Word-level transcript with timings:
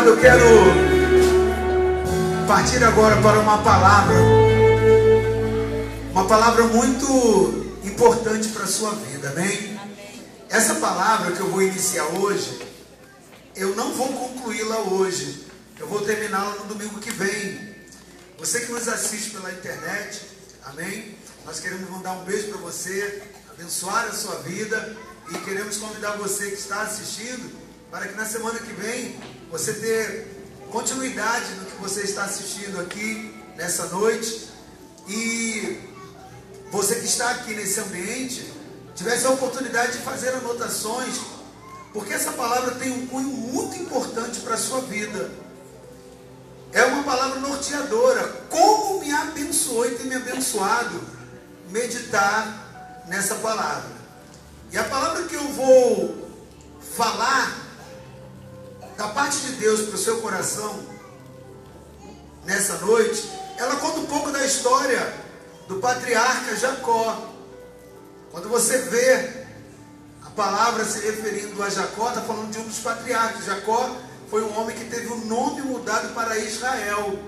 amado, 0.00 0.08
eu 0.08 0.16
quero 0.16 0.44
partir 2.48 2.82
agora 2.82 3.20
para 3.20 3.38
uma 3.38 3.62
palavra, 3.62 4.16
uma 6.10 6.26
palavra 6.26 6.64
muito 6.64 7.76
importante 7.84 8.48
para 8.48 8.64
a 8.64 8.66
sua 8.66 8.92
vida, 8.92 9.28
amém? 9.30 9.78
Essa 10.48 10.76
palavra 10.76 11.32
que 11.32 11.40
eu 11.40 11.48
vou 11.48 11.62
iniciar 11.62 12.06
hoje, 12.18 12.60
eu 13.54 13.76
não 13.76 13.92
vou 13.92 14.08
concluí-la 14.08 14.78
hoje, 14.78 15.46
eu 15.78 15.86
vou 15.86 16.00
terminá-la 16.00 16.56
no 16.56 16.64
domingo 16.64 16.98
que 16.98 17.10
vem. 17.10 17.70
Você 18.38 18.60
que 18.60 18.72
nos 18.72 18.88
assiste 18.88 19.30
pela 19.30 19.52
internet, 19.52 20.22
amém? 20.64 21.14
Nós 21.44 21.60
queremos 21.60 21.88
mandar 21.90 22.12
um 22.12 22.24
beijo 22.24 22.48
para 22.48 22.58
você, 22.58 23.22
abençoar 23.50 24.06
a 24.06 24.12
sua 24.12 24.36
vida 24.36 24.96
e 25.30 25.38
queremos 25.40 25.76
convidar 25.76 26.16
você 26.16 26.46
que 26.46 26.54
está 26.54 26.82
assistindo 26.82 27.52
para 27.90 28.06
que 28.06 28.14
na 28.14 28.24
semana 28.24 28.58
que 28.60 28.72
vem 28.72 29.20
você 29.50 29.72
tenha 29.72 30.24
continuidade 30.70 31.54
no 31.54 31.66
que 31.66 31.76
você 31.76 32.02
está 32.02 32.24
assistindo 32.24 32.80
aqui 32.80 33.34
nessa 33.56 33.86
noite 33.86 34.48
e 35.08 35.78
você 36.70 36.94
que 36.96 37.06
está 37.06 37.30
aqui 37.30 37.54
nesse 37.54 37.80
ambiente 37.80 38.52
tivesse 38.94 39.26
a 39.26 39.30
oportunidade 39.30 39.92
de 39.92 39.98
fazer 40.04 40.28
anotações, 40.28 41.20
porque 41.92 42.12
essa 42.12 42.32
palavra 42.32 42.76
tem 42.76 42.92
um 42.92 43.06
cunho 43.06 43.28
muito 43.28 43.76
importante 43.76 44.40
para 44.40 44.54
a 44.54 44.58
sua 44.58 44.82
vida. 44.82 45.30
É 46.72 46.84
uma 46.84 47.02
palavra 47.02 47.40
norteadora. 47.40 48.22
Como 48.48 49.00
me 49.00 49.10
abençoou 49.10 49.86
e 49.86 49.96
tem 49.96 50.06
me 50.06 50.14
abençoado 50.14 51.00
meditar 51.70 53.02
nessa 53.08 53.36
palavra. 53.36 53.90
E 54.70 54.78
a 54.78 54.84
palavra 54.84 55.24
que 55.24 55.34
eu 55.34 55.48
vou 55.48 56.30
falar 56.96 57.69
da 58.96 59.08
parte 59.08 59.38
de 59.38 59.52
Deus 59.52 59.82
para 59.82 59.94
o 59.94 59.98
seu 59.98 60.20
coração 60.20 60.80
nessa 62.44 62.78
noite, 62.78 63.30
ela 63.56 63.76
conta 63.76 64.00
um 64.00 64.06
pouco 64.06 64.30
da 64.30 64.44
história 64.44 65.14
do 65.68 65.76
patriarca 65.76 66.56
Jacó. 66.56 67.30
Quando 68.30 68.48
você 68.48 68.78
vê 68.78 69.44
a 70.24 70.30
palavra 70.30 70.84
se 70.84 71.00
referindo 71.00 71.62
a 71.62 71.68
Jacó, 71.68 72.08
está 72.08 72.22
falando 72.22 72.50
de 72.50 72.58
um 72.58 72.64
dos 72.64 72.78
patriarcas. 72.78 73.44
Jacó 73.44 73.96
foi 74.28 74.42
um 74.42 74.58
homem 74.58 74.76
que 74.76 74.84
teve 74.84 75.08
o 75.08 75.24
nome 75.24 75.62
mudado 75.62 76.14
para 76.14 76.38
Israel. 76.38 77.18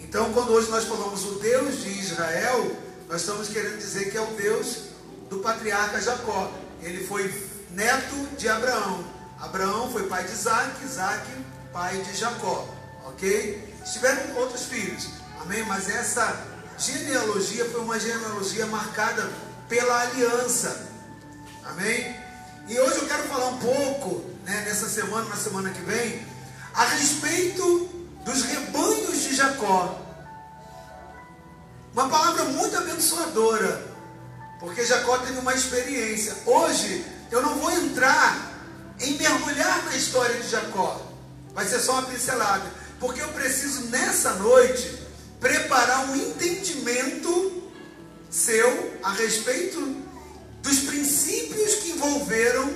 Então, 0.00 0.32
quando 0.32 0.52
hoje 0.52 0.70
nós 0.70 0.84
falamos 0.84 1.24
o 1.24 1.38
Deus 1.38 1.82
de 1.82 1.88
Israel, 1.88 2.76
nós 3.08 3.22
estamos 3.22 3.48
querendo 3.48 3.78
dizer 3.78 4.10
que 4.10 4.16
é 4.16 4.20
o 4.20 4.26
Deus 4.26 4.84
do 5.28 5.38
patriarca 5.38 6.00
Jacó. 6.00 6.50
Ele 6.80 7.06
foi 7.06 7.32
neto 7.70 8.28
de 8.36 8.48
Abraão. 8.48 9.04
Abraão 9.44 9.90
foi 9.92 10.04
pai 10.04 10.24
de 10.24 10.32
Isaac, 10.32 10.84
Isaac, 10.84 11.30
pai 11.72 11.98
de 11.98 12.14
Jacó. 12.16 12.66
Ok? 13.04 13.76
Tiveram 13.92 14.36
outros 14.36 14.64
filhos. 14.64 15.08
Amém? 15.40 15.62
Mas 15.66 15.88
essa 15.90 16.46
genealogia 16.78 17.66
foi 17.66 17.80
uma 17.82 18.00
genealogia 18.00 18.66
marcada 18.66 19.30
pela 19.68 20.00
aliança. 20.00 20.88
Amém? 21.64 22.16
E 22.66 22.78
hoje 22.78 22.96
eu 22.96 23.06
quero 23.06 23.24
falar 23.24 23.48
um 23.48 23.58
pouco, 23.58 24.24
né, 24.44 24.62
nessa 24.66 24.88
semana, 24.88 25.28
na 25.28 25.36
semana 25.36 25.70
que 25.70 25.82
vem, 25.82 26.26
a 26.72 26.84
respeito 26.86 27.86
dos 28.24 28.42
rebanhos 28.44 29.22
de 29.24 29.36
Jacó. 29.36 30.00
Uma 31.92 32.08
palavra 32.08 32.44
muito 32.44 32.76
abençoadora, 32.76 33.94
porque 34.58 34.86
Jacó 34.86 35.18
teve 35.18 35.38
uma 35.38 35.54
experiência. 35.54 36.34
Hoje 36.46 37.04
eu 37.30 37.42
não 37.42 37.58
vou 37.58 37.70
entrar 37.70 38.43
história 40.14 40.40
de 40.40 40.48
Jacó. 40.48 41.00
Vai 41.52 41.66
ser 41.66 41.80
só 41.80 41.94
uma 41.94 42.02
pincelada. 42.02 42.64
Porque 43.00 43.20
eu 43.20 43.28
preciso 43.28 43.86
nessa 43.88 44.34
noite 44.34 44.96
preparar 45.40 46.08
um 46.08 46.14
entendimento 46.14 47.64
seu 48.30 48.96
a 49.02 49.10
respeito 49.10 49.80
dos 50.62 50.78
princípios 50.80 51.74
que 51.74 51.90
envolveram 51.90 52.72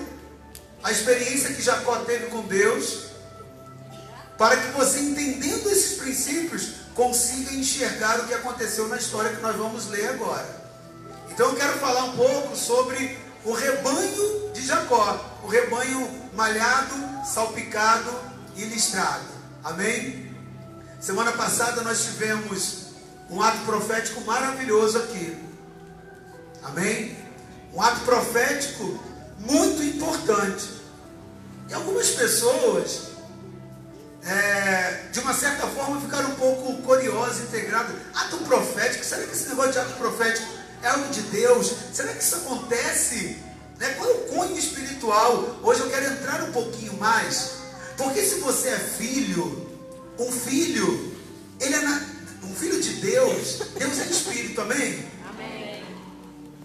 a 0.82 0.90
experiência 0.90 1.54
que 1.54 1.62
Jacó 1.62 1.96
teve 2.00 2.26
com 2.26 2.42
Deus, 2.42 3.06
para 4.36 4.56
que 4.56 4.70
você, 4.72 5.00
entendendo 5.00 5.70
esses 5.70 5.98
princípios, 5.98 6.70
consiga 6.94 7.52
enxergar 7.52 8.20
o 8.20 8.26
que 8.26 8.34
aconteceu 8.34 8.88
na 8.88 8.96
história 8.96 9.34
que 9.34 9.42
nós 9.42 9.56
vamos 9.56 9.88
ler 9.88 10.08
agora. 10.08 10.48
Então 11.30 11.50
eu 11.50 11.56
quero 11.56 11.78
falar 11.78 12.04
um 12.04 12.16
pouco 12.16 12.56
sobre 12.56 13.16
o 13.44 13.52
rebanho 13.52 14.52
de 14.52 14.66
Jacó, 14.66 15.27
o 15.42 15.46
rebanho 15.46 16.30
malhado, 16.34 16.94
salpicado 17.24 18.10
e 18.56 18.64
listrado. 18.64 19.24
Amém? 19.62 20.34
Semana 21.00 21.32
passada 21.32 21.82
nós 21.82 22.04
tivemos 22.04 22.88
um 23.30 23.42
ato 23.42 23.58
profético 23.64 24.20
maravilhoso 24.22 24.98
aqui. 24.98 25.36
Amém? 26.62 27.16
Um 27.72 27.82
ato 27.82 28.00
profético 28.00 28.98
muito 29.38 29.82
importante. 29.82 30.78
E 31.68 31.74
algumas 31.74 32.08
pessoas, 32.10 33.08
é, 34.24 35.08
de 35.12 35.20
uma 35.20 35.34
certa 35.34 35.66
forma, 35.66 36.00
ficaram 36.00 36.30
um 36.30 36.34
pouco 36.34 36.82
curiosas, 36.82 37.42
integradas. 37.42 37.94
Ato 38.14 38.38
profético, 38.38 39.04
será 39.04 39.24
que 39.24 39.32
esse 39.32 39.48
negócio 39.48 39.72
de 39.72 39.78
ato 39.78 39.94
profético 39.94 40.48
é 40.82 40.88
algo 40.88 41.08
de 41.10 41.20
Deus? 41.22 41.74
Será 41.92 42.12
que 42.12 42.22
isso 42.22 42.36
acontece? 42.36 43.47
Né? 43.78 43.94
Qual 43.94 44.10
é 44.10 44.12
o 44.12 44.18
cunho 44.26 44.58
espiritual? 44.58 45.60
Hoje 45.62 45.80
eu 45.80 45.90
quero 45.90 46.12
entrar 46.12 46.42
um 46.42 46.52
pouquinho 46.52 46.94
mais. 46.94 47.52
Porque 47.96 48.22
se 48.22 48.36
você 48.36 48.68
é 48.68 48.78
filho, 48.78 49.66
um 50.18 50.30
filho, 50.30 51.14
ele 51.60 51.74
é 51.74 51.80
na, 51.80 52.02
um 52.44 52.54
filho 52.54 52.80
de 52.80 52.94
Deus, 52.94 53.60
Deus 53.78 53.98
é 54.00 54.06
espírito, 54.06 54.60
amém? 54.60 55.04
Amém. 55.28 55.84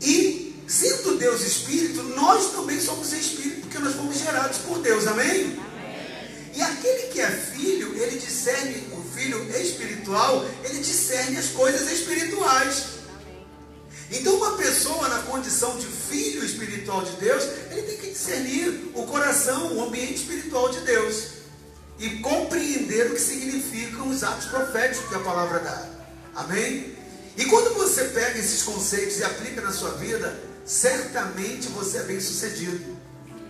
E 0.01 0.63
sendo 0.67 1.17
Deus 1.17 1.41
espírito, 1.41 2.03
nós 2.15 2.51
também 2.51 2.79
somos 2.79 3.13
espírito, 3.13 3.61
porque 3.61 3.79
nós 3.79 3.95
fomos 3.95 4.17
gerados 4.17 4.57
por 4.59 4.79
Deus, 4.79 5.07
amém? 5.07 5.57
amém? 5.57 5.63
E 6.55 6.61
aquele 6.61 7.07
que 7.07 7.19
é 7.19 7.29
filho, 7.29 7.95
ele 7.95 8.19
discerne, 8.19 8.87
o 8.91 9.03
filho 9.15 9.43
espiritual, 9.55 10.45
ele 10.63 10.79
discerne 10.79 11.37
as 11.37 11.47
coisas 11.47 11.91
espirituais. 11.91 13.02
Então, 14.13 14.35
uma 14.35 14.55
pessoa 14.57 15.09
na 15.09 15.23
condição 15.23 15.75
de 15.79 15.87
filho 15.87 16.45
espiritual 16.45 17.03
de 17.03 17.13
Deus, 17.13 17.43
ele 17.71 17.81
tem 17.81 17.97
que 17.97 18.11
discernir 18.11 18.91
o 18.93 19.07
coração, 19.07 19.75
o 19.75 19.83
ambiente 19.83 20.13
espiritual 20.13 20.69
de 20.69 20.81
Deus 20.81 21.29
e 21.97 22.19
compreender 22.19 23.07
o 23.07 23.15
que 23.15 23.19
significam 23.19 24.07
os 24.09 24.23
atos 24.23 24.45
proféticos 24.45 25.09
que 25.09 25.15
a 25.15 25.19
palavra 25.19 25.59
dá. 25.59 25.89
Amém? 26.35 26.95
E 27.35 27.45
quando 27.45 27.73
você 27.73 28.03
pega 28.05 28.37
esses 28.37 28.61
conceitos 28.61 29.17
e 29.17 29.23
aplica 29.23 29.61
na 29.61 29.71
sua 29.71 29.91
vida, 29.95 30.39
certamente 30.63 31.67
você 31.69 31.97
é 31.97 32.03
bem 32.03 32.19
sucedido. 32.19 32.95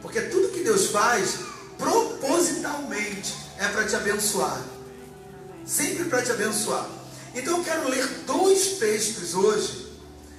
Porque 0.02 0.22
tudo 0.22 0.54
que 0.54 0.64
Deus 0.64 0.88
faz, 0.88 1.40
propositalmente, 1.78 3.36
é 3.60 3.68
para 3.68 3.86
te 3.86 3.98
abençoar. 3.98 4.64
Sempre 5.66 6.06
para 6.06 6.22
te 6.22 6.32
abençoar. 6.32 6.90
Então 7.36 7.58
eu 7.58 7.64
quero 7.66 7.90
ler 7.90 8.08
dois 8.26 8.78
textos 8.80 9.34
hoje 9.34 9.83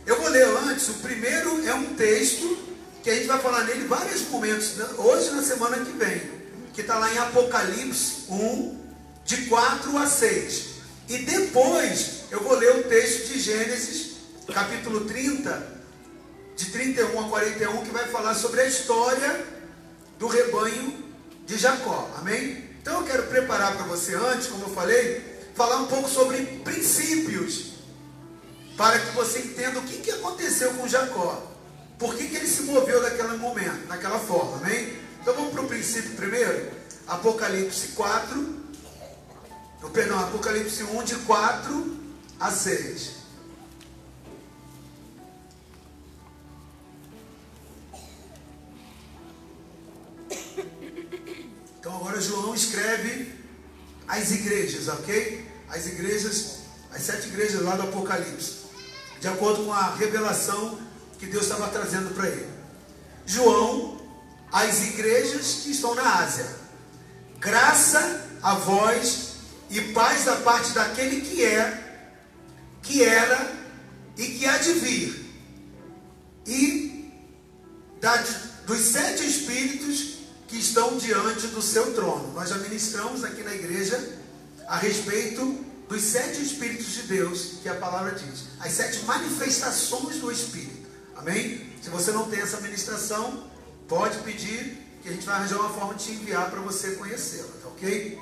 eu 0.07 0.21
vou 0.21 0.29
ler 0.29 0.47
antes, 0.69 0.89
o 0.89 0.95
primeiro 0.95 1.67
é 1.67 1.75
um 1.75 1.95
texto 1.95 2.59
que 3.03 3.11
a 3.11 3.15
gente 3.15 3.27
vai 3.27 3.39
falar 3.41 3.65
nele 3.65 3.87
vários 3.87 4.29
momentos, 4.29 4.77
né? 4.77 4.87
hoje 4.99 5.31
na 5.31 5.43
semana 5.43 5.85
que 5.85 5.93
vem, 5.93 6.21
que 6.73 6.81
está 6.83 6.99
lá 6.99 7.13
em 7.13 7.19
Apocalipse 7.19 8.25
1, 8.29 8.81
de 9.25 9.47
4 9.47 9.99
a 9.99 10.07
6. 10.07 10.65
E 11.09 11.19
depois 11.19 12.25
eu 12.31 12.43
vou 12.43 12.55
ler 12.57 12.77
o 12.77 12.83
texto 12.85 13.29
de 13.29 13.41
Gênesis, 13.41 14.17
capítulo 14.53 15.05
30, 15.07 15.75
de 16.57 16.67
31 16.67 17.21
a 17.21 17.29
41, 17.29 17.85
que 17.85 17.91
vai 17.91 18.07
falar 18.09 18.35
sobre 18.35 18.61
a 18.61 18.67
história 18.67 19.45
do 20.19 20.27
rebanho 20.27 21.05
de 21.47 21.59
Jacó. 21.59 22.11
Amém? 22.17 22.71
Então 22.81 23.01
eu 23.01 23.07
quero 23.07 23.25
preparar 23.25 23.77
para 23.77 23.87
você 23.87 24.15
antes, 24.15 24.47
como 24.49 24.65
eu 24.65 24.75
falei, 24.75 25.23
falar 25.55 25.77
um 25.77 25.87
pouco 25.87 26.09
sobre 26.09 26.43
princípios 26.65 27.74
para 28.77 28.99
que 28.99 29.11
você 29.13 29.41
entenda 29.41 29.79
o 29.79 29.83
que, 29.83 29.99
que 29.99 30.11
aconteceu 30.11 30.73
com 30.75 30.89
Jacó. 30.89 31.43
Por 31.99 32.15
que, 32.17 32.29
que 32.29 32.37
ele 32.37 32.47
se 32.47 32.63
moveu 32.63 33.01
naquele 33.03 33.37
momento, 33.37 33.87
naquela 33.87 34.19
forma, 34.19 34.57
amém? 34.57 34.99
Então 35.21 35.35
vamos 35.35 35.53
para 35.53 35.63
o 35.63 35.69
princípio 35.69 36.11
primeiro. 36.17 36.73
Apocalipse 37.07 37.89
4, 37.89 38.65
perdão, 39.93 40.19
Apocalipse 40.19 40.83
1, 40.83 41.05
de 41.05 41.15
4 41.17 41.97
a 42.41 42.51
6. 42.51 43.25
Então 51.79 51.97
agora 51.97 52.21
João 52.21 52.55
escreve 52.55 53.33
as 54.09 54.31
igrejas, 54.33 54.89
ok? 54.89 55.47
As 55.69 55.87
igrejas, 55.87 56.59
as 56.91 57.03
sete 57.03 57.29
igrejas 57.29 57.63
lá 57.63 57.77
do 57.77 57.83
Apocalipse 57.83 58.64
de 59.25 59.29
acordo 59.29 59.65
com 59.65 59.73
a 59.73 59.95
revelação 59.95 60.79
que 61.19 61.25
Deus 61.25 61.45
estava 61.45 61.69
trazendo 61.69 62.15
para 62.15 62.29
ele. 62.29 62.47
João, 63.25 63.99
as 64.53 64.83
igrejas 64.83 65.61
que 65.63 65.71
estão 65.71 65.95
na 65.95 66.19
Ásia. 66.19 66.47
Graça 67.39 68.29
a 68.43 68.55
vós 68.57 69.37
e 69.71 69.81
paz 69.95 70.27
da 70.27 70.37
parte 70.37 70.73
daquele 70.73 71.23
que 71.23 71.43
é, 71.43 72.07
que 72.83 73.03
era 73.03 73.51
e 74.19 74.27
que 74.27 74.45
há 74.45 74.59
de 74.59 74.73
vir, 74.75 75.25
e 76.47 77.11
da, 78.03 78.23
dos 78.67 78.79
sete 78.79 79.27
espíritos 79.27 80.19
que 80.47 80.59
estão 80.59 80.99
diante 80.99 81.47
do 81.47 81.63
seu 81.63 81.95
trono. 81.95 82.31
Nós 82.35 82.51
já 82.51 82.59
ministramos 82.59 83.25
aqui 83.25 83.43
na 83.43 83.55
igreja 83.55 84.19
a 84.67 84.77
respeito 84.77 85.65
dos 85.89 86.03
sete 86.03 86.43
espíritos 86.43 86.87
de 86.93 87.03
Deus, 87.03 87.55
que 87.63 87.69
a 87.69 87.75
palavra 87.75 88.13
diz, 88.13 88.45
as 88.61 88.73
sete 88.73 89.05
manifestações 89.05 90.17
do 90.17 90.31
Espírito. 90.31 90.89
Amém? 91.17 91.73
Se 91.83 91.91
você 91.91 92.11
não 92.13 92.29
tem 92.29 92.41
essa 92.41 92.61
ministração, 92.61 93.45
pode 93.87 94.19
pedir 94.19 94.79
que 95.03 95.09
a 95.09 95.13
gente 95.13 95.27
vai 95.27 95.37
arranjar 95.37 95.61
uma 95.61 95.71
forma 95.71 95.95
de 95.95 96.05
te 96.05 96.13
enviar 96.13 96.51
para 96.51 96.61
você 96.61 96.93
conhecê-la, 96.93 97.49
tá 97.63 97.69
ok? 97.69 98.19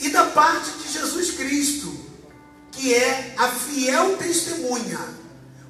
E 0.00 0.08
da 0.10 0.26
parte 0.26 0.70
de 0.78 0.92
Jesus 0.92 1.30
Cristo, 1.36 1.94
que 2.72 2.92
é 2.92 3.34
a 3.38 3.48
fiel 3.48 4.16
testemunha, 4.16 4.98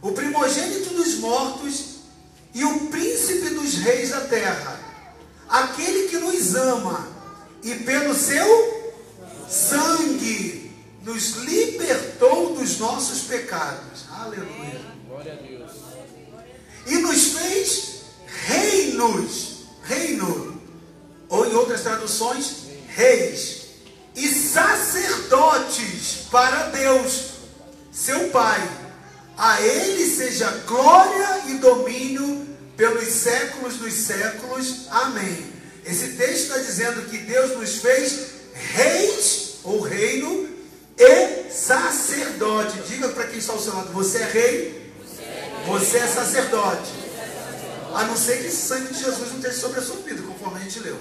o 0.01 0.13
primogênito 0.13 0.95
dos 0.95 1.17
mortos 1.17 1.97
e 2.55 2.65
o 2.65 2.87
príncipe 2.87 3.51
dos 3.51 3.75
reis 3.75 4.11
da 4.11 4.23
terra, 4.23 4.81
aquele 5.49 6.09
que 6.09 6.17
nos 6.17 6.55
ama 6.55 7.07
e 7.63 7.75
pelo 7.77 8.15
seu 8.15 8.72
sangue 9.53 10.73
nos 11.03 11.37
libertou 11.37 12.55
dos 12.55 12.79
nossos 12.79 13.25
pecados. 13.25 14.07
Aleluia. 14.11 14.81
Glória 15.07 15.33
a 15.33 15.37
Deus. 15.37 15.71
E 16.87 16.97
nos 16.97 17.25
fez 17.35 18.03
reinos, 18.47 19.67
reino, 19.85 20.61
ou 21.29 21.47
em 21.47 21.55
outras 21.55 21.83
traduções, 21.83 22.67
reis 22.89 23.63
e 24.17 24.27
sacerdotes 24.29 26.27
para 26.31 26.71
Deus, 26.71 27.33
seu 27.93 28.31
Pai. 28.31 28.61
A 29.37 29.61
Ele 29.61 30.09
seja 30.09 30.51
glória 30.67 31.43
e 31.49 31.59
domínio 31.59 32.47
pelos 32.77 33.09
séculos 33.09 33.77
dos 33.77 33.93
séculos. 33.93 34.87
Amém. 34.91 35.53
Esse 35.85 36.17
texto 36.17 36.43
está 36.43 36.59
dizendo 36.59 37.09
que 37.09 37.19
Deus 37.19 37.57
nos 37.59 37.77
fez 37.77 38.43
reis 38.55 39.42
ou 39.65 39.81
reino 39.81 40.49
e 40.99 41.51
sacerdote. 41.51 42.81
Diga 42.89 43.09
para 43.09 43.27
quem 43.27 43.39
está 43.39 43.53
ao 43.53 43.61
seu 43.61 43.75
lado: 43.75 43.93
você 43.93 44.19
é 44.19 44.31
rei, 44.31 44.93
você 45.67 45.99
é 45.99 46.07
sacerdote. 46.07 47.03
A 47.95 48.05
não 48.05 48.17
ser 48.17 48.39
que 48.39 48.47
esse 48.47 48.69
sangue 48.69 48.93
de 48.93 49.01
Jesus 49.01 49.29
não 49.29 49.37
esteja 49.37 49.61
sobre 49.61 49.81
a 49.81 49.83
sua 49.83 49.97
vida, 49.97 50.23
conforme 50.23 50.61
a 50.61 50.63
gente 50.63 50.81
leu. 50.81 50.99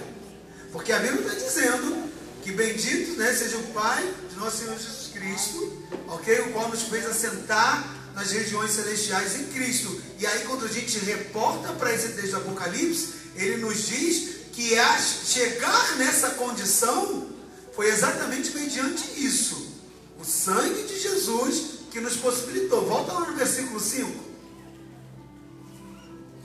Porque 0.72 0.92
a 0.92 0.98
Bíblia 0.98 1.22
está 1.22 1.34
dizendo 1.34 2.10
que 2.42 2.52
bendito 2.52 3.16
né, 3.16 3.32
seja 3.32 3.56
o 3.56 3.62
Pai 3.68 4.06
de 4.28 4.36
nosso 4.36 4.58
Senhor 4.58 4.76
Jesus 4.76 5.10
Cristo, 5.12 5.82
ok? 6.08 6.40
O 6.40 6.52
qual 6.52 6.68
nos 6.68 6.82
fez 6.82 7.06
assentar 7.06 8.02
nas 8.14 8.30
regiões 8.30 8.72
celestiais 8.72 9.36
em 9.40 9.44
Cristo. 9.46 10.00
E 10.18 10.26
aí, 10.26 10.40
quando 10.40 10.64
a 10.64 10.68
gente 10.68 10.98
reporta 10.98 11.72
para 11.72 11.94
esse 11.94 12.08
texto 12.08 12.32
do 12.32 12.36
Apocalipse, 12.38 13.14
ele 13.36 13.56
nos 13.58 13.86
diz 13.86 14.42
que 14.52 14.78
a 14.78 14.98
chegar 14.98 15.96
nessa 15.96 16.30
condição 16.30 17.31
foi 17.74 17.88
exatamente 17.88 18.50
mediante 18.52 19.24
isso. 19.24 19.72
O 20.20 20.24
sangue 20.24 20.82
de 20.84 20.98
Jesus 20.98 21.80
que 21.90 22.00
nos 22.00 22.16
possibilitou. 22.16 22.86
Volta 22.86 23.12
lá 23.12 23.30
no 23.30 23.36
versículo 23.36 23.80
5. 23.80 24.10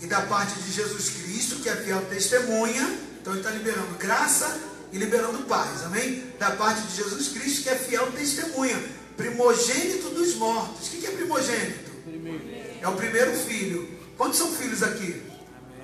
E 0.01 0.05
da 0.05 0.21
parte 0.21 0.59
de 0.59 0.71
Jesus 0.71 1.09
Cristo, 1.09 1.57
que 1.57 1.69
é 1.69 1.75
fiel 1.75 2.05
testemunha, 2.05 2.99
então 3.19 3.33
ele 3.33 3.41
está 3.41 3.51
liberando 3.51 3.95
graça 3.97 4.59
e 4.91 4.97
liberando 4.97 5.39
paz, 5.45 5.83
amém? 5.83 6.23
Da 6.37 6.51
parte 6.51 6.81
de 6.81 6.95
Jesus 6.95 7.29
Cristo, 7.29 7.63
que 7.63 7.69
é 7.69 7.75
fiel 7.75 8.11
testemunha, 8.11 8.77
primogênito 9.15 10.09
dos 10.09 10.35
mortos. 10.35 10.87
O 10.87 10.91
que 10.91 11.05
é 11.05 11.11
primogênito? 11.11 11.91
Primeiro. 12.05 12.43
É 12.81 12.87
o 12.87 12.95
primeiro 12.95 13.33
filho. 13.35 13.89
Quantos 14.17 14.37
são 14.37 14.51
filhos 14.51 14.83
aqui? 14.83 15.21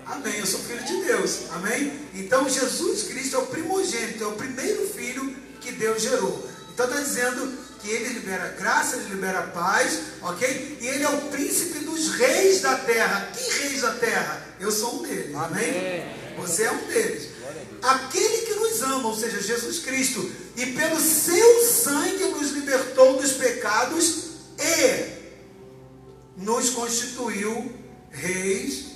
Amém. 0.06 0.40
Eu 0.40 0.46
sou 0.46 0.60
filho 0.60 0.84
de 0.84 1.06
Deus, 1.06 1.50
amém? 1.52 1.94
Então 2.14 2.48
Jesus 2.50 3.04
Cristo 3.04 3.36
é 3.36 3.40
o 3.40 3.46
primogênito, 3.48 4.24
é 4.24 4.28
o 4.28 4.34
primeiro 4.34 4.88
filho 4.88 5.36
que 5.62 5.72
Deus 5.72 6.02
gerou. 6.02 6.50
Então 6.74 6.86
está 6.88 7.00
dizendo 7.00 7.58
que 7.82 7.90
ele 7.90 8.14
libera 8.14 8.50
graça, 8.58 8.96
ele 8.96 9.16
libera 9.16 9.44
paz, 9.44 10.00
ok? 10.22 10.78
E 10.82 10.88
ele 10.88 11.04
é 11.04 11.10
o 11.10 11.22
príncipe 11.30 11.80
dos 11.80 12.10
reis 12.16 12.62
da 12.62 12.78
terra. 12.78 13.32
Que 13.34 13.64
reis 13.64 13.82
da 13.82 13.94
terra? 13.96 14.46
Eu 14.60 14.72
sou 14.72 15.00
um 15.00 15.04
deles, 15.04 15.36
amém? 15.36 15.70
amém. 15.70 16.36
Você 16.38 16.64
é 16.64 16.72
um 16.72 16.88
deles 16.88 17.34
aquele 17.84 18.46
que 18.46 18.56
nos 18.56 18.82
ama, 18.82 19.10
ou 19.10 19.16
seja, 19.16 19.42
Jesus 19.42 19.80
Cristo, 19.80 20.32
e 20.56 20.68
pelo 20.68 21.00
seu 21.00 21.64
sangue 21.64 22.26
nos 22.30 22.52
libertou 22.52 23.22
dos 23.22 23.34
pecados 23.34 24.24
e 24.58 25.24
nos 26.38 26.70
constituiu 26.70 27.74
reis 28.10 28.93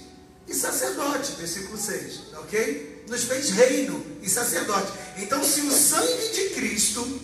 e 0.47 0.53
sacerdotes, 0.53 1.31
versículo 1.31 1.77
6, 1.77 2.19
ok? 2.38 3.03
Nos 3.09 3.23
fez 3.23 3.49
reino 3.49 4.01
e 4.21 4.29
sacerdote. 4.29 4.94
Então, 5.17 5.44
se 5.44 5.61
o 5.61 5.71
sangue 5.71 6.29
de 6.29 6.49
Cristo, 6.51 7.19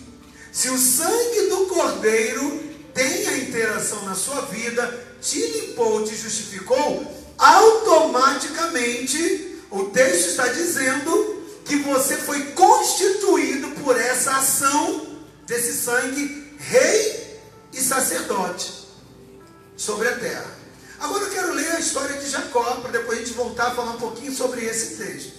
se 0.52 0.68
o 0.68 0.76
sangue 0.78 1.48
do 1.48 1.66
Cordeiro 1.66 2.62
tem 2.92 3.28
a 3.28 3.38
interação 3.38 4.04
na 4.04 4.14
sua 4.14 4.42
vida, 4.42 5.16
te 5.20 5.38
limpou, 5.38 6.04
te 6.04 6.14
justificou, 6.14 7.10
automaticamente 7.38 9.58
o 9.70 9.84
texto 9.86 10.28
está 10.28 10.46
dizendo 10.48 11.42
que 11.64 11.76
você 11.76 12.16
foi 12.16 12.52
constituído 12.52 13.70
por 13.82 13.98
essa 13.98 14.36
ação 14.36 15.06
desse 15.46 15.72
sangue, 15.72 16.52
rei 16.58 17.40
e 17.72 17.80
sacerdote 17.80 18.84
sobre 19.76 20.08
a 20.08 20.18
terra. 20.18 20.63
Agora 21.00 21.24
eu 21.24 21.30
quero 21.30 21.52
ler 21.52 21.72
a 21.72 21.80
história 21.80 22.16
de 22.18 22.28
Jacó, 22.28 22.62
para 22.80 22.92
depois 22.92 23.18
a 23.18 23.22
gente 23.22 23.34
voltar 23.34 23.68
a 23.68 23.74
falar 23.74 23.92
um 23.92 23.98
pouquinho 23.98 24.34
sobre 24.34 24.64
esse 24.64 24.96
texto. 24.96 25.34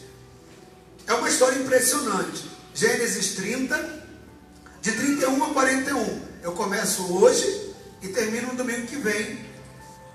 É 1.08 1.14
uma 1.14 1.30
história 1.30 1.58
impressionante. 1.58 2.50
Gênesis 2.74 3.36
30, 3.36 4.04
de 4.82 4.92
31 4.92 5.44
a 5.44 5.54
41. 5.54 6.22
Eu 6.44 6.52
começo 6.54 7.14
hoje 7.14 7.74
e 8.02 8.10
termino 8.10 8.50
no 8.50 8.56
domingo 8.56 8.88
que 8.88 8.98
vem 8.98 9.46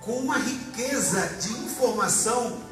com 0.01 0.13
uma 0.13 0.39
riqueza 0.39 1.27
de 1.41 1.53
informação 1.53 2.63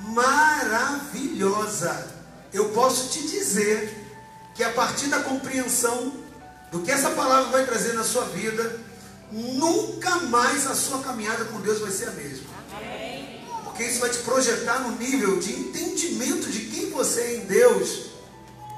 maravilhosa 0.00 2.18
eu 2.52 2.70
posso 2.70 3.10
te 3.10 3.28
dizer 3.28 3.94
que 4.54 4.64
a 4.64 4.72
partir 4.72 5.08
da 5.08 5.20
compreensão 5.20 6.12
do 6.70 6.80
que 6.80 6.90
essa 6.90 7.10
palavra 7.10 7.50
vai 7.50 7.66
trazer 7.66 7.92
na 7.92 8.02
sua 8.02 8.24
vida, 8.24 8.80
nunca 9.30 10.16
mais 10.20 10.66
a 10.66 10.74
sua 10.74 11.00
caminhada 11.00 11.44
com 11.46 11.60
Deus 11.60 11.80
vai 11.80 11.90
ser 11.90 12.08
a 12.08 12.12
mesma. 12.12 12.46
Porque 13.64 13.84
isso 13.84 14.00
vai 14.00 14.10
te 14.10 14.18
projetar 14.18 14.80
no 14.80 14.96
nível 14.96 15.38
de 15.38 15.52
entendimento 15.52 16.50
de 16.50 16.60
quem 16.66 16.90
você 16.90 17.20
é 17.20 17.36
em 17.36 17.40
Deus, 17.40 18.10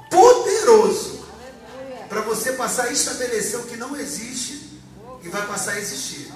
poderoso, 0.09 1.25
para 2.09 2.21
você 2.21 2.53
passar 2.53 2.85
a 2.85 2.91
estabelecer 2.91 3.59
o 3.59 3.63
que 3.63 3.77
não 3.77 3.95
existe 3.95 4.79
e 5.23 5.29
vai 5.29 5.45
passar 5.47 5.73
a 5.73 5.79
existir. 5.79 6.31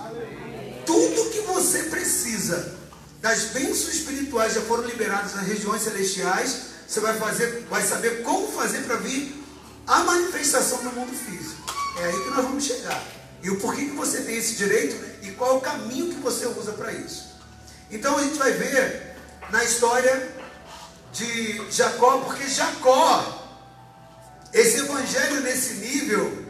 Tudo 0.85 1.29
que 1.31 1.41
você 1.41 1.83
precisa 1.83 2.75
das 3.21 3.45
bênçãos 3.45 3.95
espirituais 3.95 4.53
já 4.53 4.61
foram 4.61 4.83
liberadas 4.83 5.35
nas 5.35 5.47
regiões 5.47 5.81
celestiais 5.81 6.75
você 6.87 6.99
vai 6.99 7.17
fazer, 7.17 7.65
vai 7.69 7.81
saber 7.81 8.21
como 8.21 8.47
fazer 8.51 8.83
para 8.83 8.97
vir 8.97 9.43
a 9.87 10.03
manifestação 10.03 10.83
no 10.83 10.91
mundo 10.91 11.13
físico. 11.13 11.61
É 11.99 12.05
aí 12.05 12.23
que 12.23 12.29
nós 12.29 12.45
vamos 12.45 12.63
chegar. 12.63 13.03
E 13.45 13.49
o 13.51 13.57
porquê 13.57 13.85
que 13.85 13.95
você 13.95 14.21
tem 14.21 14.37
esse 14.37 14.55
direito 14.55 14.95
e 15.21 15.31
qual 15.31 15.57
o 15.57 15.61
caminho 15.61 16.09
que 16.09 16.19
você 16.19 16.47
usa 16.47 16.71
para 16.73 16.91
isso. 16.91 17.35
Então 17.91 18.17
a 18.17 18.23
gente 18.23 18.39
vai 18.39 18.51
ver 18.51 19.15
na 19.51 19.63
história 19.63 20.35
de 21.13 21.61
Jacó, 21.71 22.17
porque 22.21 22.49
Jacó, 22.49 23.47
esse 24.51 24.79
evangelho 24.79 25.41
nesse 25.41 25.75
nível, 25.75 26.45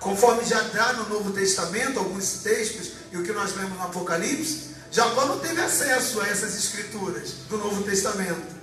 conforme 0.00 0.44
já 0.44 0.60
está 0.66 0.94
no 0.94 1.08
Novo 1.08 1.30
Testamento, 1.30 2.00
alguns 2.00 2.42
textos 2.42 2.94
e 3.12 3.16
o 3.16 3.22
que 3.22 3.32
nós 3.32 3.54
lemos 3.54 3.78
no 3.78 3.84
Apocalipse, 3.84 4.74
Jacó 4.90 5.26
não 5.26 5.38
teve 5.38 5.60
acesso 5.60 6.20
a 6.20 6.26
essas 6.26 6.56
escrituras 6.56 7.34
do 7.48 7.58
Novo 7.58 7.84
Testamento 7.84 8.60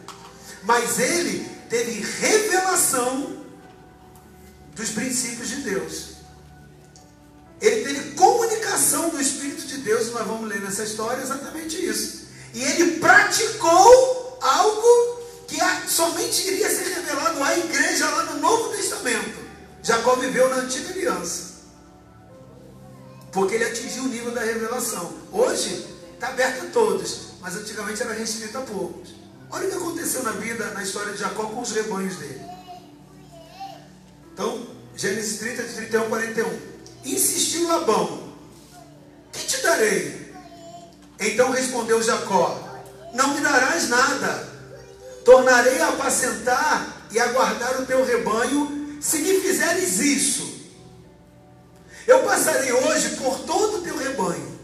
mas 0.67 0.99
ele 0.99 1.49
teve 1.69 2.05
revelação 2.19 3.45
dos 4.75 4.89
princípios 4.89 5.47
de 5.47 5.55
Deus. 5.61 6.06
Ele 7.59 7.83
teve 7.83 8.11
comunicação 8.11 9.09
do 9.09 9.19
Espírito 9.19 9.65
de 9.65 9.77
Deus, 9.77 10.11
nós 10.11 10.27
vamos 10.27 10.47
ler 10.47 10.61
nessa 10.61 10.83
história 10.83 11.21
exatamente 11.21 11.83
isso. 11.83 12.27
E 12.53 12.63
ele 12.63 12.99
praticou 12.99 14.37
algo 14.41 15.21
que 15.47 15.57
somente 15.89 16.47
iria 16.47 16.69
ser 16.69 16.93
revelado 16.93 17.43
à 17.43 17.57
igreja 17.57 18.09
lá 18.09 18.23
no 18.25 18.39
Novo 18.39 18.75
Testamento. 18.75 19.39
Jacó 19.81 20.15
viveu 20.15 20.49
na 20.49 20.57
antiga 20.57 20.91
aliança. 20.91 21.57
Porque 23.31 23.55
ele 23.55 23.65
atingiu 23.65 24.03
o 24.03 24.07
nível 24.07 24.31
da 24.31 24.41
revelação. 24.41 25.13
Hoje 25.31 25.85
está 26.13 26.29
aberto 26.29 26.65
a 26.65 26.69
todos, 26.69 27.33
mas 27.41 27.55
antigamente 27.55 28.01
era 28.01 28.13
restrito 28.13 28.57
a 28.57 28.61
poucos. 28.61 29.15
Olha 29.49 29.67
o 29.67 29.69
que 29.69 29.77
aconteceu 29.77 30.23
na 30.23 30.31
vida, 30.31 30.71
na 30.71 30.83
história 30.83 31.13
de 31.13 31.19
Jacó 31.19 31.45
com 31.45 31.61
os 31.61 31.71
rebanhos 31.71 32.17
dele. 32.17 32.41
Então, 34.33 34.67
Gênesis 34.95 35.39
30, 35.39 35.63
de 35.63 35.73
31 35.73 36.01
a 36.01 36.05
41. 36.07 36.76
Insistiu 37.13 37.67
Labão: 37.67 38.33
Que 39.31 39.45
te 39.45 39.61
darei? 39.61 40.33
Então 41.19 41.51
respondeu 41.51 42.01
Jacó: 42.01 42.59
Não 43.13 43.33
me 43.33 43.41
darás 43.41 43.89
nada. 43.89 44.57
Tornarei 45.23 45.81
a 45.81 45.89
apacentar 45.89 47.07
e 47.11 47.19
a 47.19 47.27
guardar 47.27 47.81
o 47.81 47.85
teu 47.85 48.05
rebanho, 48.05 48.97
se 49.01 49.19
me 49.19 49.41
fizeres 49.41 49.99
isso. 49.99 50.57
Eu 52.05 52.23
passarei 52.23 52.71
hoje 52.71 53.17
por 53.17 53.39
todo 53.39 53.77
o 53.77 53.81
teu 53.81 53.97
rebanho, 53.97 54.57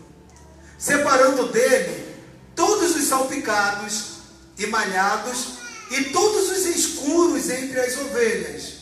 separando 0.77 1.51
dele 1.51 2.15
todos 2.55 2.95
os 2.95 3.03
salpicados 3.03 4.13
e 4.57 4.67
malhados 4.67 5.55
e 5.91 6.05
todos 6.05 6.49
os 6.49 6.65
escuros 6.65 7.49
entre 7.49 7.79
as 7.81 7.97
ovelhas, 7.97 8.73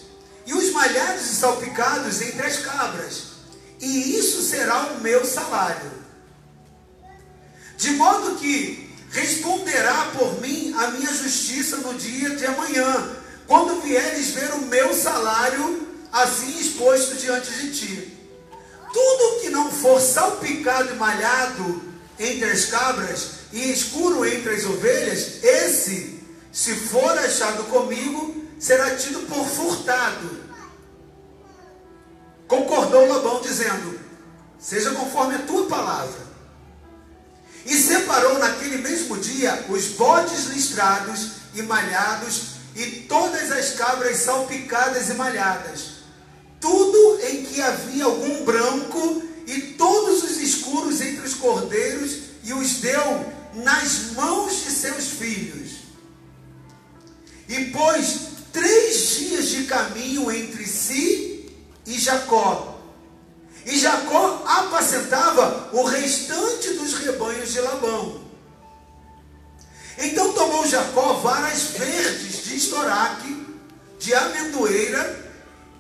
e 0.46 0.54
os 0.54 0.72
malhados 0.72 1.26
e 1.32 1.36
salpicados 1.36 2.22
entre 2.22 2.46
as 2.46 2.60
cabras, 2.60 3.31
e 3.82 4.18
isso 4.18 4.42
será 4.44 4.94
o 4.94 5.02
meu 5.02 5.26
salário. 5.26 5.92
De 7.78 7.92
modo 7.92 8.36
que 8.36 8.90
responderá 9.10 10.12
por 10.18 10.40
mim 10.40 10.74
a 10.78 10.92
minha 10.92 11.12
justiça 11.12 11.78
no 11.78 11.96
dia 11.96 12.36
de 12.36 12.46
amanhã, 12.46 13.16
quando 13.48 13.82
vieres 13.82 14.30
ver 14.30 14.52
o 14.54 14.66
meu 14.68 14.94
salário 14.94 15.88
assim 16.12 16.60
exposto 16.60 17.16
diante 17.16 17.52
de 17.52 17.72
ti. 17.72 18.18
Tudo 18.94 19.42
que 19.42 19.50
não 19.50 19.72
for 19.72 20.00
salpicado 20.00 20.94
e 20.94 20.98
malhado 20.98 21.82
entre 22.20 22.52
as 22.52 22.66
cabras 22.66 23.32
e 23.52 23.72
escuro 23.72 24.26
entre 24.26 24.54
as 24.54 24.66
ovelhas, 24.66 25.44
esse 25.44 26.22
se 26.52 26.76
for 26.76 27.18
achado 27.18 27.64
comigo, 27.66 28.46
será 28.60 28.96
tido 28.96 29.26
por 29.28 29.48
furtado. 29.48 30.41
Concordou 32.52 33.08
Labão, 33.08 33.40
dizendo: 33.42 33.98
Seja 34.60 34.92
conforme 34.92 35.36
a 35.36 35.44
tua 35.44 35.68
palavra. 35.68 36.20
E 37.66 37.74
separou 37.78 38.40
naquele 38.40 38.80
mesmo 38.80 39.16
dia 39.16 39.68
os 39.70 39.88
bodes 39.92 40.48
listrados 40.48 41.30
e 41.56 41.62
malhados, 41.62 42.56
e 42.76 43.06
todas 43.08 43.54
as 43.54 43.76
cabras 43.76 44.18
salpicadas 44.18 45.10
e 45.10 45.14
malhadas, 45.14 45.92
tudo 46.60 47.22
em 47.26 47.46
que 47.46 47.62
havia 47.62 48.04
algum 48.04 48.44
branco, 48.44 49.24
e 49.48 49.62
todos 49.78 50.22
os 50.22 50.38
escuros 50.42 51.00
entre 51.00 51.26
os 51.26 51.36
cordeiros, 51.36 52.18
e 52.44 52.52
os 52.52 52.82
deu 52.82 53.32
nas 53.54 54.12
mãos 54.12 54.66
de 54.66 54.72
seus 54.72 55.08
filhos 55.08 55.72
e 57.48 57.66
pôs 57.66 58.20
três 58.52 59.18
dias 59.18 59.50
de 59.50 59.64
caminho 59.66 60.32
entre 60.32 60.66
si 60.66 61.41
e 61.86 61.98
Jacó. 61.98 62.80
E 63.66 63.78
Jacó 63.78 64.44
apacentava 64.46 65.70
o 65.74 65.84
restante 65.84 66.74
dos 66.74 66.96
rebanhos 66.96 67.52
de 67.52 67.62
Labão. 67.62 68.22
Então 69.98 70.34
tomou 70.34 70.68
Jacó 70.68 71.14
varas 71.14 71.64
verdes 71.78 72.46
de 72.46 72.56
estoraque, 72.56 73.46
de 74.00 74.14
amendoeira 74.14 75.32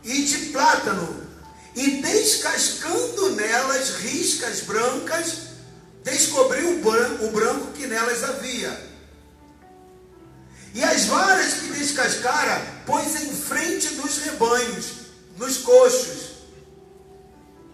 e 0.04 0.22
de 0.24 0.38
plátano, 0.52 1.28
e 1.76 2.02
descascando 2.02 3.32
nelas 3.32 3.96
riscas 3.98 4.62
brancas, 4.62 5.38
descobriu 6.04 6.80
o 7.22 7.32
branco 7.32 7.72
que 7.74 7.88
nelas 7.88 8.24
havia 8.24 8.92
e 10.74 10.84
as 10.84 11.06
varas 11.06 11.54
que 11.56 11.68
descascara, 11.74 12.66
pôs 12.86 13.22
em 13.22 13.34
frente 13.34 13.90
dos 13.96 14.20
rebanhos, 14.20 15.01
nos 15.42 15.58
coxos, 15.58 16.30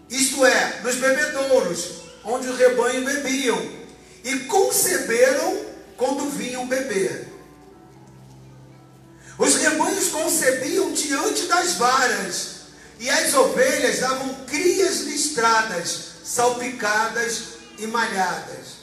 isto 0.08 0.44
é, 0.46 0.80
nos 0.82 0.94
bebedouros, 0.94 1.90
onde 2.24 2.48
o 2.48 2.56
rebanho 2.56 3.04
bebiam, 3.04 3.60
e 4.24 4.38
conceberam 4.40 5.66
quando 5.94 6.30
vinham 6.30 6.66
beber. 6.66 7.28
Os 9.36 9.56
rebanhos 9.56 10.08
concebiam 10.08 10.92
diante 10.92 11.42
das 11.42 11.74
varas, 11.74 12.48
e 12.98 13.10
as 13.10 13.34
ovelhas 13.34 13.98
davam 13.98 14.34
crias 14.46 15.00
listradas, 15.00 16.04
salpicadas 16.24 17.42
e 17.78 17.86
malhadas. 17.86 18.78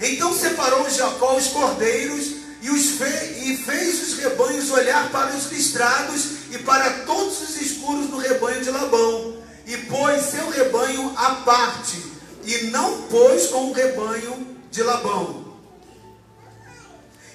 Então 0.00 0.32
separou 0.32 0.88
Jacó 0.88 1.36
os 1.36 1.48
cordeiros 1.48 2.24
e, 2.62 2.70
os 2.70 2.90
fe, 2.92 3.50
e 3.50 3.56
fez 3.56 4.00
os 4.00 4.18
rebanhos 4.18 4.70
olhar 4.70 5.10
para 5.10 5.34
os 5.34 5.50
listrados 5.50 6.41
e 6.52 6.58
para 6.58 7.04
todos 7.06 7.40
os 7.40 7.60
escuros 7.60 8.08
do 8.08 8.18
rebanho 8.18 8.62
de 8.62 8.70
Labão, 8.70 9.38
e 9.66 9.74
pôs 9.78 10.22
seu 10.22 10.50
rebanho 10.50 11.14
à 11.16 11.36
parte, 11.36 11.96
e 12.44 12.64
não 12.66 13.02
pôs 13.02 13.46
com 13.46 13.70
o 13.70 13.72
rebanho 13.72 14.58
de 14.70 14.82
Labão. 14.82 15.56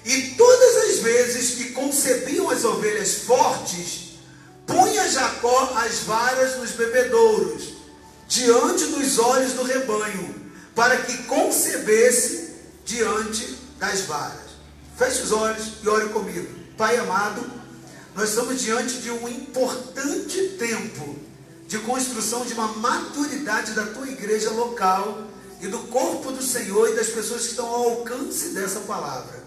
E 0.04 0.22
todas 0.36 0.76
as 0.84 0.98
vezes 1.00 1.56
que 1.56 1.70
concebiam 1.72 2.48
as 2.48 2.64
ovelhas 2.64 3.14
fortes, 3.24 4.18
punha 4.64 5.10
Jacó 5.10 5.72
as 5.76 5.98
varas 6.04 6.56
nos 6.58 6.70
bebedouros, 6.70 7.74
diante 8.28 8.84
dos 8.86 9.18
olhos 9.18 9.54
do 9.54 9.64
rebanho, 9.64 10.52
para 10.76 10.96
que 10.98 11.24
concebesse 11.24 12.54
diante 12.84 13.58
das 13.80 14.02
varas. 14.02 14.48
Feche 14.96 15.22
os 15.22 15.32
olhos 15.32 15.72
e 15.82 15.88
ore 15.88 16.08
comigo. 16.10 16.48
Pai 16.76 16.96
amado, 16.98 17.58
nós 18.18 18.30
estamos 18.30 18.60
diante 18.60 18.94
de 18.94 19.12
um 19.12 19.28
importante 19.28 20.56
tempo 20.58 21.14
de 21.68 21.78
construção 21.78 22.44
de 22.44 22.52
uma 22.52 22.66
maturidade 22.66 23.74
da 23.74 23.86
tua 23.86 24.08
igreja 24.08 24.50
local 24.50 25.22
e 25.60 25.68
do 25.68 25.78
corpo 25.86 26.32
do 26.32 26.42
Senhor 26.42 26.90
e 26.90 26.96
das 26.96 27.06
pessoas 27.10 27.42
que 27.42 27.50
estão 27.50 27.68
ao 27.68 27.90
alcance 27.90 28.48
dessa 28.48 28.80
palavra. 28.80 29.44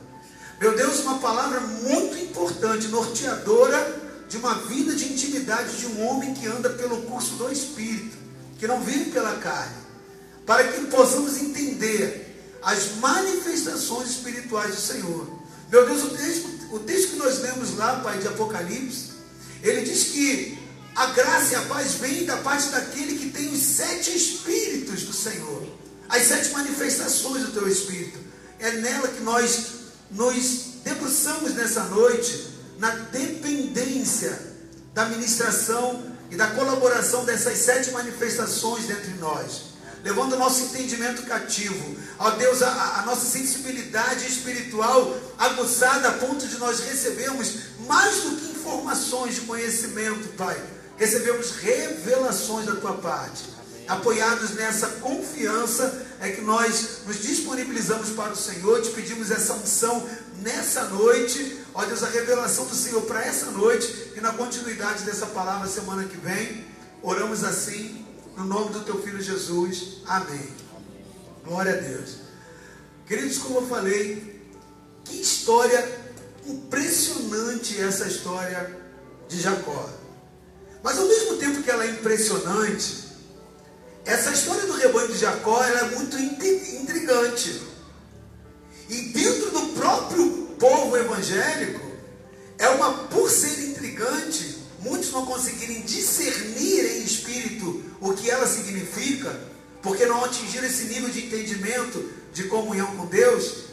Meu 0.58 0.74
Deus, 0.74 1.01
uma 1.01 1.20
palavra 1.20 1.60
muito 1.60 2.18
importante, 2.18 2.88
norteadora 2.88 4.00
de 4.30 4.38
uma 4.38 4.54
vida 4.54 4.96
de 4.96 5.12
intimidade 5.12 5.75
de 5.75 5.88
um 5.88 6.08
homem 6.08 6.34
que 6.34 6.48
anda 6.48 6.70
pelo 6.70 7.01
curso 7.01 7.34
do 7.34 7.51
Espírito, 7.51 8.16
que 8.58 8.68
não 8.68 8.80
vive 8.80 9.12
pela 9.12 9.36
carne, 9.36 9.75
para 10.46 10.63
que 10.63 10.86
possamos 10.86 11.42
entender 11.42 12.58
as 12.63 12.96
manifestações 13.01 14.12
espirituais 14.12 14.75
do 14.75 14.82
Senhor 14.82 15.42
meu 15.72 15.86
Deus, 15.86 16.04
o 16.04 16.10
texto, 16.10 16.50
o 16.72 16.80
texto 16.80 17.12
que 17.12 17.16
nós 17.18 17.40
lemos 17.40 17.75
lá, 17.78 18.00
Pai, 18.00 18.20
de 18.20 18.28
Apocalipse, 18.28 19.12
ele 19.62 19.82
diz 19.82 20.06
que 20.06 20.58
a 20.96 21.08
graça 21.08 21.54
e 21.54 21.56
a 21.56 21.62
paz 21.63 21.94
vêm 21.96 22.25
da 22.25 22.38
parte 22.38 22.70
daquele 22.70 23.18
que 23.18 23.30
tem 23.30 23.50
os 23.50 23.62
sete 23.62 24.16
espíritos 24.16 25.04
do 25.04 25.13
Senhor, 25.13 25.68
as 26.10 26.24
sete 26.24 26.51
manifestações 26.51 27.46
do 27.46 27.51
teu 27.51 27.68
espírito. 27.68 28.20
É 28.60 28.72
nela 28.74 29.08
que 29.08 29.22
nós 29.22 29.66
nos 30.10 30.82
debruçamos 30.84 31.54
nessa 31.54 31.84
noite, 31.86 32.50
na 32.78 32.90
dependência 32.90 34.51
da 34.94 35.06
ministração 35.06 36.04
e 36.30 36.36
da 36.36 36.48
colaboração 36.48 37.25
dessas 37.25 37.58
sete 37.60 37.92
manifestações 37.92 38.86
dentre 38.86 39.13
nós 39.16 39.71
levando 40.03 40.34
o 40.34 40.39
nosso 40.39 40.63
entendimento 40.63 41.24
cativo. 41.24 41.96
Ó 42.20 42.31
Deus, 42.31 42.62
a, 42.62 43.00
a, 43.00 43.05
nossa 43.05 43.25
sensibilidade 43.25 44.25
espiritual 44.25 45.15
aguçada 45.38 46.10
a 46.10 46.13
ponto 46.13 46.48
de 46.48 46.58
nós 46.58 46.79
recebermos 46.81 47.53
mais 47.88 48.22
do 48.22 48.36
que 48.36 48.51
informações 48.51 49.36
de 49.36 49.41
conhecimento, 49.41 50.36
Pai. 50.38 50.62
Recebemos 50.98 51.51
revelações 51.58 52.65
da 52.65 52.75
tua 52.75 52.93
parte. 52.93 53.50
Apoiados 53.88 54.51
nessa 54.51 54.88
confiança, 54.88 56.05
é 56.22 56.29
que 56.29 56.41
nós 56.41 57.00
nos 57.08 57.22
disponibilizamos 57.22 58.12
para 58.12 58.31
o 58.31 58.36
Senhor, 58.36 58.81
te 58.81 58.91
pedimos 58.91 59.31
essa 59.31 59.53
unção 59.53 60.08
nessa 60.41 60.86
noite, 60.86 61.60
ó 61.74 61.84
Deus, 61.84 62.03
a 62.03 62.08
revelação 62.08 62.65
do 62.65 62.75
Senhor 62.75 63.01
para 63.01 63.25
essa 63.25 63.48
noite 63.48 64.13
e 64.15 64.22
na 64.22 64.31
continuidade 64.31 65.03
dessa 65.03 65.25
palavra 65.25 65.67
semana 65.67 66.03
que 66.03 66.17
vem. 66.17 66.65
Oramos 67.01 67.43
assim 67.43 68.00
no 68.36 68.46
nome 68.46 68.74
do 68.74 68.82
teu 68.82 69.02
filho 69.02 69.22
Jesus. 69.22 69.98
Amém. 70.06 70.48
Glória 71.44 71.74
a 71.74 71.78
Deus. 71.78 72.18
Queridos, 73.06 73.38
como 73.40 73.60
eu 73.60 73.68
falei, 73.68 74.42
que 75.04 75.22
história 75.22 76.00
impressionante 76.46 77.80
essa 77.82 78.08
história 78.08 78.80
de 79.28 79.40
Jacó. 79.40 79.90
Mas 80.84 80.98
ao 80.98 81.08
mesmo 81.08 81.38
tempo 81.38 81.62
que 81.62 81.70
ela 81.70 81.86
é 81.86 81.92
impressionante, 81.92 83.10
essa 84.06 84.32
história 84.32 84.66
do 84.66 84.74
rebanho 84.74 85.10
de 85.10 85.18
Jacó 85.18 85.64
é 85.64 85.84
muito 85.96 86.18
intrigante. 86.18 87.62
E 88.90 89.02
dentro 89.10 89.52
do 89.52 89.74
próprio 89.74 90.48
povo 90.60 90.98
evangélico, 90.98 91.92
é 92.58 92.70
uma, 92.70 93.08
por 93.08 93.30
ser 93.30 93.70
intrigante, 93.70 94.58
muitos 94.80 95.12
não 95.12 95.26
conseguirem 95.26 95.82
discernir 95.82 96.98
em 96.98 97.04
espírito 97.04 97.90
o 98.01 98.13
que 98.13 98.29
ela 98.29 98.48
significa, 98.48 99.39
porque 99.81 100.05
não 100.05 100.25
atingiram 100.25 100.65
esse 100.65 100.86
nível 100.86 101.10
de 101.10 101.27
entendimento, 101.27 102.12
de 102.34 102.46
comunhão 102.46 102.98
com 102.98 103.05
Deus, 103.05 103.65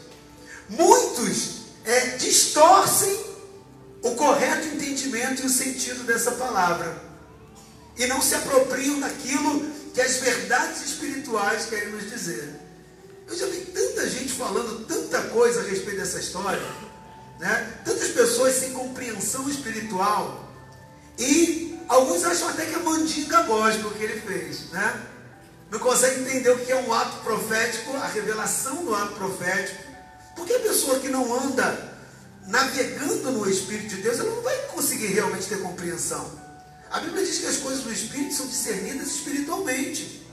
muitos 0.69 1.61
é, 1.83 2.17
distorcem 2.17 3.19
o 4.03 4.11
correto 4.11 4.67
entendimento 4.67 5.41
e 5.41 5.45
o 5.47 5.49
sentido 5.49 6.03
dessa 6.03 6.31
palavra. 6.33 7.09
E 7.97 8.05
não 8.05 8.21
se 8.21 8.35
apropriam 8.35 8.99
daquilo 8.99 9.67
que 9.93 9.99
as 9.99 10.17
verdades 10.17 10.85
espirituais 10.85 11.65
querem 11.65 11.89
nos 11.89 12.09
dizer. 12.09 12.53
Eu 13.27 13.35
já 13.35 13.47
vi 13.47 13.61
tanta 13.61 14.09
gente 14.09 14.31
falando 14.31 14.85
tanta 14.85 15.21
coisa 15.29 15.61
a 15.61 15.63
respeito 15.63 15.99
dessa 15.99 16.19
história, 16.19 16.61
né? 17.39 17.81
tantas 17.83 18.09
pessoas 18.09 18.55
sem 18.55 18.71
compreensão 18.71 19.49
espiritual, 19.49 20.49
e 21.17 21.78
alguns 21.89 22.23
acham 22.23 22.47
até 22.47 22.65
que 22.65 22.75
é 22.75 22.79
mandinga 22.79 23.41
gospel 23.43 23.91
que 23.91 24.03
ele 24.03 24.21
fez, 24.21 24.69
né? 24.71 25.07
Não 25.69 25.79
consegue 25.79 26.21
entender 26.21 26.49
o 26.51 26.59
que 26.59 26.71
é 26.71 26.75
um 26.75 26.93
ato 26.93 27.17
profético, 27.17 27.95
a 27.97 28.07
revelação 28.07 28.85
do 28.85 28.95
ato 28.95 29.13
profético. 29.15 29.83
Porque 30.35 30.53
a 30.53 30.59
pessoa 30.59 30.99
que 30.99 31.09
não 31.09 31.31
anda 31.43 31.89
navegando 32.47 33.31
no 33.31 33.49
Espírito 33.49 33.95
de 33.95 34.01
Deus, 34.01 34.19
ela 34.19 34.31
não 34.31 34.41
vai 34.41 34.57
conseguir 34.67 35.07
realmente 35.07 35.47
ter 35.47 35.61
compreensão. 35.61 36.31
A 36.89 36.99
Bíblia 37.01 37.23
diz 37.23 37.37
que 37.37 37.45
as 37.45 37.57
coisas 37.57 37.83
do 37.83 37.91
Espírito 37.91 38.33
são 38.33 38.47
discernidas 38.47 39.07
espiritualmente. 39.09 40.27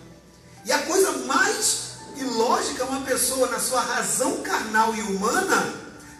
E 0.64 0.72
a 0.72 0.78
coisa 0.78 1.12
mais 1.26 1.96
ilógica 2.16 2.82
é 2.82 2.86
uma 2.86 3.02
pessoa, 3.02 3.48
na 3.48 3.60
sua 3.60 3.82
razão 3.82 4.42
carnal 4.42 4.94
e 4.94 5.02
humana, 5.02 5.74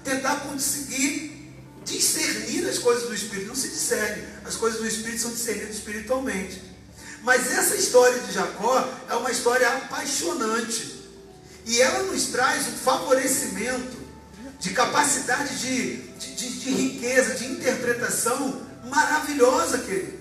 tentar 0.04 0.40
conseguir 0.40 1.54
discernir 1.84 2.68
as 2.68 2.78
coisas 2.78 3.08
do 3.08 3.14
Espírito. 3.14 3.48
Não 3.48 3.54
se 3.54 3.68
discerne. 3.68 4.35
As 4.46 4.54
coisas 4.54 4.80
do 4.80 4.86
Espírito 4.86 5.22
são 5.22 5.32
discernidas 5.32 5.74
espiritualmente. 5.76 6.62
Mas 7.22 7.50
essa 7.50 7.74
história 7.74 8.20
de 8.20 8.32
Jacó 8.32 8.88
é 9.08 9.14
uma 9.14 9.30
história 9.30 9.68
apaixonante. 9.68 11.04
E 11.64 11.82
ela 11.82 12.04
nos 12.04 12.26
traz 12.26 12.68
um 12.68 12.76
favorecimento 12.76 13.96
de 14.60 14.70
capacidade 14.70 15.58
de, 15.58 15.96
de, 15.96 16.34
de, 16.36 16.60
de 16.60 16.70
riqueza, 16.70 17.34
de 17.34 17.46
interpretação 17.46 18.62
maravilhosa, 18.84 19.78
querido. 19.78 20.16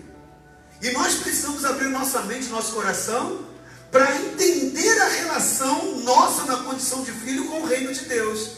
E 0.82 0.92
nós 0.92 1.16
precisamos 1.16 1.64
abrir 1.64 1.90
nossa 1.90 2.22
mente, 2.24 2.48
nosso 2.48 2.74
coração, 2.74 3.46
para 3.92 4.16
entender 4.18 5.00
a 5.02 5.08
relação 5.08 6.00
nossa 6.00 6.46
na 6.46 6.58
condição 6.64 7.04
de 7.04 7.12
filho 7.12 7.46
com 7.46 7.62
o 7.62 7.66
reino 7.66 7.94
de 7.94 8.06
Deus. 8.06 8.58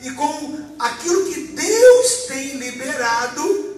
E 0.00 0.10
com 0.12 0.76
aquilo 0.78 1.30
que 1.32 1.40
Deus 1.48 2.12
tem 2.26 2.56
liberado 2.56 3.73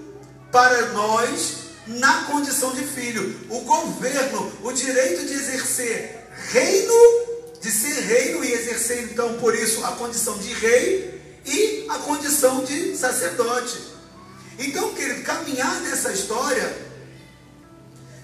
para 0.57 0.87
nós 0.93 1.67
na 1.87 2.23
condição 2.23 2.73
de 2.73 2.83
filho. 2.83 3.47
O 3.51 3.61
governo, 3.61 4.51
o 4.63 4.73
direito 4.73 5.27
de 5.27 5.35
exercer 5.35 6.31
reino, 6.49 6.95
de 7.61 7.71
ser 7.71 8.01
reino 8.01 8.43
e 8.43 8.55
exercer 8.55 9.03
então 9.13 9.35
por 9.35 9.55
isso 9.55 9.85
a 9.85 9.93
condição 9.93 10.39
de 10.39 10.55
rei 10.55 11.43
e 11.45 11.85
a 11.91 11.99
condição 11.99 12.65
de 12.65 12.97
sacerdote. 12.97 13.79
Então, 14.59 14.95
querido, 14.95 15.25
caminhar 15.25 15.79
nessa 15.83 16.11
história 16.11 16.75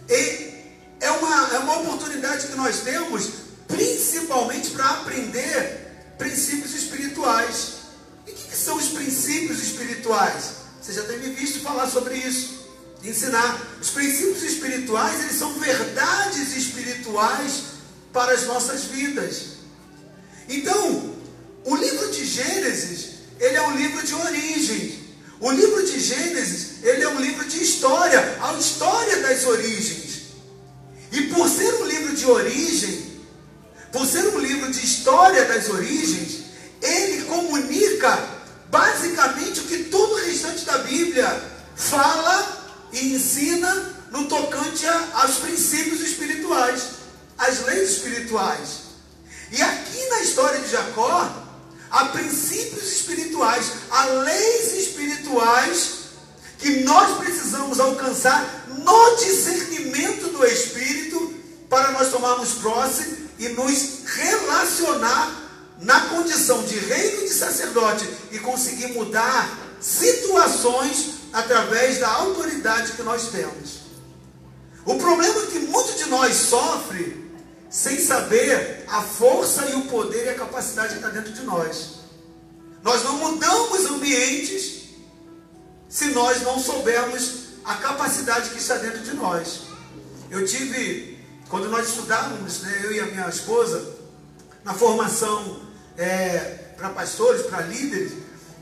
é 0.08 1.10
uma, 1.10 1.54
é 1.54 1.58
uma 1.58 1.80
oportunidade 1.80 2.46
que 2.46 2.54
nós 2.54 2.80
temos, 2.80 3.28
principalmente 3.68 4.70
para 4.70 4.86
aprender 4.86 6.14
princípios 6.16 6.74
espirituais. 6.74 7.72
E 8.26 8.30
o 8.30 8.34
que, 8.34 8.48
que, 8.48 8.56
são 8.56 8.78
os 8.78 8.88
princípios 8.88 9.62
espirituais? 9.62 10.61
Você 10.82 10.92
já 10.92 11.02
tem 11.04 11.18
me 11.18 11.30
visto 11.30 11.60
falar 11.60 11.88
sobre 11.88 12.16
isso, 12.16 12.66
ensinar. 13.04 13.78
Os 13.80 13.90
princípios 13.90 14.42
espirituais, 14.42 15.20
eles 15.20 15.36
são 15.36 15.52
verdades 15.60 16.56
espirituais 16.56 17.62
para 18.12 18.32
as 18.32 18.44
nossas 18.46 18.84
vidas. 18.84 19.52
Então, 20.48 21.14
o 21.64 21.76
livro 21.76 22.10
de 22.10 22.26
Gênesis 22.26 23.12
ele 23.42 23.56
é 23.56 23.62
um 23.62 23.76
livro 23.76 24.06
de 24.06 24.14
origem. 24.14 25.00
O 25.40 25.50
livro 25.50 25.84
de 25.84 25.98
Gênesis, 25.98 26.84
ele 26.84 27.02
é 27.02 27.08
um 27.08 27.20
livro 27.20 27.44
de 27.44 27.60
história, 27.60 28.38
a 28.40 28.54
história 28.54 29.20
das 29.20 29.44
origens. 29.44 30.22
E 31.10 31.22
por 31.22 31.48
ser 31.48 31.74
um 31.74 31.84
livro 31.84 32.14
de 32.14 32.24
origem, 32.24 33.20
por 33.90 34.06
ser 34.06 34.28
um 34.28 34.38
livro 34.38 34.70
de 34.70 34.78
história 34.78 35.44
das 35.46 35.68
origens, 35.68 36.42
ele 36.80 37.24
comunica 37.24 38.41
basicamente 38.72 39.60
o 39.60 39.64
que 39.64 39.84
todo 39.84 40.14
o 40.14 40.24
restante 40.24 40.64
da 40.64 40.78
Bíblia 40.78 41.28
fala 41.76 42.64
e 42.90 43.14
ensina 43.14 43.94
no 44.10 44.24
tocante 44.24 44.86
aos 45.12 45.36
princípios 45.36 46.00
espirituais, 46.00 46.82
às 47.36 47.66
leis 47.66 47.90
espirituais. 47.90 48.68
E 49.50 49.60
aqui 49.60 50.08
na 50.08 50.20
história 50.22 50.58
de 50.58 50.70
Jacó, 50.70 51.30
a 51.90 52.06
princípios 52.06 52.90
espirituais, 52.90 53.72
a 53.90 54.04
leis 54.06 54.72
espirituais 54.72 55.90
que 56.58 56.80
nós 56.84 57.18
precisamos 57.18 57.78
alcançar 57.78 58.68
no 58.68 59.16
discernimento 59.16 60.30
do 60.30 60.46
Espírito 60.46 61.34
para 61.68 61.90
nós 61.90 62.08
tomarmos 62.08 62.52
posse 62.54 63.28
e 63.38 63.48
nos 63.50 64.06
relacionar 64.06 65.41
na 65.82 66.00
condição 66.08 66.62
de 66.62 66.78
reino 66.78 67.22
e 67.22 67.28
de 67.28 67.34
sacerdote 67.34 68.08
e 68.30 68.38
conseguir 68.38 68.88
mudar 68.88 69.58
situações 69.80 71.14
através 71.32 71.98
da 71.98 72.08
autoridade 72.08 72.92
que 72.92 73.02
nós 73.02 73.28
temos. 73.28 73.82
O 74.84 74.96
problema 74.96 75.40
é 75.40 75.46
que 75.46 75.58
muito 75.60 75.96
de 75.96 76.06
nós 76.06 76.34
sofre 76.34 77.30
sem 77.68 77.98
saber 77.98 78.84
a 78.88 79.02
força 79.02 79.66
e 79.70 79.74
o 79.74 79.82
poder 79.86 80.26
e 80.26 80.28
a 80.30 80.34
capacidade 80.34 80.90
que 80.90 80.94
está 80.96 81.08
dentro 81.08 81.32
de 81.32 81.42
nós. 81.42 82.02
Nós 82.82 83.02
não 83.02 83.16
mudamos 83.16 83.86
ambientes 83.86 84.82
se 85.88 86.06
nós 86.06 86.42
não 86.42 86.58
soubermos 86.58 87.42
a 87.64 87.74
capacidade 87.76 88.50
que 88.50 88.58
está 88.58 88.76
dentro 88.76 89.00
de 89.00 89.14
nós. 89.14 89.62
Eu 90.30 90.44
tive, 90.46 91.18
quando 91.48 91.68
nós 91.68 91.88
estudávamos, 91.88 92.60
né, 92.60 92.80
eu 92.84 92.92
e 92.92 93.00
a 93.00 93.06
minha 93.06 93.28
esposa, 93.28 93.94
na 94.64 94.74
formação 94.74 95.71
é, 95.96 96.38
para 96.76 96.90
pastores, 96.90 97.42
para 97.42 97.62
líderes, 97.62 98.12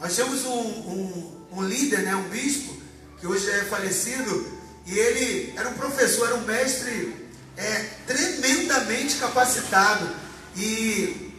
nós 0.00 0.14
tínhamos 0.14 0.44
um, 0.44 0.50
um, 0.50 1.46
um 1.52 1.62
líder, 1.62 2.00
né, 2.00 2.14
um 2.14 2.28
bispo, 2.28 2.74
que 3.18 3.26
hoje 3.26 3.50
é 3.50 3.64
falecido, 3.64 4.58
e 4.86 4.98
ele 4.98 5.52
era 5.56 5.68
um 5.68 5.74
professor, 5.74 6.26
era 6.26 6.36
um 6.36 6.44
mestre 6.44 7.20
é 7.56 7.86
tremendamente 8.06 9.16
capacitado. 9.16 10.08
E 10.56 11.32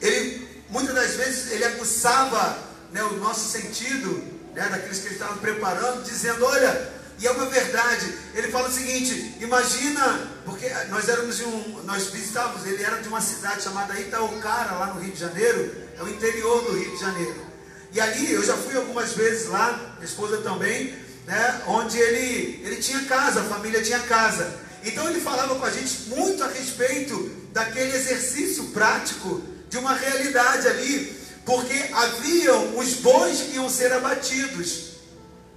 ele 0.00 0.48
muitas 0.68 0.94
das 0.94 1.14
vezes 1.14 1.52
ele 1.52 1.64
aguçava 1.64 2.58
né, 2.92 3.02
o 3.02 3.16
nosso 3.16 3.48
sentido 3.48 4.22
né, 4.54 4.68
daqueles 4.68 4.98
que 4.98 5.06
ele 5.06 5.14
estava 5.14 5.36
preparando, 5.36 6.04
dizendo, 6.04 6.44
olha, 6.44 6.92
e 7.18 7.26
é 7.26 7.30
uma 7.30 7.46
verdade. 7.46 8.14
Ele 8.34 8.48
fala 8.48 8.68
o 8.68 8.72
seguinte: 8.72 9.36
imagina, 9.40 10.28
porque 10.44 10.68
nós 10.88 11.08
éramos 11.08 11.36
de 11.36 11.44
um, 11.44 11.82
nós 11.84 12.06
visitávamos, 12.06 12.66
ele 12.66 12.82
era 12.82 13.02
de 13.02 13.08
uma 13.08 13.20
cidade 13.20 13.62
chamada 13.62 13.98
Itaocara, 13.98 14.72
lá 14.72 14.86
no 14.94 15.00
Rio 15.00 15.12
de 15.12 15.20
Janeiro, 15.20 15.74
é 15.98 16.02
o 16.02 16.08
interior 16.08 16.64
do 16.64 16.78
Rio 16.78 16.90
de 16.90 17.00
Janeiro. 17.00 17.48
E 17.92 18.00
ali 18.00 18.32
eu 18.32 18.44
já 18.44 18.56
fui 18.56 18.76
algumas 18.76 19.12
vezes 19.14 19.48
lá, 19.48 19.94
minha 19.94 20.04
esposa 20.04 20.38
também, 20.38 20.94
né, 21.26 21.62
onde 21.66 21.98
ele, 21.98 22.62
ele 22.64 22.76
tinha 22.76 23.04
casa, 23.04 23.40
a 23.40 23.44
família 23.44 23.82
tinha 23.82 24.00
casa. 24.00 24.54
Então 24.84 25.08
ele 25.08 25.20
falava 25.20 25.54
com 25.56 25.64
a 25.64 25.70
gente 25.70 26.08
muito 26.08 26.44
a 26.44 26.48
respeito 26.48 27.30
daquele 27.52 27.96
exercício 27.96 28.64
prático 28.66 29.42
de 29.68 29.78
uma 29.78 29.94
realidade 29.94 30.68
ali, 30.68 31.16
porque 31.44 31.74
haviam 31.92 32.78
os 32.78 32.94
bois 32.94 33.40
que 33.40 33.56
iam 33.56 33.68
ser 33.68 33.92
abatidos 33.92 34.92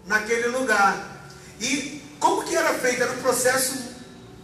naquele 0.08 0.48
lugar. 0.48 1.11
E 1.62 2.02
como 2.20 2.44
que 2.44 2.56
era 2.56 2.74
feito? 2.74 3.04
Era 3.04 3.12
um 3.12 3.22
processo 3.22 3.92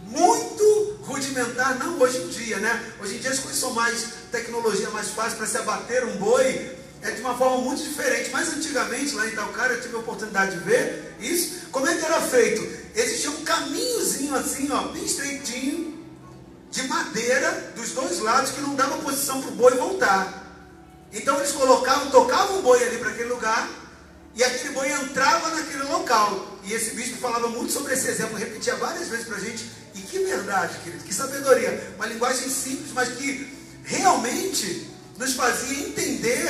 muito 0.06 0.98
rudimentar, 1.02 1.78
não 1.78 2.00
hoje 2.00 2.18
em 2.18 2.28
dia, 2.28 2.58
né? 2.58 2.92
Hoje 3.00 3.16
em 3.16 3.18
dia 3.18 3.30
as 3.30 3.40
coisas 3.40 3.58
são 3.58 3.72
mais 3.72 4.06
tecnologia 4.30 4.88
mais 4.90 5.08
fácil 5.08 5.36
para 5.36 5.46
se 5.46 5.58
abater 5.58 6.04
um 6.04 6.16
boi, 6.16 6.76
é 7.02 7.10
de 7.10 7.20
uma 7.20 7.36
forma 7.36 7.58
muito 7.58 7.82
diferente. 7.82 8.30
Mas 8.30 8.48
antigamente, 8.48 9.14
lá 9.14 9.26
em 9.26 9.30
Itaúcara, 9.30 9.74
eu 9.74 9.80
tive 9.80 9.96
a 9.96 9.98
oportunidade 9.98 10.52
de 10.52 10.64
ver 10.64 11.16
isso. 11.20 11.66
Como 11.72 11.86
é 11.86 11.96
que 11.96 12.04
era 12.04 12.20
feito? 12.20 12.62
Existia 12.94 13.30
um 13.30 13.44
caminhozinho 13.44 14.34
assim, 14.34 14.70
ó, 14.70 14.88
bem 14.88 15.04
estreitinho, 15.04 15.98
de 16.70 16.82
madeira, 16.86 17.72
dos 17.74 17.90
dois 17.90 18.20
lados, 18.20 18.52
que 18.52 18.60
não 18.60 18.74
dava 18.74 18.98
posição 18.98 19.40
para 19.40 19.50
o 19.50 19.54
boi 19.54 19.74
voltar. 19.74 20.46
Então 21.12 21.36
eles 21.38 21.52
colocavam, 21.52 22.10
tocavam 22.10 22.58
o 22.58 22.62
boi 22.62 22.82
ali 22.84 22.98
para 22.98 23.10
aquele 23.10 23.28
lugar, 23.30 23.68
e 24.34 24.44
aquele 24.44 24.74
boi 24.74 24.90
entrava 24.90 25.50
naquele 25.50 25.84
local. 25.84 26.58
E 26.64 26.72
esse 26.72 26.94
bispo 26.94 27.18
falava 27.18 27.48
muito 27.48 27.72
sobre 27.72 27.94
esse 27.94 28.08
exemplo, 28.08 28.36
repetia 28.36 28.76
várias 28.76 29.08
vezes 29.08 29.26
para 29.26 29.36
a 29.36 29.40
gente. 29.40 29.70
E 29.94 30.00
que 30.00 30.18
verdade, 30.20 30.78
querido, 30.84 31.04
que 31.04 31.14
sabedoria. 31.14 31.94
Uma 31.96 32.06
linguagem 32.06 32.48
simples, 32.48 32.92
mas 32.92 33.08
que 33.10 33.52
realmente 33.84 34.88
nos 35.16 35.34
fazia 35.34 35.88
entender 35.88 36.48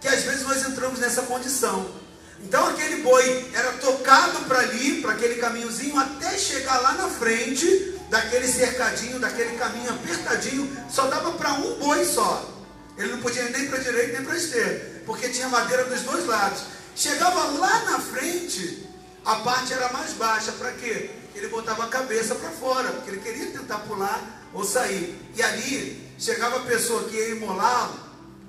que 0.00 0.08
às 0.08 0.22
vezes 0.22 0.42
nós 0.42 0.66
entramos 0.66 0.98
nessa 0.98 1.22
condição. 1.22 2.00
Então 2.42 2.66
aquele 2.68 3.02
boi 3.02 3.50
era 3.54 3.72
tocado 3.74 4.40
para 4.46 4.60
ali, 4.60 5.02
para 5.02 5.12
aquele 5.12 5.36
caminhozinho, 5.36 5.96
até 5.98 6.36
chegar 6.38 6.78
lá 6.80 6.92
na 6.94 7.08
frente 7.08 7.98
daquele 8.08 8.48
cercadinho, 8.48 9.20
daquele 9.20 9.56
caminho 9.56 9.90
apertadinho, 9.90 10.76
só 10.90 11.06
dava 11.06 11.32
para 11.32 11.52
um 11.52 11.78
boi 11.78 12.04
só. 12.04 12.50
Ele 12.96 13.12
não 13.12 13.20
podia 13.20 13.44
nem 13.50 13.68
para 13.68 13.78
a 13.78 13.82
direita 13.82 14.12
nem 14.14 14.24
para 14.24 14.34
a 14.34 14.38
esquerda, 14.38 15.02
porque 15.06 15.28
tinha 15.28 15.48
madeira 15.48 15.84
dos 15.84 16.00
dois 16.02 16.26
lados. 16.26 16.62
Chegava 16.94 17.44
lá 17.58 17.84
na 17.90 17.98
frente, 17.98 18.86
a 19.24 19.36
parte 19.36 19.72
era 19.72 19.92
mais 19.92 20.12
baixa. 20.12 20.52
Para 20.52 20.72
quê? 20.72 21.10
Ele 21.34 21.48
botava 21.48 21.84
a 21.84 21.88
cabeça 21.88 22.34
para 22.34 22.50
fora, 22.50 22.90
porque 22.92 23.10
ele 23.10 23.20
queria 23.20 23.46
tentar 23.46 23.78
pular 23.80 24.48
ou 24.52 24.64
sair. 24.64 25.16
E 25.34 25.42
ali 25.42 26.12
chegava 26.18 26.56
a 26.56 26.60
pessoa 26.60 27.04
que 27.04 27.16
ia 27.16 27.30
imolar 27.30 27.90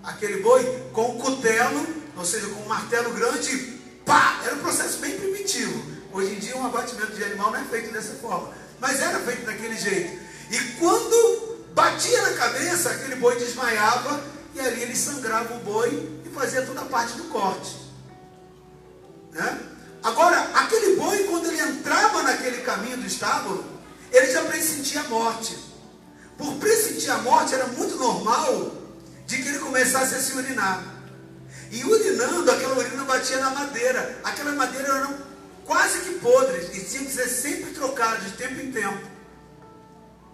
aquele 0.03 0.41
boi 0.41 0.63
com 0.91 1.11
o 1.11 1.19
cutelo, 1.19 1.85
ou 2.17 2.25
seja, 2.25 2.47
com 2.47 2.61
um 2.61 2.67
martelo 2.67 3.13
grande, 3.13 3.79
pá! 4.05 4.41
Era 4.43 4.55
um 4.55 4.59
processo 4.59 4.97
bem 4.97 5.17
primitivo. 5.17 5.91
Hoje 6.11 6.33
em 6.33 6.39
dia 6.39 6.57
um 6.57 6.65
abatimento 6.65 7.13
de 7.13 7.23
animal 7.23 7.51
não 7.51 7.59
é 7.59 7.63
feito 7.65 7.93
dessa 7.93 8.13
forma, 8.15 8.51
mas 8.79 8.99
era 8.99 9.19
feito 9.19 9.45
daquele 9.45 9.77
jeito. 9.77 10.19
E 10.49 10.59
quando 10.79 11.57
batia 11.73 12.21
na 12.21 12.33
cabeça, 12.33 12.89
aquele 12.89 13.15
boi 13.15 13.37
desmaiava 13.37 14.21
e 14.53 14.59
ali 14.59 14.81
ele 14.81 14.95
sangrava 14.95 15.53
o 15.55 15.59
boi 15.59 16.21
e 16.25 16.29
fazia 16.29 16.63
toda 16.63 16.81
a 16.81 16.85
parte 16.85 17.13
do 17.13 17.25
corte. 17.25 17.90
Né? 19.31 19.59
Agora, 20.03 20.39
aquele 20.53 20.95
boi, 20.95 21.23
quando 21.25 21.47
ele 21.47 21.61
entrava 21.61 22.23
naquele 22.23 22.61
caminho 22.61 22.97
do 22.97 23.07
estábulo, 23.07 23.63
ele 24.11 24.31
já 24.31 24.43
pressentia 24.43 25.01
a 25.01 25.03
morte. 25.05 25.57
Por 26.37 26.55
pressentir 26.55 27.11
a 27.11 27.19
morte, 27.19 27.53
era 27.53 27.67
muito 27.67 27.95
normal 27.97 28.71
de 29.25 29.37
que 29.37 29.47
ele 29.47 29.59
começasse 29.59 30.15
a 30.15 30.19
se 30.19 30.33
urinar. 30.33 30.83
E 31.71 31.85
urinando, 31.85 32.51
aquela 32.51 32.77
urina 32.77 33.03
batia 33.05 33.39
na 33.39 33.51
madeira. 33.51 34.19
Aquela 34.23 34.51
madeira 34.51 34.87
eram 34.87 35.15
quase 35.65 36.01
que 36.01 36.15
podres 36.15 36.75
e 36.75 36.83
tinham 36.83 37.05
que 37.05 37.13
ser 37.13 37.29
sempre 37.29 37.71
trocadas 37.71 38.25
de 38.25 38.31
tempo 38.31 38.59
em 38.59 38.71
tempo. 38.71 39.09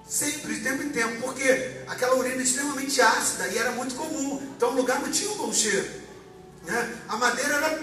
Sempre, 0.07 0.55
de 0.55 0.61
tempo 0.61 0.81
em 0.81 0.89
tempo, 0.89 1.21
porque 1.21 1.83
aquela 1.85 2.15
urina 2.15 2.41
extremamente 2.41 2.99
ácida 3.01 3.47
e 3.49 3.57
era 3.57 3.71
muito 3.71 3.93
comum. 3.93 4.41
Então 4.55 4.69
o 4.69 4.75
lugar 4.75 4.99
não 5.01 5.11
tinha 5.11 5.29
um 5.29 5.37
bom 5.37 5.53
cheiro. 5.53 5.87
Né? 6.63 6.97
A 7.07 7.17
madeira 7.17 7.53
era, 7.53 7.79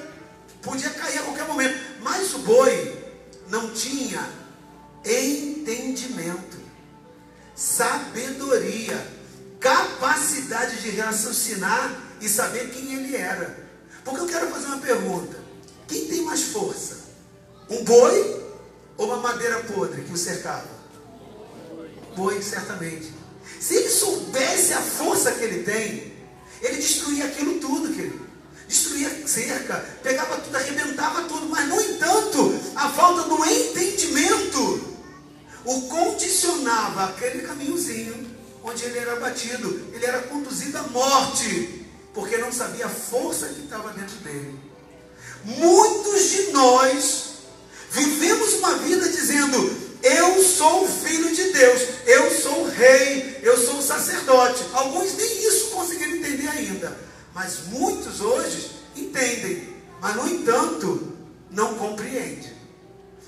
podia 0.64 0.90
cair 0.90 1.18
a 1.18 1.22
qualquer 1.22 1.46
momento. 1.46 1.78
Mas 2.00 2.34
o 2.34 2.38
boi 2.40 3.04
não 3.48 3.70
tinha 3.70 4.28
entendimento, 5.04 6.58
sabedoria, 7.54 9.06
capacidade 9.60 10.80
de 10.80 10.90
raciocinar 10.98 11.94
e 12.20 12.28
saber 12.28 12.70
quem 12.70 12.94
ele 12.94 13.14
era. 13.14 13.64
Porque 14.04 14.20
eu 14.20 14.26
quero 14.26 14.48
fazer 14.48 14.66
uma 14.66 14.78
pergunta: 14.78 15.36
quem 15.86 16.06
tem 16.06 16.22
mais 16.22 16.42
força? 16.42 17.04
Um 17.68 17.84
boi 17.84 18.44
ou 18.96 19.06
uma 19.06 19.16
madeira 19.18 19.60
podre 19.64 20.02
que 20.02 20.12
o 20.12 20.16
cercava? 20.16 20.68
Boi, 22.16 22.40
certamente. 22.42 23.12
Se 23.60 23.74
ele 23.74 23.88
soubesse 23.88 24.72
a 24.72 24.80
força 24.80 25.32
que 25.32 25.42
ele 25.42 25.62
tem, 25.64 26.14
ele 26.62 26.76
destruía 26.76 27.26
aquilo 27.26 27.58
tudo, 27.58 27.92
querido. 27.92 28.23
Destruía 28.74 29.08
cerca, 29.24 29.84
pegava 30.02 30.36
tudo, 30.38 30.56
arrebentava 30.56 31.22
tudo, 31.28 31.46
mas 31.46 31.68
no 31.68 31.80
entanto, 31.80 32.60
a 32.74 32.88
falta 32.88 33.28
do 33.28 33.44
entendimento 33.44 34.98
o 35.64 35.82
condicionava 35.82 37.04
aquele 37.04 37.46
caminhozinho 37.46 38.36
onde 38.64 38.82
ele 38.82 38.98
era 38.98 39.14
batido, 39.14 39.90
ele 39.92 40.04
era 40.04 40.22
conduzido 40.22 40.76
à 40.76 40.82
morte, 40.88 41.86
porque 42.12 42.36
não 42.36 42.50
sabia 42.50 42.86
a 42.86 42.88
força 42.88 43.46
que 43.46 43.60
estava 43.60 43.92
dentro 43.92 44.16
dele. 44.16 44.58
Muitos 45.44 46.30
de 46.30 46.50
nós 46.50 47.24
vivemos 47.92 48.54
uma 48.54 48.74
vida 48.78 49.08
dizendo: 49.08 49.84
eu 50.02 50.42
sou 50.42 50.88
filho 50.88 51.32
de 51.32 51.44
Deus, 51.52 51.82
eu 52.06 52.42
sou 52.42 52.66
rei, 52.66 53.38
eu 53.40 53.56
sou 53.56 53.80
sacerdote. 53.80 54.64
Alguns 54.72 55.14
nem 55.14 55.46
isso 55.46 55.66
conseguiram 55.66 56.16
entender 56.16 56.48
ainda, 56.48 57.03
mas 57.34 57.66
muitos 57.66 58.20
hoje 58.20 58.70
entendem, 58.94 59.76
mas 60.00 60.14
no 60.14 60.28
entanto 60.28 61.12
não 61.50 61.74
compreendem, 61.74 62.52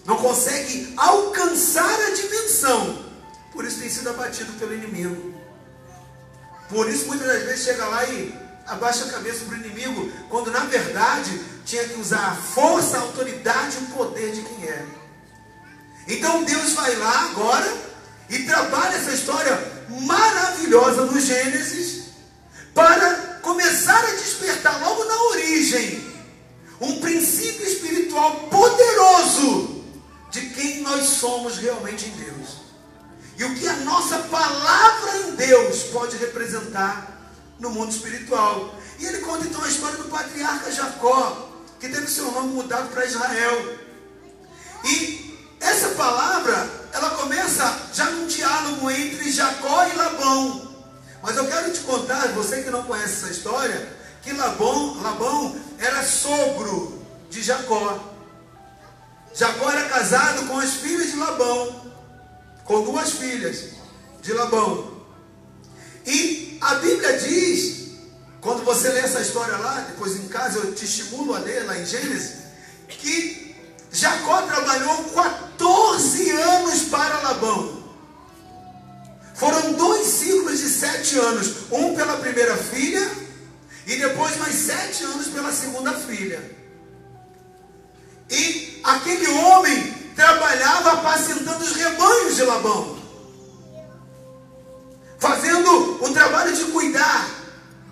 não 0.05 0.17
conseguem 0.17 0.95
alcançar 0.97 2.01
a 2.07 2.11
dimensão. 2.11 3.05
Por 3.53 3.65
isso 3.65 3.81
tem 3.81 3.91
sido 3.91 4.09
abatido 4.11 4.53
pelo 4.55 4.75
inimigo. 4.75 5.35
Por 6.69 6.89
isso 6.89 7.07
muitas 7.07 7.27
das 7.27 7.43
vezes 7.43 7.65
chega 7.65 7.87
lá 7.87 8.05
e 8.05 8.35
abaixa 8.67 9.05
a 9.05 9.11
cabeça 9.11 9.45
para 9.45 9.55
o 9.55 9.59
inimigo, 9.59 10.13
quando 10.29 10.51
na 10.51 10.61
verdade 10.61 11.41
tinha 11.65 11.85
que 11.89 11.99
usar 11.99 12.31
a 12.31 12.35
força, 12.35 12.97
a 12.97 13.01
autoridade 13.01 13.77
e 13.77 13.85
o 13.85 13.87
poder 13.87 14.33
de 14.33 14.43
quem 14.43 14.69
é. 14.69 14.87
Então 16.09 16.45
Deus 16.45 16.73
vai 16.75 16.95
lá 16.97 17.31
agora 17.31 17.77
e 18.29 18.45
trabalha 18.45 18.97
essa 18.97 19.13
história 19.13 19.59
maravilhosa 19.89 21.07
no 21.07 21.21
Gênesis 21.21 22.07
para 22.75 23.26
começar 23.47 24.05
a 24.05 24.11
despertar 24.11 24.81
logo 24.81 25.05
na 25.05 25.23
origem 25.27 26.05
um 26.81 27.01
princípio 27.01 27.65
espiritual 27.65 28.49
poderoso 28.51 29.85
de 30.33 30.41
quem 30.51 30.81
nós 30.81 31.05
somos 31.05 31.57
realmente 31.57 32.07
em 32.07 32.11
Deus. 32.11 32.67
E 33.39 33.45
o 33.45 33.55
que 33.55 33.69
a 33.69 33.77
nossa 33.77 34.19
palavra 34.19 35.19
em 35.19 35.37
Deus 35.37 35.85
pode 35.85 36.17
representar 36.17 37.31
no 37.61 37.71
mundo 37.71 37.93
espiritual. 37.93 38.75
E 38.99 39.07
ele 39.07 39.19
conta 39.19 39.47
então 39.47 39.63
a 39.63 39.69
história 39.69 39.97
do 39.97 40.09
patriarca 40.09 40.73
Jacó, 40.73 41.49
que 41.79 41.89
teve 41.89 42.09
seu 42.09 42.33
nome 42.33 42.53
mudado 42.53 42.89
para 42.89 43.07
Israel. 43.07 43.79
E 44.85 45.39
essa 45.61 45.91
palavra, 45.91 46.69
ela 46.93 47.11
começa 47.11 47.91
já 47.93 48.11
num 48.11 48.27
diálogo 48.27 48.91
entre 48.91 49.31
Jacó 49.31 49.87
e 49.87 49.97
Labão. 49.97 50.76
Mas 51.23 51.37
eu 51.37 51.47
quero 51.47 51.73
te 51.73 51.81
contar, 51.81 52.29
você 52.29 52.63
que 52.63 52.71
não 52.71 52.85
conhece 52.85 53.25
essa 53.25 53.31
história, 53.31 53.89
que 54.23 54.33
Labão, 54.33 55.01
Labão 55.03 55.57
era 55.79 56.03
sogro 56.03 57.03
de 57.31 57.43
Jacó. 57.43 58.13
Jacó 59.35 59.71
era 59.71 59.89
casado 59.89 60.47
com 60.47 60.59
as 60.59 60.75
filhas 60.75 61.11
de 61.11 61.17
Labão, 61.17 61.93
com 62.65 62.85
duas 62.85 63.11
filhas 63.13 63.71
de 64.23 64.33
Labão. 64.33 64.97
E 66.07 66.59
a 66.61 66.77
Bíblia 66.77 67.19
diz, 67.19 67.89
quando 68.41 68.65
você 68.65 68.89
lê 68.89 69.01
essa 69.01 69.21
história 69.21 69.57
lá, 69.59 69.87
depois 69.89 70.17
em 70.17 70.29
casa 70.29 70.59
eu 70.59 70.75
te 70.75 70.85
estimulo 70.85 71.35
a 71.35 71.39
ler 71.39 71.65
lá 71.67 71.77
em 71.77 71.85
Gênesis, 71.85 72.47
que 72.89 73.55
Jacó 73.93 74.43
trabalhou 74.43 75.05
14 75.05 76.31
anos 76.31 76.83
para 76.85 77.21
Labão. 77.21 77.76
Foram 79.37 79.75
dois 79.75 80.07
ciclos 80.07 80.59
de 80.61 80.69
sete 80.69 81.19
anos. 81.19 81.71
Um 81.71 81.95
pela 81.95 82.17
primeira 82.17 82.57
filha 82.57 83.11
e 83.87 83.97
depois 83.97 84.37
mais 84.39 84.55
sete 84.55 85.05
anos 85.05 85.29
pela 85.29 85.53
segunda 85.53 85.93
filha. 85.93 86.41
E 88.31 88.81
aquele 88.83 89.29
homem 89.29 89.95
trabalhava 90.17 90.93
apacentando 90.93 91.63
os 91.63 91.77
rebanhos 91.77 92.37
de 92.37 92.43
Labão. 92.43 92.97
Fazendo 95.19 96.03
o 96.03 96.13
trabalho 96.13 96.57
de 96.57 96.65
cuidar 96.73 97.29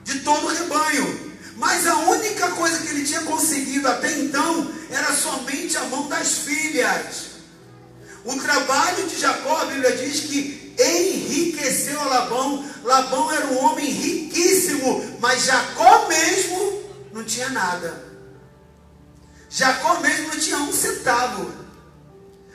de 0.02 0.20
todo 0.20 0.46
o 0.46 0.48
rebanho. 0.48 1.34
Mas 1.56 1.86
a 1.86 1.94
única 1.96 2.50
coisa 2.52 2.78
que 2.78 2.88
ele 2.88 3.04
tinha 3.04 3.20
conseguido 3.22 3.86
até 3.86 4.10
então 4.18 4.72
era 4.90 5.12
somente 5.12 5.76
a 5.76 5.84
mão 5.84 6.08
das 6.08 6.38
filhas. 6.38 7.34
O 8.24 8.34
trabalho 8.40 9.06
de 9.06 9.20
Jacó, 9.20 9.58
a 9.58 9.66
Bíblia 9.66 9.92
diz 9.92 10.20
que 10.20 10.63
enriqueceu 10.78 12.00
a 12.00 12.04
Labão. 12.04 12.64
Labão 12.82 13.32
era 13.32 13.46
um 13.46 13.64
homem 13.64 13.90
riquíssimo, 13.90 15.18
mas 15.20 15.44
Jacó 15.44 16.08
mesmo 16.08 16.82
não 17.12 17.24
tinha 17.24 17.48
nada. 17.50 18.04
Jacó 19.48 20.00
mesmo 20.00 20.28
não 20.28 20.38
tinha 20.38 20.58
um 20.58 20.72
centavo. 20.72 21.64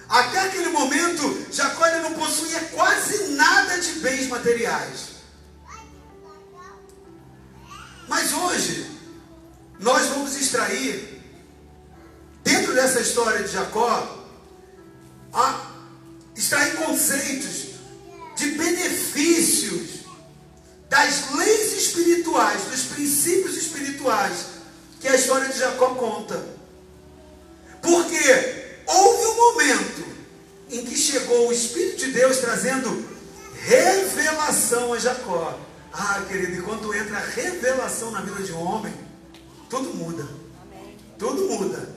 Até 0.09 0.39
aquele 0.39 0.69
momento, 0.69 1.45
Jacó 1.51 1.85
não 2.01 2.13
possuía 2.13 2.59
quase 2.71 3.29
nada 3.29 3.79
de 3.79 3.91
bens 3.99 4.27
materiais. 4.27 5.09
Mas 8.07 8.33
hoje, 8.33 8.89
nós 9.79 10.07
vamos 10.07 10.35
extrair, 10.35 11.21
dentro 12.43 12.73
dessa 12.73 12.99
história 12.99 13.43
de 13.43 13.53
Jacó, 13.53 14.25
extrair 16.35 16.75
conceitos 16.77 17.68
de 18.39 18.51
benefícios 18.51 19.99
das 20.89 21.35
leis 21.35 21.73
espirituais, 21.73 22.61
dos 22.63 22.83
princípios 22.83 23.57
espirituais 23.57 24.45
que 24.99 25.07
a 25.07 25.15
história 25.15 25.49
de 25.49 25.59
Jacó 25.59 25.89
conta. 25.95 26.43
Porque 27.81 28.75
houve 28.87 29.25
um 29.27 29.35
momento 29.35 30.05
em 30.71 30.85
que 30.85 30.95
chegou 30.95 31.47
o 31.47 31.53
Espírito 31.53 31.97
de 31.97 32.11
Deus 32.11 32.37
trazendo 32.37 33.07
revelação 33.61 34.93
a 34.93 34.99
Jacó. 34.99 35.59
Ah, 35.91 36.23
querido, 36.27 36.63
quando 36.63 36.93
entra 36.93 37.17
a 37.17 37.25
revelação 37.25 38.11
na 38.11 38.21
vida 38.21 38.41
de 38.43 38.53
um 38.53 38.61
homem, 38.61 38.93
tudo 39.69 39.93
muda. 39.93 40.27
Tudo 41.17 41.49
muda. 41.49 41.89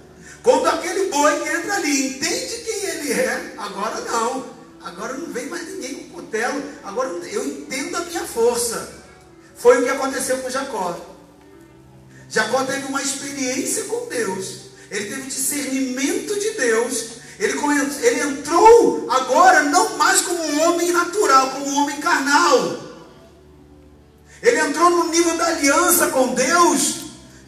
Quando 0.43 0.67
aquele 0.67 1.09
boi 1.09 1.41
que 1.41 1.49
entra 1.49 1.75
ali 1.75 2.09
entende 2.09 2.65
quem 2.65 2.85
ele 2.85 3.13
é, 3.13 3.55
agora 3.59 4.01
não. 4.01 4.62
Agora 4.85 5.15
não 5.15 5.33
vem 5.33 5.47
mais 5.47 5.69
ninguém 5.69 5.95
com 5.95 6.21
cutelo. 6.21 6.63
Agora 6.83 7.09
eu 7.09 7.47
entendo 7.47 7.97
a 7.97 8.01
minha 8.01 8.25
força. 8.25 9.03
Foi 9.57 9.81
o 9.81 9.85
que 9.85 9.91
aconteceu 9.91 10.39
com 10.39 10.51
Jacó. 10.51 10.99
Jacó 12.29 12.65
teve 12.65 12.87
uma 12.87 13.03
experiência 13.03 13.85
com 13.85 14.09
Deus. 14.09 14.73
Ele 14.91 15.09
teve 15.09 15.23
discernimento 15.23 16.39
de 16.39 16.51
Deus. 16.51 17.23
Ele, 17.39 17.59
ele 18.03 18.21
entrou 18.21 19.11
agora 19.11 19.63
não 19.65 19.97
mais 19.97 20.21
como 20.21 20.43
um 20.43 20.63
homem 20.63 20.93
natural, 20.93 21.51
como 21.51 21.67
um 21.67 21.83
homem 21.83 22.01
carnal. 22.01 22.79
Ele 24.43 24.59
entrou 24.61 24.91
no 24.91 25.09
nível 25.11 25.37
da 25.37 25.47
aliança 25.47 26.09
com 26.09 26.35
Deus, 26.35 26.97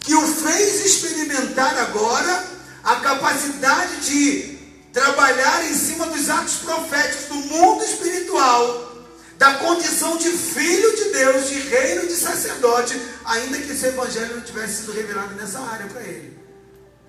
que 0.01 0.15
o 0.15 0.23
fez 0.23 0.85
experimentar 0.87 1.77
agora 1.79 2.45
a 2.85 2.97
capacidade 2.97 3.97
de 4.03 4.54
trabalhar 4.95 5.69
em 5.69 5.75
cima 5.75 6.07
dos 6.07 6.31
atos 6.31 6.55
proféticos 6.59 7.27
do 7.27 7.35
mundo 7.35 7.85
espiritual 7.85 8.95
da 9.37 9.55
condição 9.55 10.17
de 10.17 10.31
filho 10.31 10.95
de 10.97 11.11
Deus, 11.11 11.49
de 11.49 11.59
reino 11.59 12.07
de 12.07 12.15
sacerdote, 12.15 12.99
ainda 13.25 13.59
que 13.59 13.73
esse 13.73 13.87
evangelho 13.87 14.37
não 14.37 14.43
tivesse 14.43 14.83
sido 14.83 14.93
revelado 14.93 15.35
nessa 15.35 15.59
área 15.59 15.87
para 15.89 16.03
ele. 16.03 16.39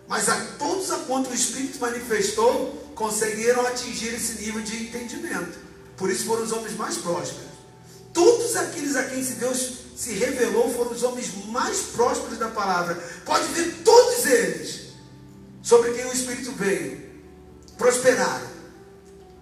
Mas 0.07 0.27
a 0.27 0.35
todos 0.57 0.91
a 0.91 0.97
quanto 0.99 1.29
o 1.29 1.35
Espírito 1.35 1.79
manifestou, 1.79 2.91
conseguiram 2.95 3.65
atingir 3.67 4.15
esse 4.15 4.41
nível 4.41 4.61
de 4.61 4.75
entendimento. 4.87 5.59
Por 5.95 6.09
isso 6.09 6.25
foram 6.25 6.43
os 6.43 6.51
homens 6.51 6.75
mais 6.75 6.97
prósperos. 6.97 7.45
Todos 8.11 8.55
aqueles 8.55 8.95
a 8.95 9.03
quem 9.03 9.21
Deus 9.21 9.73
se 9.95 10.13
revelou 10.13 10.73
foram 10.73 10.91
os 10.91 11.03
homens 11.03 11.31
mais 11.47 11.77
prósperos 11.95 12.39
da 12.39 12.47
palavra. 12.47 12.95
Pode 13.23 13.47
ver 13.49 13.81
todos 13.83 14.25
eles 14.25 14.87
sobre 15.61 15.91
quem 15.93 16.05
o 16.05 16.13
Espírito 16.13 16.51
veio. 16.53 17.04
Prosperaram. 17.77 18.55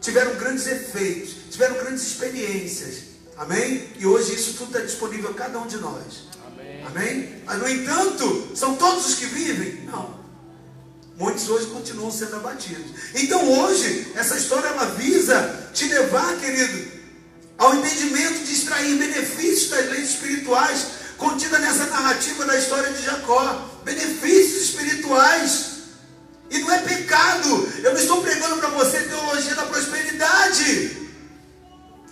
Tiveram 0.01 0.35
grandes 0.35 0.67
efeitos 0.67 1.43
tiveram 1.53 1.75
grandes 1.75 2.03
experiências. 2.03 3.13
Amém? 3.37 3.87
E 3.97 4.05
hoje 4.05 4.33
isso 4.33 4.53
tudo 4.53 4.75
está 4.75 4.79
disponível 4.79 5.29
a 5.29 5.33
cada 5.33 5.59
um 5.59 5.67
de 5.67 5.77
nós. 5.77 6.27
Amém? 6.47 6.83
Amém? 6.83 7.41
Mas, 7.45 7.59
no 7.59 7.69
entanto, 7.69 8.51
são 8.55 8.75
todos 8.75 9.05
os 9.05 9.15
que 9.15 9.25
vivem? 9.27 9.85
Não. 9.85 10.21
Muitos 11.15 11.47
hoje 11.47 11.67
continuam 11.67 12.11
sendo 12.11 12.35
abatidos. 12.37 12.91
Então 13.13 13.51
hoje, 13.59 14.11
essa 14.15 14.35
história 14.35 14.67
ela 14.67 14.85
visa 14.95 15.69
te 15.73 15.85
levar, 15.85 16.37
querido, 16.37 16.91
ao 17.57 17.75
entendimento 17.75 18.43
de 18.43 18.53
extrair 18.53 18.97
benefícios 18.97 19.69
das 19.69 19.89
leis 19.91 20.09
espirituais 20.09 20.87
contida 21.17 21.59
nessa 21.59 21.85
narrativa 21.85 22.45
da 22.45 22.57
história 22.57 22.91
de 22.91 23.03
Jacó. 23.03 23.69
Benefícios 23.83 24.69
espirituais. 24.69 25.72
E 26.53 26.59
não 26.59 26.71
é 26.71 26.77
pecado. 26.77 27.73
Eu 27.83 27.93
não 27.93 27.99
estou 27.99 28.21
pregando 28.21 28.57
para 28.57 28.69
você 28.69 29.01
teologia 29.01 29.55
da 29.55 29.63
prosperidade. 29.63 31.09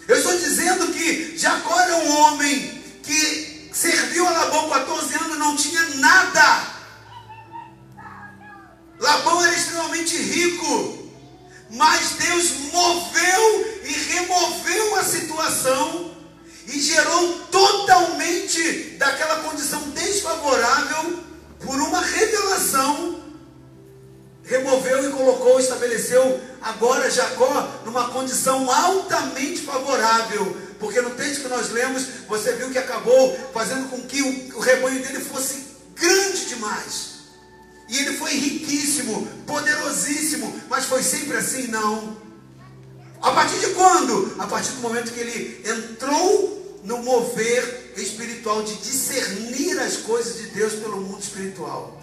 Eu 0.07 0.17
estou 0.17 0.35
dizendo 0.35 0.91
que 0.91 1.37
Jacó 1.37 1.79
era 1.79 1.95
um 1.97 2.11
homem 2.11 2.83
que 3.03 3.69
serviu 3.71 4.27
a 4.27 4.31
Labão 4.31 4.69
14 4.69 5.15
anos, 5.15 5.37
não 5.37 5.55
tinha 5.55 5.81
nada. 5.95 6.67
Labão 8.99 9.45
era 9.45 9.55
extremamente 9.55 10.17
rico, 10.17 11.09
mas 11.69 12.09
Deus 12.17 12.51
moveu 12.73 13.70
condição 28.51 28.69
altamente 28.69 29.61
favorável. 29.61 30.57
Porque 30.79 30.99
no 31.01 31.11
texto 31.11 31.43
que 31.43 31.47
nós 31.47 31.69
lemos, 31.69 32.07
você 32.27 32.53
viu 32.53 32.69
que 32.71 32.77
acabou 32.77 33.37
fazendo 33.53 33.89
com 33.89 34.01
que 34.01 34.21
o, 34.21 34.57
o 34.57 34.59
rebanho 34.59 35.01
dele 35.01 35.19
fosse 35.19 35.65
grande 35.95 36.45
demais. 36.47 37.11
E 37.87 37.99
ele 37.99 38.17
foi 38.17 38.31
riquíssimo, 38.31 39.27
poderosíssimo, 39.45 40.61
mas 40.69 40.85
foi 40.85 41.03
sempre 41.03 41.37
assim? 41.37 41.67
Não. 41.67 42.17
A 43.21 43.31
partir 43.31 43.59
de 43.59 43.67
quando? 43.73 44.35
A 44.39 44.47
partir 44.47 44.71
do 44.71 44.81
momento 44.81 45.11
que 45.11 45.19
ele 45.19 45.61
entrou 45.65 46.79
no 46.83 46.97
mover 47.03 47.93
espiritual 47.95 48.63
de 48.63 48.75
discernir 48.77 49.77
as 49.79 49.97
coisas 49.97 50.37
de 50.37 50.47
Deus 50.47 50.73
pelo 50.73 51.01
mundo 51.01 51.21
espiritual. 51.21 52.01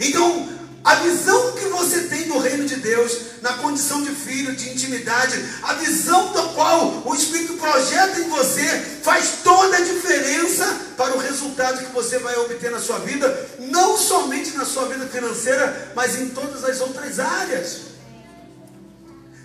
Então, 0.00 0.48
a 0.84 0.96
visão 0.96 1.52
que 1.52 1.64
você 1.68 2.02
tem 2.02 2.28
do 2.28 2.38
reino 2.38 2.66
de 2.66 2.76
Deus, 2.76 3.40
na 3.40 3.54
condição 3.54 4.02
de 4.02 4.10
filho, 4.10 4.54
de 4.54 4.68
intimidade, 4.68 5.42
a 5.62 5.72
visão 5.74 6.30
da 6.34 6.42
qual 6.48 7.02
o 7.06 7.14
Espírito 7.14 7.54
projeta 7.54 8.20
em 8.20 8.28
você, 8.28 8.66
faz 9.02 9.38
toda 9.42 9.78
a 9.78 9.80
diferença 9.80 10.66
para 10.94 11.16
o 11.16 11.18
resultado 11.18 11.78
que 11.78 11.92
você 11.92 12.18
vai 12.18 12.36
obter 12.36 12.70
na 12.70 12.78
sua 12.78 12.98
vida, 12.98 13.48
não 13.60 13.96
somente 13.96 14.50
na 14.50 14.66
sua 14.66 14.84
vida 14.84 15.06
financeira, 15.06 15.92
mas 15.96 16.20
em 16.20 16.28
todas 16.28 16.62
as 16.62 16.78
outras 16.82 17.18
áreas. 17.18 17.78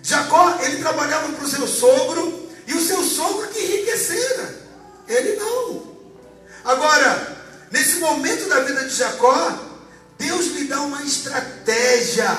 Jacó, 0.02 0.58
ele 0.62 0.76
trabalhava 0.82 1.32
para 1.32 1.44
o 1.44 1.48
seu 1.48 1.66
sogro, 1.66 2.50
e 2.66 2.74
o 2.74 2.86
seu 2.86 3.02
sogro 3.02 3.48
que 3.48 3.58
enriquecera, 3.58 4.56
ele 5.08 5.36
não. 5.36 5.96
Agora, 6.64 7.38
nesse 7.70 7.96
momento 7.96 8.46
da 8.46 8.60
vida 8.60 8.84
de 8.84 8.94
Jacó, 8.94 9.69
Deus 10.20 10.48
lhe 10.48 10.64
dá 10.64 10.82
uma 10.82 11.02
estratégia 11.02 12.38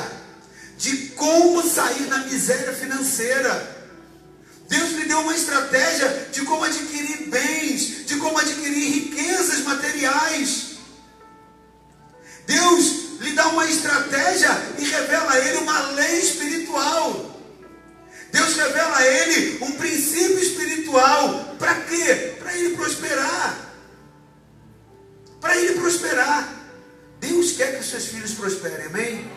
de 0.78 1.10
como 1.10 1.68
sair 1.68 2.04
da 2.04 2.20
miséria 2.20 2.74
financeira. 2.74 3.82
Deus 4.70 4.92
lhe 4.92 5.06
deu 5.06 5.20
uma 5.20 5.36
estratégia 5.36 6.30
de 6.32 6.44
como 6.44 6.64
adquirir 6.64 7.28
bens, 7.30 8.06
de 8.06 8.18
como 8.18 8.38
adquirir 8.38 8.88
riquezas 8.88 9.62
materiais. 9.62 10.78
Deus 12.46 13.20
lhe 13.20 13.34
dá 13.34 13.48
uma 13.48 13.68
estratégia 13.68 14.50
e 14.78 14.86
revela 14.86 15.32
a 15.32 15.40
ele 15.40 15.58
uma 15.58 15.80
lei 15.92 16.20
espiritual. 16.20 17.40
Deus 18.32 18.56
revela 18.56 18.98
a 18.98 19.08
ele 19.08 19.58
um 19.64 19.72
princípio 19.72 20.40
espiritual. 20.40 21.56
Para 21.58 21.76
quê? 21.82 22.36
Para 22.40 22.56
ele 22.56 22.76
prosperar. 22.76 23.74
Para 25.42 25.58
ele 25.58 25.80
prosperar. 25.80 26.61
Deus 27.22 27.52
quer 27.52 27.76
que 27.76 27.82
os 27.82 27.90
seus 27.90 28.08
filhos 28.08 28.34
prosperem, 28.34 28.88
amém? 28.88 29.32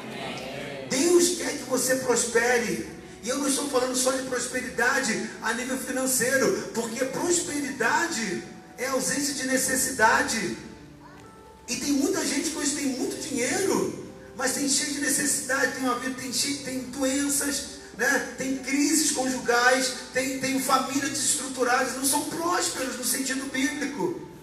Deus 0.89 1.37
quer 1.37 1.53
que 1.59 1.65
você 1.65 1.97
prospere. 1.97 2.89
E 3.23 3.29
eu 3.29 3.39
não 3.39 3.47
estou 3.47 3.69
falando 3.69 3.95
só 3.95 4.11
de 4.13 4.23
prosperidade 4.23 5.31
a 5.43 5.53
nível 5.53 5.79
financeiro, 5.79 6.71
porque 6.75 7.05
prosperidade 7.05 8.43
é 8.79 8.87
ausência 8.87 9.35
de 9.35 9.47
necessidade. 9.47 10.57
E 11.69 11.77
tem 11.77 11.93
muita 11.93 12.25
gente 12.25 12.51
que 12.51 12.59
hoje 12.59 12.75
tem 12.75 12.87
muito 12.87 13.21
dinheiro, 13.21 14.09
mas 14.35 14.53
tem 14.53 14.69
cheio 14.69 14.95
de 14.95 15.01
necessidade, 15.01 15.73
tem 15.73 15.85
uma 15.85 15.99
vida, 15.99 16.21
tem, 16.21 16.33
cheio, 16.33 16.65
tem 16.65 16.81
doenças, 16.85 17.81
né? 17.99 18.35
tem 18.39 18.59
crises 18.59 19.13
conjugais, 19.13 19.93
tem, 20.15 20.41
tem 20.41 20.59
famílias 20.59 21.11
desestruturadas, 21.11 21.97
não 21.97 22.05
são 22.05 22.25
prósperos 22.31 22.97
no 22.97 23.05
sentido 23.05 23.51
bíblico. 23.51 24.34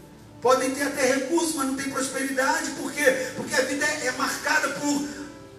Podem 0.41 0.71
ter 0.71 0.83
até 0.83 1.13
recursos, 1.13 1.55
mas 1.55 1.67
não 1.67 1.75
tem 1.75 1.89
prosperidade. 1.89 2.71
Por 2.71 2.91
quê? 2.91 3.03
Porque 3.35 3.53
a 3.53 3.61
vida 3.61 3.85
é, 3.85 4.11
marcada 4.11 4.69
por 4.69 5.07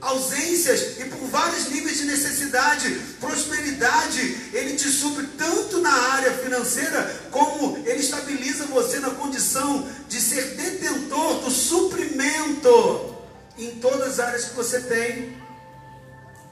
ausências 0.00 0.98
e 0.98 1.04
por 1.04 1.28
vários 1.28 1.68
níveis 1.68 1.98
de 1.98 2.04
necessidade. 2.04 2.90
Prosperidade, 3.20 4.50
ele 4.52 4.74
te 4.74 4.88
supre 4.88 5.24
tanto 5.38 5.80
na 5.80 5.92
área 5.92 6.32
financeira, 6.32 7.28
como 7.30 7.78
ele 7.86 8.00
estabiliza 8.00 8.66
você 8.66 8.98
na 8.98 9.10
condição 9.10 9.88
de 10.08 10.20
ser 10.20 10.56
detentor 10.56 11.42
do 11.42 11.50
suprimento 11.50 13.14
em 13.56 13.70
todas 13.76 14.18
as 14.18 14.20
áreas 14.20 14.44
que 14.46 14.56
você 14.56 14.80
tem. 14.80 15.40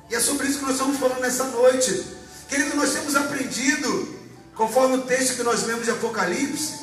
E 0.08 0.14
é 0.14 0.20
sobre 0.20 0.46
isso 0.46 0.60
que 0.60 0.64
nós 0.64 0.74
estamos 0.74 0.98
falando 0.98 1.20
nessa 1.20 1.44
noite. 1.44 2.04
Querido, 2.48 2.76
nós 2.76 2.92
temos 2.92 3.16
aprendido, 3.16 4.16
conforme 4.54 4.96
o 4.96 5.02
texto 5.02 5.36
que 5.36 5.42
nós 5.42 5.64
lemos 5.64 5.84
de 5.84 5.90
Apocalipse, 5.90 6.79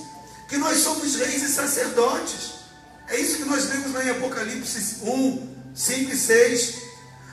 que 0.48 0.58
nós 0.58 0.80
somos 0.80 1.16
reis 1.16 1.44
e 1.44 1.50
sacerdotes. 1.50 2.58
É 3.08 3.20
isso 3.20 3.38
que 3.38 3.46
nós 3.46 3.70
lemos 3.70 3.94
lá 3.94 4.04
em 4.04 4.10
Apocalipse 4.10 4.98
1, 5.02 5.56
5 5.74 6.12
e 6.12 6.18
6. 6.18 6.74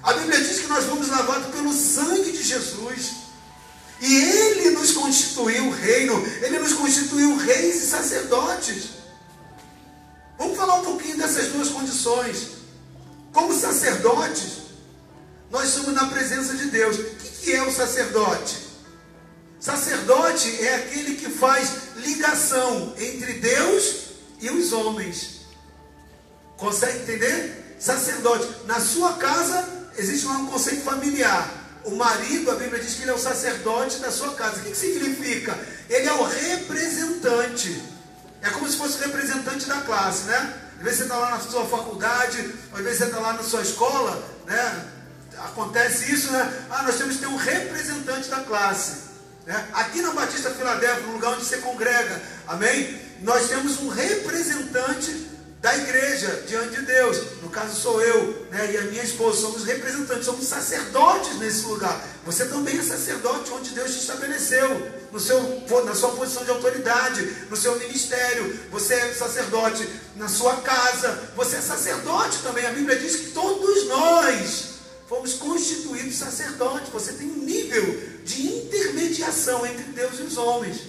A 0.02 0.12
Bíblia 0.14 0.40
diz 0.40 0.60
que 0.60 0.66
nós 0.66 0.84
fomos 0.84 1.08
lavados 1.08 1.54
pelo 1.54 1.72
sangue 1.72 2.32
de 2.32 2.42
Jesus. 2.42 3.24
E 4.00 4.14
Ele 4.14 4.70
nos 4.70 4.92
constituiu 4.92 5.70
reino, 5.70 6.22
Ele 6.42 6.58
nos 6.58 6.74
constituiu 6.74 7.36
reis 7.36 7.82
e 7.82 7.86
sacerdotes. 7.86 8.90
Vamos 10.36 10.56
falar 10.56 10.80
um 10.80 10.84
pouquinho 10.84 11.16
dessas 11.16 11.48
duas 11.48 11.68
condições. 11.68 12.48
Como 13.32 13.58
sacerdotes, 13.58 14.64
nós 15.50 15.68
somos 15.68 15.94
na 15.94 16.06
presença 16.06 16.54
de 16.54 16.66
Deus. 16.66 16.98
O 16.98 17.04
que 17.42 17.52
é 17.52 17.62
o 17.62 17.72
sacerdote? 17.72 18.73
Sacerdote 19.64 20.62
é 20.62 20.74
aquele 20.74 21.14
que 21.14 21.30
faz 21.30 21.94
ligação 21.96 22.92
entre 22.98 23.32
Deus 23.32 24.08
e 24.38 24.50
os 24.50 24.74
homens. 24.74 25.46
Consegue 26.58 26.98
entender? 26.98 27.76
Sacerdote. 27.80 28.46
Na 28.66 28.78
sua 28.78 29.14
casa 29.14 29.66
existe 29.96 30.26
um 30.26 30.44
conceito 30.48 30.82
familiar. 30.82 31.50
O 31.82 31.92
marido, 31.96 32.50
a 32.50 32.56
Bíblia 32.56 32.78
diz 32.78 32.92
que 32.92 33.02
ele 33.04 33.12
é 33.12 33.14
o 33.14 33.18
sacerdote 33.18 34.00
da 34.00 34.10
sua 34.10 34.34
casa. 34.34 34.58
O 34.58 34.64
que, 34.64 34.70
que 34.72 34.76
significa? 34.76 35.58
Ele 35.88 36.08
é 36.08 36.12
o 36.12 36.24
representante. 36.24 37.82
É 38.42 38.50
como 38.50 38.68
se 38.68 38.76
fosse 38.76 38.98
o 38.98 39.06
representante 39.06 39.66
da 39.66 39.80
classe, 39.80 40.24
né? 40.24 40.60
Às 40.76 40.84
vezes 40.84 40.98
você 40.98 41.02
está 41.04 41.16
lá 41.16 41.30
na 41.30 41.40
sua 41.40 41.64
faculdade, 41.64 42.54
às 42.70 42.82
vezes 42.82 42.98
você 42.98 43.04
está 43.04 43.18
lá 43.18 43.32
na 43.32 43.42
sua 43.42 43.62
escola, 43.62 44.22
né? 44.44 44.88
Acontece 45.38 46.12
isso, 46.12 46.30
né? 46.32 46.66
Ah, 46.68 46.82
nós 46.82 46.98
temos 46.98 47.14
que 47.14 47.20
ter 47.22 47.28
um 47.28 47.36
representante 47.36 48.28
da 48.28 48.40
classe. 48.40 49.13
Né? 49.46 49.68
Aqui 49.74 50.00
na 50.00 50.12
Batista 50.12 50.50
Filadélfia, 50.50 51.06
no 51.06 51.12
lugar 51.12 51.34
onde 51.34 51.44
você 51.44 51.58
congrega, 51.58 52.22
amém? 52.46 52.98
Nós 53.20 53.48
temos 53.48 53.78
um 53.80 53.88
representante 53.88 55.34
da 55.64 55.74
igreja 55.78 56.44
diante 56.46 56.76
de 56.76 56.82
Deus. 56.82 57.40
No 57.42 57.48
caso 57.48 57.74
sou 57.80 58.00
eu 58.02 58.46
né, 58.50 58.72
e 58.72 58.76
a 58.76 58.82
minha 58.82 59.02
esposa, 59.02 59.40
somos 59.40 59.64
representantes, 59.64 60.26
somos 60.26 60.46
sacerdotes 60.46 61.38
nesse 61.38 61.64
lugar. 61.64 62.04
Você 62.26 62.44
também 62.44 62.78
é 62.78 62.82
sacerdote 62.82 63.50
onde 63.50 63.70
Deus 63.70 63.92
te 63.92 64.00
estabeleceu, 64.00 64.92
no 65.10 65.18
seu, 65.18 65.40
na 65.86 65.94
sua 65.94 66.10
posição 66.10 66.44
de 66.44 66.50
autoridade, 66.50 67.22
no 67.48 67.56
seu 67.56 67.78
ministério. 67.78 68.60
Você 68.70 68.92
é 68.92 69.14
sacerdote 69.14 69.88
na 70.16 70.28
sua 70.28 70.56
casa, 70.56 71.30
você 71.34 71.56
é 71.56 71.60
sacerdote 71.62 72.42
também. 72.42 72.66
A 72.66 72.72
Bíblia 72.72 72.98
diz 72.98 73.16
que 73.16 73.30
todos 73.30 73.88
nós 73.88 74.74
fomos 75.08 75.32
constituídos 75.32 76.16
sacerdotes. 76.16 76.90
Você 76.90 77.14
tem 77.14 77.26
um 77.26 77.38
nível 77.38 78.13
de 78.24 78.42
intermediação 78.42 79.64
entre 79.66 79.84
Deus 79.92 80.18
e 80.18 80.22
os 80.22 80.36
homens. 80.36 80.80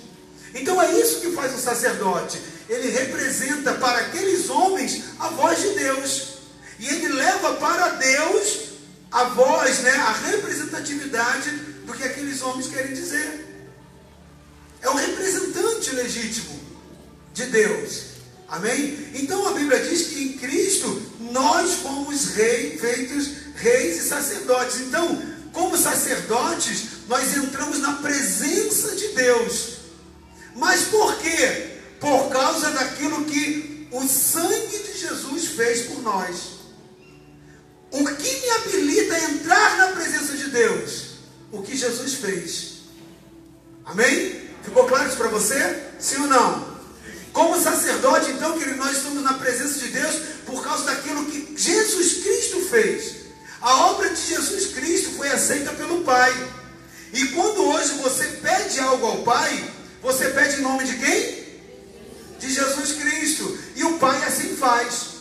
Então 0.53 0.81
é 0.81 0.99
isso 0.99 1.19
que 1.21 1.31
faz 1.31 1.53
o 1.53 1.59
sacerdote 1.59 2.39
ele 2.67 2.89
representa 2.89 3.73
para 3.75 3.99
aqueles 3.99 4.49
homens 4.49 5.03
a 5.19 5.29
voz 5.29 5.59
de 5.59 5.69
Deus. 5.71 6.35
E 6.79 6.87
ele 6.87 7.09
leva 7.09 7.53
para 7.55 7.89
Deus 7.89 8.65
a 9.11 9.25
voz, 9.25 9.79
né, 9.79 9.91
a 9.91 10.11
representatividade 10.11 11.49
do 11.85 11.93
que 11.93 12.03
aqueles 12.03 12.41
homens 12.41 12.67
querem 12.67 12.93
dizer. 12.93 13.45
É 14.81 14.89
o 14.89 14.95
representante 14.95 15.91
legítimo 15.91 16.59
de 17.33 17.45
Deus. 17.45 18.15
Amém? 18.47 19.09
Então 19.13 19.47
a 19.47 19.53
Bíblia 19.53 19.83
diz 19.83 20.07
que 20.07 20.23
em 20.23 20.33
Cristo 20.33 21.01
nós 21.31 21.75
fomos 21.75 22.31
rei, 22.35 22.77
feitos 22.77 23.29
reis 23.55 23.97
e 23.97 24.07
sacerdotes. 24.07 24.81
Então, 24.81 25.21
como 25.53 25.77
sacerdotes, 25.77 26.94
nós 27.07 27.35
entramos 27.35 27.79
na 27.79 27.93
presença 27.93 28.95
de 28.95 29.09
Deus. 29.09 29.75
Mas 30.55 30.83
por 30.85 31.17
quê? 31.17 31.75
por 31.99 32.29
causa 32.29 32.69
daquilo 32.71 33.25
que 33.25 33.87
o 33.91 34.07
sangue 34.07 34.79
de 34.79 34.97
Jesus 34.97 35.45
fez 35.47 35.87
por 35.87 36.01
nós. 36.01 36.55
O 37.91 38.05
que 38.05 38.41
me 38.41 38.49
habilita 38.49 39.15
a 39.15 39.23
entrar 39.31 39.77
na 39.77 39.87
presença 39.87 40.35
de 40.35 40.49
Deus? 40.49 41.15
O 41.51 41.61
que 41.61 41.75
Jesus 41.75 42.15
fez. 42.15 42.73
Amém? 43.85 44.49
Ficou 44.63 44.85
claro 44.85 45.07
isso 45.07 45.17
para 45.17 45.29
você? 45.29 45.83
Sim 45.99 46.21
ou 46.21 46.27
não? 46.27 46.75
Como 47.31 47.61
sacerdote, 47.61 48.31
então, 48.31 48.57
que 48.57 48.65
nós 48.71 48.97
estamos 48.97 49.23
na 49.23 49.33
presença 49.33 49.79
de 49.79 49.89
Deus 49.89 50.15
por 50.45 50.63
causa 50.63 50.85
daquilo 50.85 51.25
que 51.25 51.55
Jesus 51.57 52.23
Cristo 52.23 52.61
fez. 52.69 53.15
A 53.61 53.87
obra 53.87 54.09
de 54.09 54.21
Jesus 54.21 54.73
Cristo 54.73 55.11
foi 55.17 55.29
aceita 55.29 55.73
pelo 55.73 56.03
Pai. 56.03 56.31
E 57.15 57.29
quando 57.29 57.67
hoje 57.69 57.93
você 58.03 58.25
pede 58.43 58.79
algo 58.79 59.07
ao 59.07 59.17
Pai, 59.23 59.63
você 60.03 60.29
pede 60.29 60.57
em 60.57 60.61
nome 60.61 60.83
de 60.83 60.97
quem? 60.97 61.45
de 62.39 62.53
Jesus 62.53 62.93
Cristo. 62.93 63.57
E 63.75 63.83
o 63.83 63.97
Pai 63.97 64.23
assim 64.25 64.55
faz. 64.55 65.15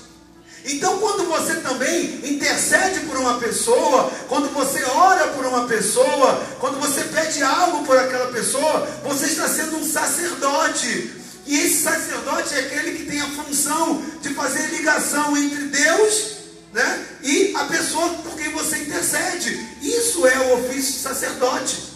Então, 0.66 0.98
quando 0.98 1.26
você 1.26 1.56
também 1.56 2.20
intercede 2.24 3.00
por 3.00 3.18
uma 3.18 3.38
pessoa, 3.38 4.10
quando 4.28 4.50
você 4.54 4.82
ora 4.82 5.28
por 5.28 5.44
uma 5.44 5.66
pessoa, 5.66 6.42
quando 6.58 6.80
você 6.80 7.04
pede 7.04 7.42
algo 7.42 7.84
por 7.84 7.98
aquela 7.98 8.32
pessoa, 8.32 8.88
você 9.02 9.26
está 9.26 9.46
sendo 9.46 9.76
um 9.76 9.84
sacerdote. 9.84 11.12
E 11.46 11.58
esse 11.58 11.82
sacerdote 11.82 12.54
é 12.54 12.60
aquele 12.60 12.96
que 12.96 13.04
tem 13.04 13.20
a 13.20 13.28
função 13.28 14.02
de 14.22 14.32
fazer 14.32 14.68
ligação 14.68 15.36
entre 15.36 15.64
Deus 15.64 16.33
né, 16.74 17.06
e 17.22 17.54
a 17.54 17.64
pessoa 17.66 18.08
por 18.14 18.36
quem 18.36 18.50
você 18.50 18.78
intercede. 18.78 19.78
Isso 19.80 20.26
é 20.26 20.38
o 20.40 20.58
ofício 20.58 20.92
de 20.94 20.98
sacerdote. 20.98 21.94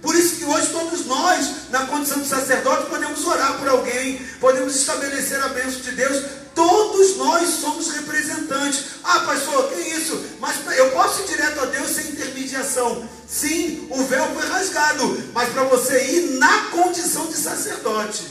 Por 0.00 0.14
isso 0.14 0.36
que 0.36 0.44
hoje 0.44 0.68
todos 0.68 1.04
nós, 1.04 1.68
na 1.70 1.86
condição 1.86 2.20
de 2.20 2.28
sacerdote, 2.28 2.88
podemos 2.88 3.26
orar 3.26 3.58
por 3.58 3.68
alguém, 3.68 4.24
podemos 4.40 4.74
estabelecer 4.76 5.42
a 5.42 5.48
bênção 5.48 5.80
de 5.80 5.92
Deus. 5.92 6.24
Todos 6.54 7.16
nós 7.16 7.48
somos 7.60 7.90
representantes. 7.90 8.84
Ah, 9.04 9.20
pastor, 9.20 9.68
que 9.70 9.80
isso? 9.80 10.18
Mas 10.38 10.56
eu 10.78 10.90
posso 10.92 11.22
ir 11.22 11.26
direto 11.26 11.60
a 11.60 11.66
Deus 11.66 11.90
sem 11.90 12.08
intermediação. 12.08 13.06
Sim, 13.28 13.88
o 13.90 14.02
véu 14.04 14.26
foi 14.32 14.46
rasgado, 14.48 15.24
mas 15.34 15.50
para 15.50 15.64
você 15.64 16.02
ir 16.02 16.38
na 16.38 16.70
condição 16.70 17.26
de 17.26 17.36
sacerdote. 17.36 18.24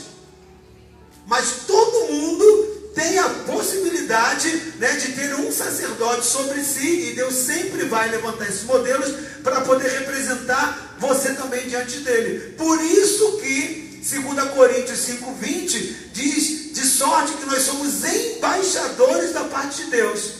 Mas 1.26 1.66
todo 1.66 2.12
mundo 2.12 2.79
tem 2.94 3.18
a 3.18 3.28
possibilidade 3.46 4.74
né, 4.78 4.92
de 4.92 5.12
ter 5.12 5.34
um 5.34 5.52
sacerdote 5.52 6.26
sobre 6.26 6.62
si, 6.62 7.10
e 7.10 7.14
Deus 7.14 7.34
sempre 7.34 7.84
vai 7.84 8.10
levantar 8.10 8.48
esses 8.48 8.64
modelos 8.64 9.14
para 9.42 9.60
poder 9.60 9.88
representar 9.90 10.96
você 10.98 11.34
também 11.34 11.68
diante 11.68 11.98
dele. 12.00 12.54
Por 12.56 12.80
isso 12.82 13.38
que 13.38 13.90
2 14.02 14.50
Coríntios 14.50 14.98
5,20 15.00 15.94
diz: 16.12 16.72
de 16.72 16.86
sorte 16.86 17.34
que 17.34 17.46
nós 17.46 17.62
somos 17.62 18.04
embaixadores 18.04 19.32
da 19.32 19.44
parte 19.44 19.84
de 19.84 19.90
Deus, 19.90 20.32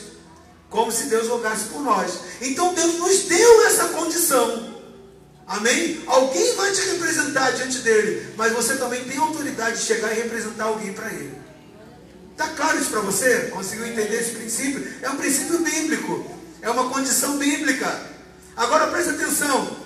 como 0.69 0.91
se 0.91 1.05
Deus 1.05 1.27
rogasse 1.27 1.65
por 1.65 1.81
nós. 1.81 2.11
Então 2.41 2.73
Deus 2.73 2.97
nos 2.97 3.23
deu 3.23 3.65
essa 3.67 3.85
condição. 3.89 4.71
Amém? 5.45 6.01
Alguém 6.07 6.55
vai 6.55 6.71
te 6.71 6.81
representar 6.81 7.51
diante 7.51 7.79
dele, 7.79 8.33
mas 8.37 8.53
você 8.53 8.77
também 8.77 9.03
tem 9.03 9.17
autoridade 9.17 9.79
de 9.79 9.85
chegar 9.85 10.11
e 10.11 10.21
representar 10.21 10.65
alguém 10.65 10.93
para 10.93 11.11
ele. 11.11 11.40
Está 12.41 12.55
claro 12.55 12.79
isso 12.79 12.89
para 12.89 13.01
você? 13.01 13.51
Conseguiu 13.51 13.85
entender 13.85 14.19
esse 14.19 14.31
princípio? 14.31 14.91
É 15.03 15.09
um 15.11 15.15
princípio 15.15 15.59
bíblico, 15.59 16.25
é 16.59 16.71
uma 16.71 16.89
condição 16.89 17.37
bíblica. 17.37 18.01
Agora 18.57 18.87
preste 18.87 19.11
atenção: 19.11 19.77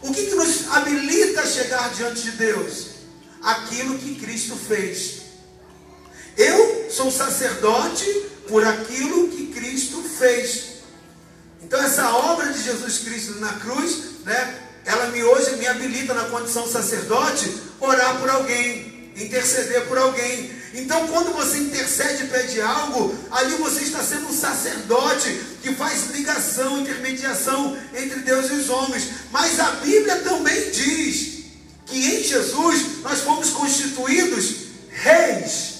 o 0.00 0.10
que, 0.10 0.24
que 0.24 0.34
nos 0.34 0.66
habilita 0.70 1.42
a 1.42 1.46
chegar 1.46 1.92
diante 1.92 2.22
de 2.22 2.30
Deus? 2.32 2.86
Aquilo 3.42 3.98
que 3.98 4.14
Cristo 4.14 4.56
fez. 4.56 5.24
Eu 6.38 6.90
sou 6.90 7.10
sacerdote 7.10 8.06
por 8.48 8.66
aquilo 8.66 9.28
que 9.28 9.48
Cristo 9.48 10.02
fez. 10.02 10.78
Então 11.62 11.78
essa 11.82 12.14
obra 12.14 12.50
de 12.50 12.62
Jesus 12.62 13.00
Cristo 13.00 13.40
na 13.40 13.52
cruz, 13.52 14.22
né, 14.24 14.58
ela 14.86 15.08
me 15.08 15.22
hoje 15.22 15.56
me 15.56 15.66
habilita 15.66 16.14
na 16.14 16.24
condição 16.30 16.66
sacerdote 16.66 17.54
orar 17.78 18.18
por 18.18 18.30
alguém, 18.30 19.12
interceder 19.16 19.86
por 19.86 19.98
alguém. 19.98 20.63
Então, 20.74 21.06
quando 21.06 21.32
você 21.32 21.58
intercede 21.58 22.24
e 22.24 22.26
pede 22.26 22.60
algo, 22.60 23.14
ali 23.30 23.54
você 23.54 23.84
está 23.84 24.02
sendo 24.02 24.26
um 24.26 24.32
sacerdote 24.32 25.40
que 25.62 25.72
faz 25.72 26.10
ligação, 26.10 26.80
intermediação 26.80 27.78
entre 27.94 28.20
Deus 28.20 28.50
e 28.50 28.54
os 28.54 28.68
homens. 28.68 29.08
Mas 29.30 29.60
a 29.60 29.70
Bíblia 29.76 30.16
também 30.22 30.72
diz 30.72 31.44
que 31.86 31.96
em 31.96 32.24
Jesus 32.24 33.02
nós 33.02 33.20
fomos 33.20 33.50
constituídos 33.50 34.54
reis. 34.90 35.74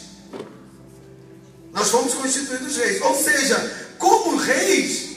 Nós 1.72 1.90
fomos 1.90 2.14
constituídos 2.14 2.76
reis. 2.76 3.02
Ou 3.02 3.20
seja, 3.20 3.88
como 3.98 4.36
reis, 4.36 5.16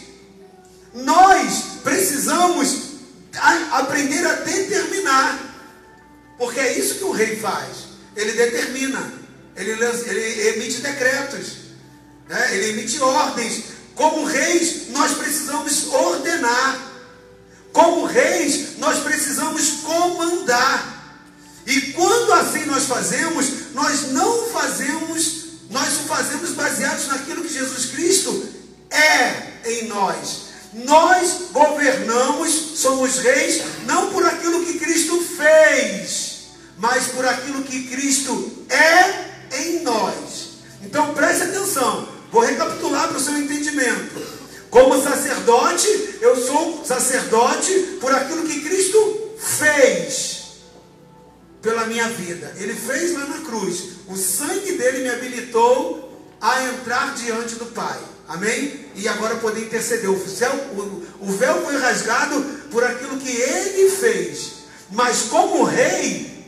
nós 0.92 1.64
precisamos 1.84 2.78
aprender 3.72 4.26
a 4.26 4.34
determinar. 4.38 5.40
Porque 6.36 6.60
é 6.60 6.80
isso 6.80 6.96
que 6.96 7.04
o 7.04 7.12
rei 7.12 7.36
faz. 7.36 7.86
Ele 8.16 8.32
determina 8.32 9.27
ele, 9.58 9.72
ele 9.84 10.50
emite 10.50 10.82
decretos, 10.82 11.48
né? 12.30 12.56
ele 12.56 12.70
emite 12.70 13.00
ordens. 13.02 13.64
Como 13.96 14.26
reis, 14.26 14.90
nós 14.90 15.14
precisamos 15.14 15.88
ordenar. 15.92 16.80
Como 17.74 18.06
reis, 18.06 18.78
nós 18.78 19.00
precisamos 19.00 19.82
comandar. 19.84 20.96
E 21.66 21.94
quando 21.94 22.34
assim 22.34 22.66
nós 22.66 22.86
fazemos, 22.86 23.74
nós 23.74 24.12
não 24.12 24.48
fazemos, 24.50 25.46
nós 25.70 25.94
o 25.94 26.04
fazemos 26.08 26.52
baseados 26.52 27.08
naquilo 27.08 27.44
que 27.44 27.54
Jesus 27.54 27.88
Cristo 27.88 28.48
é 28.92 29.72
em 29.72 29.88
nós. 29.88 30.48
Nós 30.74 31.50
governamos, 31.52 32.52
somos 32.76 33.18
reis, 33.18 33.64
não 33.86 34.12
por 34.12 34.24
aquilo 34.26 34.64
que 34.66 34.78
Cristo 34.78 35.20
fez, 35.22 36.38
mas 36.78 37.08
por 37.08 37.26
aquilo 37.26 37.64
que 37.64 37.88
Cristo 37.88 38.66
é 38.70 39.37
em 39.54 39.84
nós. 39.84 40.58
Então 40.84 41.14
preste 41.14 41.44
atenção, 41.44 42.08
vou 42.32 42.42
recapitular 42.42 43.08
para 43.08 43.18
o 43.18 43.22
seu 43.22 43.38
entendimento. 43.38 44.38
Como 44.70 45.02
sacerdote, 45.02 46.18
eu 46.22 46.36
sou 46.36 46.84
sacerdote 46.86 47.74
por 48.02 48.14
aquilo 48.14 48.44
que 48.44 48.62
Cristo 48.62 49.32
fez 49.38 50.38
pela 51.62 51.86
minha 51.86 52.08
vida. 52.10 52.54
Ele 52.58 52.74
fez 52.74 53.14
lá 53.14 53.26
na 53.26 53.40
cruz. 53.40 53.84
O 54.08 54.16
sangue 54.16 54.74
dele 54.74 55.04
me 55.04 55.10
habilitou 55.10 56.08
a 56.40 56.64
entrar 56.66 57.16
diante 57.16 57.56
do 57.56 57.66
Pai. 57.68 57.98
Amém? 58.28 58.86
E 58.96 59.08
agora 59.08 59.36
poder 59.36 59.62
interceder. 59.62 60.10
O, 60.10 60.28
céu, 60.28 60.52
o, 60.52 61.26
o 61.28 61.32
véu 61.32 61.64
foi 61.64 61.78
rasgado 61.78 62.42
por 62.70 62.84
aquilo 62.84 63.18
que 63.18 63.30
ele 63.30 63.90
fez. 63.90 64.52
Mas 64.92 65.24
como 65.24 65.64
rei, 65.64 66.46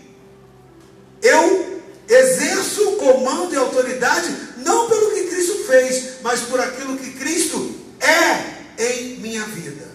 eu 1.22 1.82
exerço 2.08 2.94
comando 2.94 3.54
e 3.54 3.58
autoridade 3.58 4.36
não 4.58 4.90
pelo 4.90 5.12
que 5.12 5.24
Cristo 5.26 5.64
fez, 5.66 6.19
mas 6.30 6.42
por 6.42 6.60
aquilo 6.60 6.96
que 6.96 7.14
Cristo 7.14 7.76
é 8.00 8.84
em 8.84 9.18
minha 9.18 9.44
vida. 9.46 9.90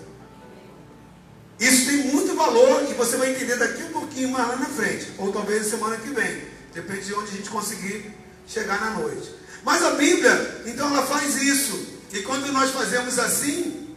Isso 1.60 1.86
tem 1.86 1.98
muito 2.08 2.34
valor 2.34 2.84
e 2.90 2.94
você 2.94 3.16
vai 3.16 3.30
entender 3.30 3.56
daqui 3.56 3.84
a 3.84 3.92
pouquinho 3.92 4.30
mais 4.30 4.48
lá 4.48 4.56
na 4.56 4.66
frente, 4.66 5.12
ou 5.16 5.30
talvez 5.30 5.68
semana 5.68 5.96
que 5.96 6.08
vem, 6.08 6.42
depende 6.72 7.06
de 7.06 7.14
onde 7.14 7.28
a 7.28 7.36
gente 7.36 7.48
conseguir 7.48 8.12
chegar 8.48 8.80
na 8.80 8.98
noite. 8.98 9.32
Mas 9.62 9.80
a 9.84 9.92
Bíblia, 9.92 10.62
então, 10.66 10.88
ela 10.88 11.06
faz 11.06 11.40
isso, 11.40 11.86
e 12.12 12.20
quando 12.22 12.52
nós 12.52 12.72
fazemos 12.72 13.16
assim, 13.20 13.94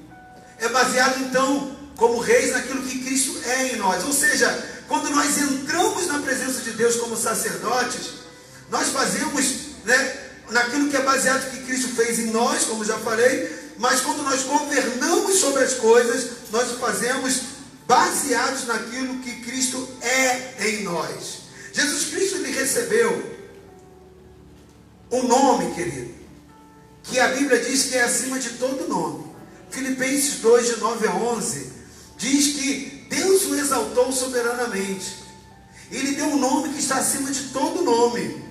é 0.59 0.69
baseado 0.69 1.19
então 1.21 1.75
como 1.95 2.19
reis 2.19 2.51
naquilo 2.51 2.83
que 2.83 3.03
Cristo 3.03 3.35
é 3.45 3.69
em 3.69 3.77
nós, 3.77 4.05
ou 4.05 4.13
seja, 4.13 4.47
quando 4.87 5.09
nós 5.09 5.39
entramos 5.39 6.05
na 6.05 6.19
presença 6.19 6.61
de 6.61 6.73
Deus 6.73 6.97
como 6.97 7.17
sacerdotes, 7.17 8.11
nós 8.69 8.89
fazemos 8.89 9.43
né, 9.85 10.26
naquilo 10.49 10.89
que 10.89 10.97
é 10.97 11.01
baseado 11.01 11.49
que 11.51 11.65
Cristo 11.65 11.89
fez 11.95 12.19
em 12.19 12.31
nós, 12.31 12.65
como 12.65 12.85
já 12.85 12.97
falei, 12.99 13.49
mas 13.77 14.01
quando 14.01 14.23
nós 14.23 14.43
governamos 14.43 15.37
sobre 15.37 15.63
as 15.63 15.75
coisas, 15.75 16.49
nós 16.51 16.71
fazemos 16.79 17.41
baseados 17.85 18.65
naquilo 18.65 19.19
que 19.19 19.41
Cristo 19.41 19.87
é 20.01 20.67
em 20.67 20.83
nós. 20.83 21.41
Jesus 21.73 22.05
Cristo 22.05 22.37
lhe 22.37 22.51
recebeu 22.51 23.37
um 25.11 25.23
nome, 25.23 25.73
querido, 25.73 26.13
que 27.03 27.19
a 27.19 27.27
Bíblia 27.29 27.59
diz 27.59 27.83
que 27.85 27.95
é 27.95 28.03
acima 28.03 28.39
de 28.39 28.49
todo 28.51 28.87
nome. 28.87 29.27
Filipenses 29.69 30.39
2, 30.39 30.75
de 30.75 30.79
9 30.79 31.07
a 31.07 31.15
11, 31.15 31.71
diz 32.17 32.55
que 32.55 33.05
Deus 33.09 33.45
o 33.45 33.55
exaltou 33.55 34.11
soberanamente. 34.11 35.23
Ele 35.91 36.15
deu 36.15 36.25
um 36.25 36.37
nome 36.37 36.73
que 36.73 36.79
está 36.79 36.97
acima 36.97 37.31
de 37.31 37.49
todo 37.49 37.83
nome. 37.83 38.43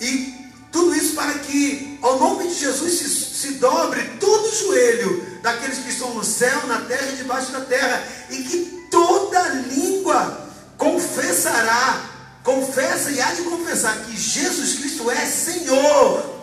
E 0.00 0.35
tudo 0.76 0.94
isso 0.94 1.14
para 1.14 1.38
que 1.38 1.98
ao 2.02 2.18
nome 2.18 2.48
de 2.48 2.54
Jesus 2.54 2.98
se, 2.98 3.08
se 3.08 3.52
dobre 3.54 4.02
todo 4.20 4.46
o 4.46 4.54
joelho 4.54 5.38
daqueles 5.40 5.78
que 5.78 5.88
estão 5.88 6.12
no 6.12 6.22
céu, 6.22 6.66
na 6.66 6.82
terra 6.82 7.12
e 7.12 7.16
debaixo 7.16 7.50
da 7.50 7.62
terra, 7.62 8.06
e 8.28 8.42
que 8.42 8.86
toda 8.90 9.48
língua 9.70 10.50
confessará, 10.76 12.04
confessa 12.44 13.10
e 13.10 13.18
há 13.22 13.32
de 13.32 13.42
confessar 13.44 14.04
que 14.04 14.14
Jesus 14.14 14.74
Cristo 14.74 15.10
é 15.10 15.24
Senhor. 15.24 16.36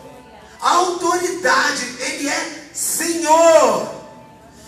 Autoridade, 0.60 1.86
Ele 2.00 2.28
é 2.28 2.70
Senhor. 2.74 3.94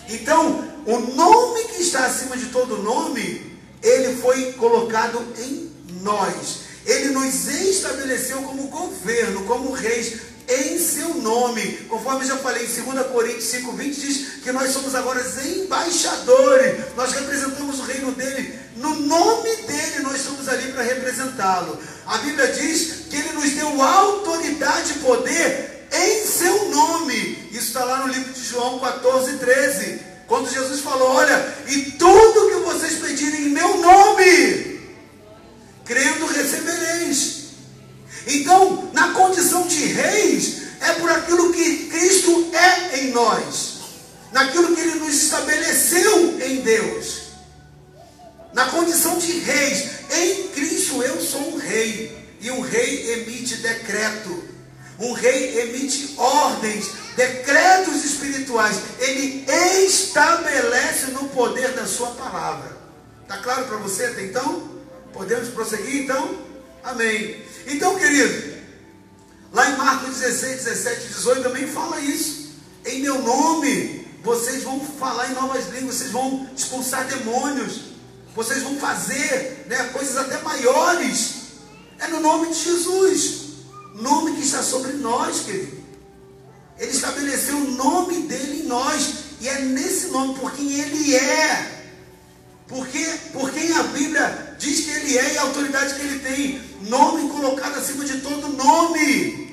Então, 0.07 0.63
o 0.85 0.99
nome 0.99 1.63
que 1.69 1.81
está 1.81 2.05
acima 2.05 2.37
de 2.37 2.47
todo 2.47 2.83
nome, 2.83 3.59
ele 3.81 4.15
foi 4.17 4.53
colocado 4.53 5.25
em 5.39 5.71
nós. 6.03 6.64
Ele 6.85 7.09
nos 7.09 7.47
estabeleceu 7.47 8.41
como 8.43 8.67
governo, 8.67 9.43
como 9.45 9.71
reis, 9.71 10.35
em 10.47 10.77
seu 10.77 11.15
nome. 11.15 11.77
Conforme 11.89 12.25
já 12.25 12.37
falei 12.37 12.65
em 12.65 12.83
2 12.83 13.07
Coríntios 13.07 13.45
5,20, 13.45 13.93
diz 13.95 14.27
que 14.43 14.51
nós 14.51 14.71
somos 14.71 14.93
agora 14.93 15.21
embaixadores. 15.45 16.95
Nós 16.95 17.11
representamos 17.13 17.79
o 17.79 17.83
reino 17.83 18.11
dele. 18.11 18.59
No 18.77 18.99
nome 18.99 19.55
dele, 19.67 19.99
nós 20.03 20.17
estamos 20.17 20.47
ali 20.47 20.71
para 20.71 20.83
representá-lo. 20.83 21.79
A 22.05 22.17
Bíblia 22.19 22.47
diz 22.49 23.07
que 23.09 23.15
ele 23.15 23.31
nos 23.33 23.49
deu 23.51 23.81
autoridade 23.81 24.93
e 24.93 24.99
poder 24.99 25.87
em 25.91 26.25
seu 26.25 26.69
nome. 26.69 27.49
Isso 27.51 27.67
está 27.67 27.83
lá 27.83 28.05
no 28.05 28.13
livro 28.13 28.31
de 28.31 28.43
João 28.43 28.79
14, 28.79 29.37
13. 29.37 29.99
Quando 30.27 30.51
Jesus 30.51 30.81
falou: 30.81 31.09
Olha, 31.09 31.55
e 31.67 31.91
tudo 31.91 32.49
que 32.49 32.55
vocês 32.65 32.99
pedirem 32.99 33.14
palavra. 62.35 62.77
Está 63.21 63.37
claro 63.37 63.65
para 63.65 63.77
você 63.77 64.03
até 64.05 64.25
então? 64.25 64.69
Podemos 65.13 65.49
prosseguir 65.49 66.03
então? 66.03 66.37
Amém. 66.83 67.41
Então, 67.65 67.97
querido, 67.97 68.55
lá 69.53 69.69
em 69.69 69.77
Marcos 69.77 70.17
16, 70.17 70.65
17, 70.65 71.07
18 71.07 71.43
também 71.43 71.67
fala 71.67 71.99
isso. 72.01 72.49
Em 72.85 73.01
meu 73.01 73.21
nome, 73.21 74.05
vocês 74.21 74.63
vão 74.63 74.79
falar 74.79 75.31
em 75.31 75.33
novas 75.33 75.69
línguas, 75.69 75.95
vocês 75.95 76.11
vão 76.11 76.47
expulsar 76.55 77.07
demônios, 77.07 77.81
vocês 78.35 78.61
vão 78.61 78.77
fazer 78.77 79.65
né, 79.67 79.89
coisas 79.93 80.17
até 80.17 80.37
maiores. 80.41 81.45
É 81.99 82.07
no 82.09 82.19
nome 82.19 82.49
de 82.49 82.61
Jesus, 82.61 83.43
nome 83.95 84.35
que 84.35 84.41
está 84.41 84.61
sobre 84.61 84.91
nós, 84.93 85.39
querido. 85.39 85.85
Ele 86.77 86.91
estabeleceu 86.91 87.55
o 87.55 87.71
nome 87.71 88.23
dele 88.23 88.63
em 88.63 88.67
nós, 88.67 89.13
e 89.39 89.47
é 89.47 89.61
nesse 89.61 90.07
nome 90.07 90.37
por 90.37 90.51
quem 90.51 90.81
ele 90.81 91.15
é. 91.15 91.74
Porque, 92.67 93.03
por 93.31 93.51
quem 93.51 93.71
a 93.73 93.83
Bíblia 93.83 94.55
diz 94.57 94.85
que 94.85 94.91
ele 94.91 95.17
é 95.17 95.33
e 95.33 95.37
a 95.37 95.41
autoridade 95.43 95.93
que 95.93 96.01
ele 96.01 96.19
tem. 96.19 96.61
Nome 96.89 97.29
colocado 97.29 97.77
acima 97.77 98.03
de 98.05 98.21
todo 98.21 98.49
nome. 98.49 99.45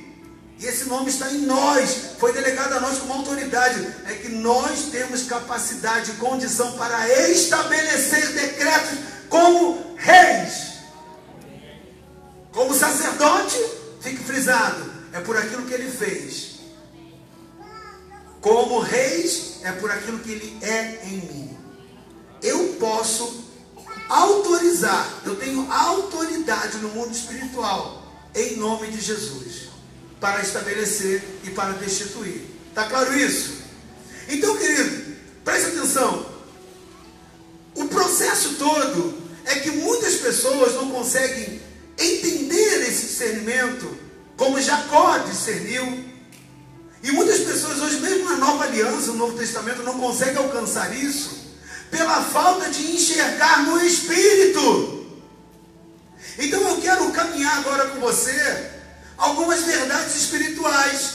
E 0.58 0.66
esse 0.66 0.84
nome 0.86 1.10
está 1.10 1.30
em 1.30 1.40
nós. 1.40 2.12
Foi 2.18 2.32
delegado 2.32 2.72
a 2.72 2.80
nós 2.80 2.98
como 2.98 3.12
autoridade. 3.12 3.86
É 4.06 4.14
que 4.14 4.28
nós 4.28 4.84
temos 4.90 5.24
capacidade 5.24 6.12
e 6.12 6.14
condição 6.14 6.72
para 6.72 7.06
estabelecer 7.30 8.32
decretos 8.32 8.98
como 9.28 9.94
reis. 9.96 10.72
Como 12.50 12.74
sacerdote, 12.74 13.58
fique 14.00 14.22
frisado. 14.24 14.90
É 15.12 15.20
por 15.20 15.36
aquilo 15.36 15.66
que 15.66 15.74
ele 15.74 15.90
fez. 15.90 16.60
Como 18.40 18.80
reis, 18.80 19.60
é 19.64 19.72
por 19.72 19.90
aquilo 19.90 20.18
que 20.20 20.32
ele 20.32 20.58
é 20.62 21.00
em 21.04 21.16
mim 21.16 21.41
eu 22.42 22.76
posso 22.80 23.44
autorizar, 24.08 25.22
eu 25.24 25.36
tenho 25.36 25.70
autoridade 25.70 26.78
no 26.78 26.88
mundo 26.88 27.12
espiritual, 27.12 28.02
em 28.34 28.56
nome 28.56 28.88
de 28.88 29.00
Jesus, 29.00 29.68
para 30.20 30.42
estabelecer 30.42 31.22
e 31.44 31.50
para 31.50 31.72
destituir. 31.74 32.44
Está 32.68 32.84
claro 32.84 33.16
isso? 33.16 33.62
Então, 34.28 34.56
querido, 34.56 35.16
preste 35.44 35.68
atenção. 35.68 36.26
O 37.74 37.86
processo 37.86 38.54
todo 38.54 39.22
é 39.44 39.56
que 39.60 39.70
muitas 39.70 40.16
pessoas 40.16 40.74
não 40.74 40.90
conseguem 40.90 41.60
entender 41.98 42.88
esse 42.88 43.06
discernimento 43.06 43.96
como 44.36 44.60
Jacó 44.60 45.18
discerniu. 45.18 46.04
E 47.02 47.10
muitas 47.10 47.40
pessoas 47.40 47.80
hoje, 47.80 48.00
mesmo 48.00 48.30
na 48.30 48.36
nova 48.36 48.64
aliança, 48.64 49.08
no 49.08 49.14
Novo 49.14 49.36
Testamento, 49.36 49.82
não 49.82 49.98
conseguem 49.98 50.36
alcançar 50.36 50.94
isso 50.96 51.41
pela 51.92 52.22
falta 52.22 52.70
de 52.70 52.90
enxergar 52.92 53.64
no 53.64 53.78
espírito. 53.84 55.06
Então 56.38 56.60
eu 56.70 56.80
quero 56.80 57.12
caminhar 57.12 57.58
agora 57.58 57.90
com 57.90 58.00
você 58.00 58.70
algumas 59.18 59.62
verdades 59.62 60.16
espirituais. 60.16 61.10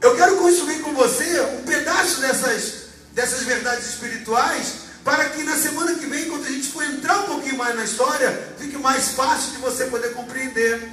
Eu 0.00 0.16
quero 0.16 0.38
construir 0.38 0.80
com 0.80 0.94
você 0.94 1.40
um 1.58 1.64
pedaço 1.64 2.22
dessas, 2.22 2.72
dessas 3.12 3.42
verdades 3.42 3.86
espirituais 3.90 4.82
para 5.04 5.28
que 5.30 5.42
na 5.42 5.56
semana 5.58 5.94
que 5.94 6.06
vem, 6.06 6.30
quando 6.30 6.46
a 6.46 6.50
gente 6.50 6.68
for 6.68 6.82
entrar 6.82 7.24
um 7.24 7.26
pouquinho 7.26 7.58
mais 7.58 7.76
na 7.76 7.84
história, 7.84 8.54
fique 8.58 8.78
mais 8.78 9.08
fácil 9.10 9.50
de 9.50 9.58
você 9.58 9.84
poder 9.86 10.14
compreender. 10.14 10.88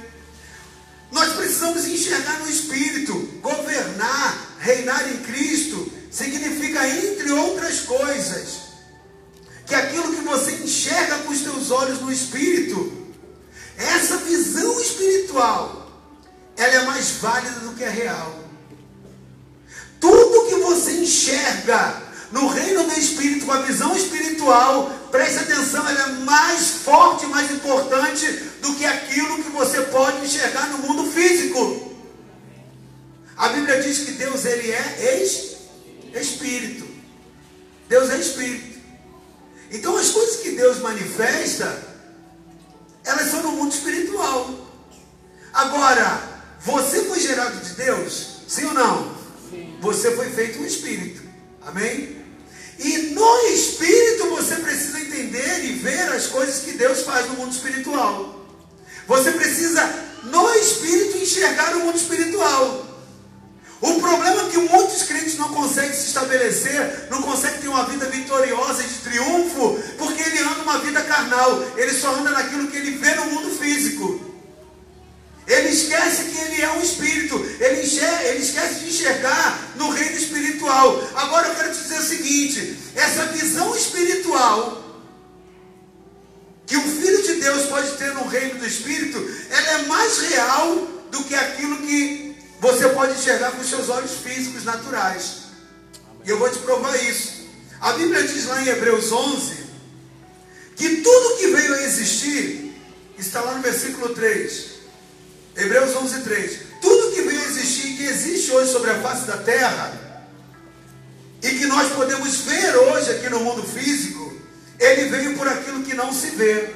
Nós 1.10 1.32
precisamos 1.32 1.86
enxergar 1.86 2.40
no 2.40 2.50
Espírito, 2.50 3.14
governar, 3.40 4.56
reinar 4.58 5.08
em 5.12 5.16
Cristo, 5.18 5.99
significa, 6.24 6.86
entre 6.86 7.32
outras 7.32 7.80
coisas, 7.80 8.60
que 9.66 9.74
aquilo 9.74 10.14
que 10.14 10.20
você 10.22 10.52
enxerga 10.52 11.18
com 11.18 11.32
os 11.32 11.40
teus 11.40 11.70
olhos 11.70 12.00
no 12.00 12.12
espírito, 12.12 12.92
essa 13.78 14.18
visão 14.18 14.78
espiritual, 14.80 15.90
ela 16.56 16.74
é 16.74 16.84
mais 16.84 17.12
válida 17.12 17.60
do 17.60 17.72
que 17.72 17.84
a 17.84 17.90
real. 17.90 18.38
Tudo 19.98 20.48
que 20.48 20.56
você 20.56 20.92
enxerga 20.92 22.02
no 22.32 22.48
reino 22.48 22.84
do 22.84 22.98
espírito, 22.98 23.46
com 23.46 23.52
a 23.52 23.62
visão 23.62 23.96
espiritual, 23.96 24.90
preste 25.10 25.38
atenção, 25.38 25.88
ela 25.88 26.02
é 26.02 26.12
mais 26.24 26.68
forte, 26.84 27.26
mais 27.26 27.50
importante 27.50 28.26
do 28.60 28.74
que 28.74 28.84
aquilo 28.84 29.42
que 29.42 29.50
você 29.50 29.80
pode 29.82 30.24
enxergar 30.24 30.68
no 30.68 30.78
mundo 30.78 31.10
físico. 31.10 31.96
A 33.36 33.48
Bíblia 33.48 33.82
diz 33.82 34.00
que 34.00 34.12
Deus 34.12 34.44
ele 34.44 34.70
é 34.70 35.22
espírito 35.22 35.59
espírito. 36.14 36.88
Deus 37.88 38.10
é 38.10 38.18
espírito. 38.18 38.80
Então 39.70 39.96
as 39.96 40.10
coisas 40.10 40.36
que 40.36 40.52
Deus 40.52 40.78
manifesta, 40.78 41.82
elas 43.04 43.30
são 43.30 43.42
no 43.42 43.52
mundo 43.52 43.72
espiritual. 43.72 44.66
Agora, 45.52 46.28
Você 46.62 47.04
foi 47.04 47.18
gerado 47.18 47.58
de 47.58 47.72
Deus? 47.72 48.42
Sim 48.46 48.66
ou 48.66 48.74
não? 48.74 49.14
Sim. 49.48 49.78
Você 49.80 50.14
foi 50.14 50.28
feito 50.28 50.60
um 50.60 50.66
espírito. 50.66 51.22
Amém? 51.62 52.20
E 52.78 52.98
no 53.14 53.38
espírito 53.46 54.28
você 54.28 54.56
precisa 54.56 55.00
entender 55.00 55.64
e 55.64 55.72
ver 55.72 56.12
as 56.12 56.26
coisas 56.26 56.62
que 56.62 56.72
Deus 56.72 57.02
faz 57.02 57.26
no 57.28 57.34
mundo 57.34 57.52
espiritual. 57.52 58.46
Você 59.06 59.32
precisa, 59.32 59.82
no 60.24 60.54
espírito, 60.54 61.18
enxergar 61.18 61.76
o 61.76 61.80
mundo 61.80 61.96
espiritual. 61.96 62.89
O 63.80 63.98
problema 63.98 64.42
é 64.42 64.48
que 64.50 64.58
muitos 64.58 65.04
crentes 65.04 65.38
não 65.38 65.48
conseguem 65.48 65.94
se 65.94 66.08
estabelecer, 66.08 67.08
não 67.10 67.22
conseguem 67.22 67.60
ter 67.60 67.68
uma 67.68 67.84
vida 67.84 68.06
vitoriosa 68.06 68.82
de 68.82 68.94
triunfo, 68.98 69.82
porque 69.96 70.22
ele 70.22 70.38
anda 70.40 70.62
uma 70.62 70.78
vida 70.80 71.00
carnal, 71.02 71.64
ele 71.76 71.92
só 71.92 72.14
anda 72.14 72.30
naquilo 72.30 72.68
que 72.68 72.76
ele 72.76 72.98
vê 72.98 73.14
no 73.14 73.26
mundo 73.26 73.58
físico. 73.58 74.28
Ele 75.46 75.70
esquece 75.70 76.24
que 76.24 76.38
ele 76.38 76.62
é 76.62 76.70
um 76.72 76.82
espírito, 76.82 77.34
ele, 77.58 77.82
enxerga, 77.82 78.22
ele 78.24 78.42
esquece 78.42 78.80
de 78.80 78.88
enxergar 78.88 79.72
no 79.76 79.90
reino 79.90 80.16
espiritual. 80.16 81.02
Agora 81.14 81.48
eu 81.48 81.54
quero 81.54 81.72
te 81.72 81.82
dizer 81.82 81.98
o 81.98 82.04
seguinte: 82.04 82.78
essa 82.94 83.26
visão 83.26 83.74
espiritual 83.74 84.84
que 86.66 86.76
o 86.76 86.82
Filho 86.82 87.22
de 87.22 87.34
Deus 87.40 87.66
pode 87.66 87.90
ter 87.96 88.14
no 88.14 88.28
reino 88.28 88.60
do 88.60 88.66
Espírito, 88.66 89.18
ela 89.50 89.70
é 89.70 89.86
mais 89.86 90.18
real 90.18 90.86
do 91.10 91.24
que 91.24 91.34
aquilo 91.34 91.78
que 91.78 92.29
você 92.60 92.88
pode 92.90 93.12
enxergar 93.12 93.52
com 93.52 93.64
seus 93.64 93.88
olhos 93.88 94.12
físicos 94.22 94.64
naturais. 94.64 95.40
E 96.24 96.30
eu 96.30 96.38
vou 96.38 96.50
te 96.50 96.58
provar 96.58 96.94
isso. 97.02 97.48
A 97.80 97.92
Bíblia 97.94 98.22
diz 98.22 98.46
lá 98.46 98.62
em 98.62 98.68
Hebreus 98.68 99.10
11 99.10 99.60
que 100.76 100.96
tudo 100.96 101.36
que 101.38 101.48
veio 101.48 101.74
a 101.74 101.82
existir 101.82 102.74
está 103.18 103.40
lá 103.40 103.54
no 103.54 103.62
versículo 103.62 104.14
3. 104.14 104.70
Hebreus 105.56 105.96
11, 105.96 106.20
3. 106.20 106.60
Tudo 106.80 107.12
que 107.12 107.22
veio 107.22 107.40
a 107.40 107.44
existir, 107.44 107.96
que 107.96 108.04
existe 108.04 108.50
hoje 108.52 108.72
sobre 108.72 108.90
a 108.90 109.00
face 109.00 109.26
da 109.26 109.36
terra, 109.38 109.92
e 111.42 111.50
que 111.50 111.66
nós 111.66 111.92
podemos 111.92 112.36
ver 112.38 112.76
hoje 112.76 113.10
aqui 113.10 113.28
no 113.28 113.40
mundo 113.40 113.62
físico, 113.62 114.38
ele 114.78 115.08
veio 115.08 115.36
por 115.36 115.48
aquilo 115.48 115.82
que 115.82 115.94
não 115.94 116.12
se 116.12 116.30
vê, 116.30 116.70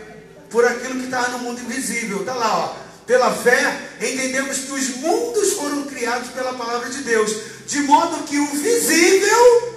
por 0.50 0.64
aquilo 0.64 0.98
que 0.98 1.06
está 1.06 1.28
no 1.28 1.38
mundo 1.40 1.60
invisível. 1.60 2.20
Está 2.20 2.34
lá, 2.34 2.58
ó. 2.58 2.83
Pela 3.06 3.30
fé, 3.34 3.90
entendemos 4.00 4.58
que 4.60 4.72
os 4.72 4.88
mundos 4.96 5.52
foram 5.52 5.84
criados 5.84 6.30
pela 6.30 6.54
palavra 6.54 6.88
de 6.88 7.02
Deus, 7.02 7.36
de 7.66 7.80
modo 7.80 8.24
que 8.24 8.38
o 8.38 8.46
visível 8.46 9.74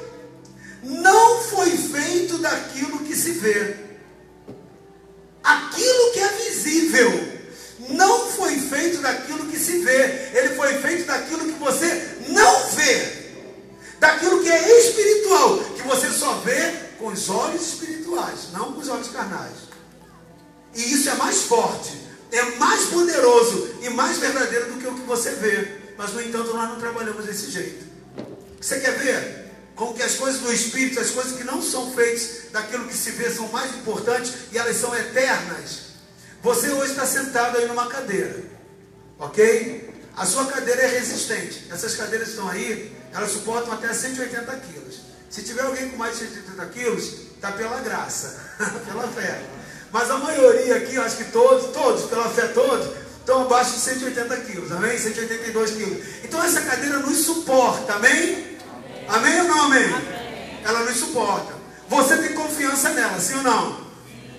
não 0.84 1.42
foi 1.44 1.72
feito 1.72 2.38
daquilo 2.38 3.00
que 3.00 3.16
se 3.16 3.32
vê. 3.32 3.76
Aquilo 5.44 6.12
que 6.14 6.20
é 6.20 6.28
visível 6.30 7.38
não 7.90 8.32
foi 8.32 8.58
feito 8.60 9.00
daquilo 9.00 9.46
que 9.48 9.60
se 9.60 9.80
vê, 9.80 10.30
ele 10.34 10.56
foi 10.56 10.74
feito 10.76 11.06
daquilo 11.06 11.46
que 11.46 11.60
você 11.60 12.18
não 12.30 12.70
vê, 12.70 13.34
daquilo 14.00 14.42
que 14.42 14.50
é 14.50 14.80
espiritual, 14.80 15.60
que 15.76 15.82
você 15.84 16.10
só 16.12 16.34
vê 16.36 16.74
com 16.98 17.08
os 17.08 17.30
olhos 17.30 17.62
espirituais, 17.62 18.52
não 18.54 18.72
com 18.72 18.80
os 18.80 18.88
olhos 18.88 19.10
carnais. 19.10 19.68
E 20.74 20.94
isso 20.94 21.10
é 21.10 21.16
mais 21.16 21.44
forte 21.44 22.07
é 22.32 22.44
mais 22.58 22.86
poderoso 22.86 23.76
e 23.82 23.90
mais 23.90 24.18
verdadeiro 24.18 24.74
do 24.74 24.80
que 24.80 24.88
o 24.88 24.96
que 24.96 25.02
você 25.02 25.32
vê. 25.32 25.78
Mas, 25.98 26.14
no 26.14 26.22
entanto, 26.22 26.54
nós 26.54 26.70
não 26.70 26.80
trabalhamos 26.80 27.26
desse 27.26 27.50
jeito. 27.50 27.86
Você 28.60 28.80
quer 28.80 28.98
ver 28.98 29.48
como 29.76 29.94
que 29.94 30.04
as 30.04 30.16
coisas 30.16 30.42
do 30.42 30.52
Espírito, 30.52 31.00
as 31.00 31.12
coisas 31.12 31.38
que 31.38 31.44
não 31.44 31.62
são 31.62 31.94
feitas 31.94 32.52
daquilo 32.52 32.88
que 32.88 32.96
se 32.96 33.12
vê, 33.12 33.30
são 33.30 33.48
mais 33.50 33.76
importantes 33.76 34.34
e 34.52 34.58
elas 34.58 34.76
são 34.78 34.96
eternas? 34.96 35.88
Você 36.42 36.70
hoje 36.70 36.92
está 36.92 37.06
sentado 37.06 37.58
aí 37.58 37.68
numa 37.68 37.88
cadeira, 37.88 38.44
ok? 39.20 39.94
A 40.16 40.26
sua 40.26 40.46
cadeira 40.48 40.82
é 40.82 40.88
resistente. 40.88 41.68
Essas 41.72 41.96
cadeiras 41.96 42.30
estão 42.30 42.48
aí, 42.50 42.92
elas 43.14 43.32
suportam 43.32 43.72
até 43.72 43.94
180 43.94 44.56
quilos. 44.58 45.02
Se 45.30 45.44
tiver 45.44 45.62
alguém 45.62 45.90
com 45.90 45.98
mais 45.98 46.18
de 46.18 46.26
180 46.26 46.66
quilos, 46.68 47.04
está 47.36 47.52
pela 47.52 47.80
graça, 47.82 48.40
pela 48.88 49.08
fé. 49.10 49.42
Mas 49.98 50.12
a 50.12 50.18
maioria 50.18 50.76
aqui, 50.76 50.95
acho 50.95 51.18
que 51.18 51.24
todos, 51.32 51.72
todos, 51.72 52.04
pela 52.04 52.30
fé 52.30 52.50
todos, 52.50 52.88
estão 53.20 53.41
abaixo 53.41 53.72
de 53.72 53.80
180 53.80 54.38
quilos, 54.41 54.72
amém? 54.72 54.95
182 54.95 55.72
quilos. 55.72 56.06
Então 56.24 56.43
essa 56.43 56.62
cadeira 56.62 57.00
nos 57.00 57.18
suporta, 57.18 57.93
amém? 57.93 58.60
Amém, 59.08 59.39
amém 59.39 59.41
ou 59.41 59.48
não 59.48 59.64
amém? 59.64 59.86
amém? 59.86 60.60
Ela 60.64 60.82
nos 60.82 60.98
suporta. 60.98 61.52
Você 61.89 62.16
tem 62.18 62.34
confiança 62.34 62.89
nela, 62.89 63.20
sim 63.20 63.38
ou 63.38 63.41
não? 63.41 63.88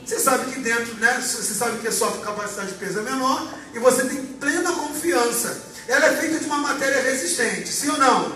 Você 0.06 0.20
sabe 0.20 0.52
que 0.52 0.60
dentro, 0.60 0.94
né? 0.94 1.20
Você 1.20 1.54
sabe 1.54 1.78
que 1.78 1.88
a 1.88 1.92
sua 1.92 2.12
capacidade 2.18 2.68
de 2.68 2.74
peso 2.74 3.00
é 3.00 3.02
menor 3.02 3.52
e 3.74 3.80
você 3.80 4.04
tem 4.04 4.24
plena 4.24 4.70
confiança. 4.70 5.60
Ela 5.88 6.06
é 6.06 6.16
feita 6.18 6.38
de 6.38 6.44
uma 6.44 6.58
matéria 6.58 7.02
resistente, 7.02 7.66
sim 7.66 7.90
ou 7.90 7.98
não? 7.98 8.32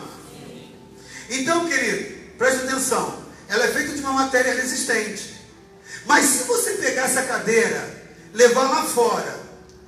Então, 1.31 1.69
querido, 1.69 2.17
preste 2.37 2.65
atenção. 2.65 3.23
Ela 3.49 3.67
é 3.67 3.69
feita 3.69 3.93
de 3.93 4.01
uma 4.01 4.13
matéria 4.13 4.55
resistente. 4.55 5.32
Mas 6.07 6.25
se 6.25 6.45
você 6.45 6.73
pegar 6.73 7.05
essa 7.05 7.23
cadeira, 7.23 8.03
levar 8.33 8.71
lá 8.71 8.85
fora, 8.85 9.41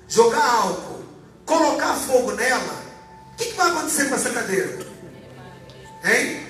jogar 0.09 0.45
álcool, 0.45 1.05
colocar 1.45 1.95
fogo 1.95 2.33
nela, 2.33 2.85
o 3.33 3.37
que, 3.37 3.47
que 3.47 3.55
vai 3.55 3.71
acontecer 3.71 4.09
com 4.09 4.15
essa 4.15 4.31
cadeira? 4.31 4.79
Hein? 6.05 6.47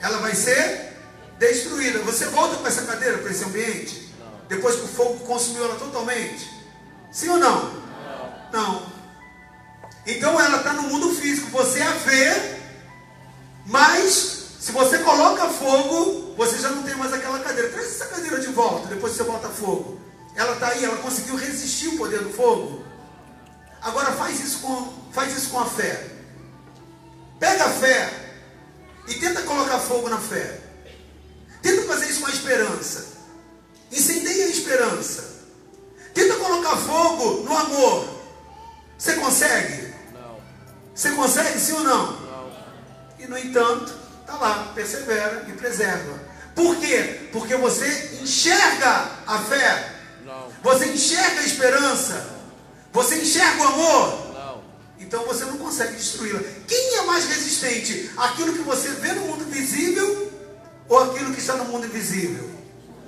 Ela 0.00 0.18
vai 0.18 0.34
ser 0.34 0.94
destruída. 1.38 1.98
Você 2.00 2.26
volta 2.26 2.56
com 2.56 2.66
essa 2.66 2.82
cadeira 2.82 3.18
para 3.18 3.30
esse 3.30 3.44
ambiente? 3.44 4.14
Depois 4.48 4.76
que 4.76 4.84
o 4.84 4.88
fogo 4.88 5.18
consumiu 5.26 5.64
ela 5.64 5.74
totalmente? 5.76 6.48
Sim 7.12 7.28
ou 7.30 7.38
não? 7.38 7.82
Não. 8.52 8.86
Então 10.06 10.40
ela 10.40 10.58
está 10.58 10.72
no 10.72 10.82
mundo 10.82 11.14
físico. 11.14 11.50
Depois 18.98 19.14
você 19.14 19.24
bota 19.24 19.48
fogo. 19.48 20.00
Ela 20.34 20.54
está 20.54 20.68
aí, 20.68 20.84
ela 20.84 20.98
conseguiu 20.98 21.36
resistir 21.36 21.88
o 21.88 21.96
poder 21.96 22.20
do 22.20 22.32
fogo. 22.32 22.84
Agora 23.80 24.12
faz 24.12 24.40
isso 24.40 24.60
com, 24.60 24.92
faz 25.12 25.36
isso 25.36 25.50
com 25.50 25.60
a 25.60 25.64
fé. 25.64 26.10
Pega 27.38 27.64
a 27.64 27.70
fé 27.70 28.12
e 29.06 29.14
tenta 29.14 29.42
colocar 29.42 29.78
fogo 29.78 30.08
na 30.08 30.18
fé. 30.18 30.60
Tenta 31.62 31.86
fazer 31.86 32.06
isso 32.06 32.20
com 32.20 32.26
a 32.26 32.30
esperança. 32.30 33.06
Incendeia 33.90 34.46
a 34.46 34.50
esperança. 34.50 35.38
Tenta 36.12 36.34
colocar 36.36 36.76
fogo 36.76 37.44
no 37.44 37.56
amor. 37.56 38.08
Você 38.98 39.14
consegue? 39.14 39.94
Não. 40.12 40.40
Você 40.94 41.12
consegue, 41.12 41.58
sim 41.60 41.72
ou 41.72 41.84
não? 41.84 42.20
Não. 42.20 42.52
E 43.18 43.26
no 43.26 43.38
entanto, 43.38 44.08
Está 44.28 44.36
lá, 44.40 44.72
persevera 44.74 45.46
e 45.48 45.52
preserva. 45.52 46.20
Por 46.58 46.74
quê? 46.80 47.28
Porque 47.30 47.54
você 47.54 48.18
enxerga 48.20 49.12
a 49.28 49.38
fé. 49.38 49.94
Você 50.60 50.86
enxerga 50.86 51.40
a 51.40 51.44
esperança. 51.44 52.36
Você 52.92 53.20
enxerga 53.20 53.62
o 53.62 53.66
amor. 53.68 54.28
Então 54.98 55.24
você 55.24 55.44
não 55.44 55.56
consegue 55.56 55.94
destruí-la. 55.94 56.40
Quem 56.66 56.96
é 56.96 57.02
mais 57.02 57.26
resistente? 57.26 58.10
Aquilo 58.16 58.54
que 58.54 58.62
você 58.62 58.88
vê 58.88 59.12
no 59.12 59.20
mundo 59.28 59.44
visível 59.44 60.32
ou 60.88 60.98
aquilo 60.98 61.32
que 61.32 61.38
está 61.38 61.54
no 61.54 61.66
mundo 61.66 61.86
invisível? 61.86 62.50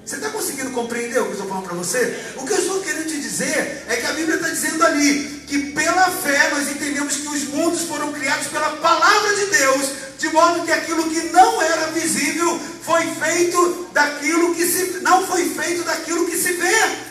Você 0.05 0.17
está 0.17 0.31
conseguindo 0.31 0.71
compreender 0.71 1.21
o 1.21 1.25
que 1.25 1.29
eu 1.29 1.33
estou 1.33 1.49
falando 1.49 1.65
para 1.65 1.77
você? 1.77 2.19
O 2.37 2.47
que 2.47 2.53
eu 2.53 2.59
estou 2.59 2.81
querendo 2.81 3.07
te 3.07 3.21
dizer 3.21 3.85
é 3.87 3.97
que 3.97 4.07
a 4.07 4.13
Bíblia 4.13 4.37
está 4.37 4.49
dizendo 4.49 4.85
ali 4.85 5.43
que 5.47 5.73
pela 5.73 6.11
fé 6.11 6.51
nós 6.51 6.69
entendemos 6.71 7.17
que 7.17 7.29
os 7.29 7.45
mundos 7.45 7.83
foram 7.83 8.13
criados 8.13 8.49
pela 8.49 8.71
palavra 8.77 9.35
de 9.35 9.47
Deus 9.47 9.91
de 10.19 10.29
modo 10.29 10.65
que 10.65 10.73
aquilo 10.73 11.09
que 11.09 11.21
não 11.31 11.63
era 11.63 11.87
visível 11.89 12.61
foi 12.83 13.07
feito 13.07 13.89
daquilo 13.93 14.55
que 14.55 14.67
se 14.67 15.01
não 15.01 15.27
foi 15.27 15.49
feito 15.49 15.83
daquilo 15.83 16.27
que 16.27 16.37
se 16.37 16.53
vê. 16.53 17.10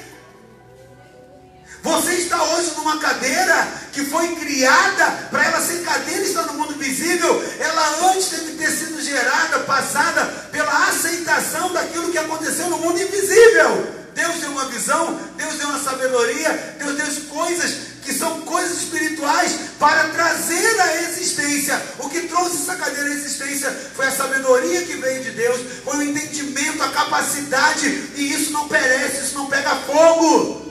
Você 1.82 2.14
está 2.14 2.42
hoje 2.44 2.74
numa 2.76 2.98
cadeira 3.00 3.68
que 3.94 4.04
foi 4.06 4.36
criada 4.36 5.12
para 5.32 5.46
ela 5.46 5.62
ser 5.62 5.82
cadeira 5.84 6.24
está 6.24 6.44
no 6.44 6.54
mundo 6.54 6.76
visível. 6.76 7.44
Ela 7.60 8.12
antes 8.12 8.28
que 8.28 8.52
ter 8.58 8.70
sido 8.72 9.02
gerada, 9.02 9.60
passada 9.60 10.26
pela 10.52 10.88
aceitação 10.88 11.72
daquilo 11.72 12.12
que 12.12 12.18
aconteceu 12.18 12.70
no 12.70 12.78
mundo 12.80 13.02
invisível. 13.02 14.00
Deus 14.14 14.36
deu 14.42 14.52
uma 14.52 14.66
visão, 14.66 15.20
Deus 15.38 15.56
deu 15.56 15.70
uma 15.70 15.80
sabedoria, 15.80 16.76
Deus 16.78 16.98
deu 16.98 17.10
coisas 17.30 17.90
que 18.04 18.14
são 18.14 18.42
coisas 18.42 18.80
espirituais 18.80 19.56
para 19.80 20.10
trazer 20.10 20.82
a 20.82 21.04
existência. 21.04 21.82
O 22.00 22.10
que 22.10 22.22
trouxe 22.22 22.64
essa 22.64 22.76
cadeira 22.76 23.10
à 23.10 23.14
existência 23.14 23.72
foi 23.96 24.08
a 24.08 24.12
sabedoria 24.12 24.82
que 24.82 24.96
veio 24.96 25.24
de 25.24 25.32
Deus, 25.32 25.62
foi 25.86 25.98
o 25.98 26.04
entendimento, 26.04 26.84
a 26.84 26.90
capacidade, 26.90 27.88
e 28.16 28.34
isso 28.34 28.52
não 28.52 28.68
perece, 28.68 29.24
isso 29.24 29.36
não 29.36 29.46
pega 29.46 29.76
fogo. 29.86 30.69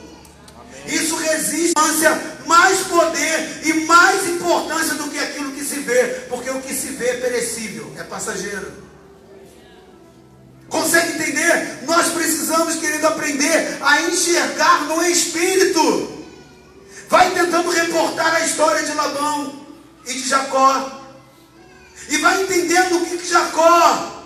Isso 0.93 1.15
resiste 1.15 1.73
mais 2.45 2.79
poder 2.79 3.61
e 3.63 3.73
mais 3.85 4.27
importância 4.27 4.95
do 4.95 5.09
que 5.09 5.19
aquilo 5.19 5.51
que 5.51 5.63
se 5.63 5.79
vê, 5.79 6.03
porque 6.29 6.49
o 6.49 6.61
que 6.61 6.73
se 6.73 6.87
vê 6.89 7.09
é 7.09 7.17
perecível, 7.17 7.93
é 7.97 8.03
passageiro. 8.03 8.89
Consegue 10.67 11.13
entender? 11.13 11.79
Nós 11.85 12.09
precisamos, 12.09 12.75
querido, 12.75 13.07
aprender 13.07 13.77
a 13.81 14.01
enxergar 14.03 14.85
no 14.85 15.03
Espírito. 15.03 16.25
Vai 17.07 17.31
tentando 17.31 17.71
reportar 17.71 18.35
a 18.35 18.45
história 18.45 18.83
de 18.83 18.89
Jacó. 20.29 21.01
E 22.07 22.17
vai 22.17 22.41
entendendo 22.43 22.97
o 22.97 23.05
que, 23.05 23.17
que 23.17 23.29
Jacó 23.29 24.23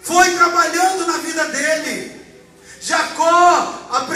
foi 0.00 0.30
trabalhando 0.34 1.06
na 1.06 1.18
vida 1.18 1.44
dele. 1.46 2.20
Jacó 2.80 3.57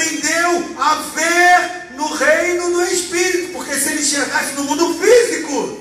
aprendeu 0.03 0.77
a 0.79 0.95
ver 1.15 1.95
no 1.95 2.13
reino 2.15 2.71
do 2.73 2.83
Espírito, 2.83 3.53
porque 3.53 3.75
se 3.75 3.93
ele 3.93 4.03
chegasse 4.03 4.55
no 4.55 4.65
mundo 4.65 4.99
físico, 4.99 5.79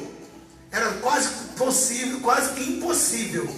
era 0.71 0.91
quase 0.93 1.29
possível, 1.57 2.19
quase 2.21 2.53
que 2.53 2.63
impossível. 2.63 3.49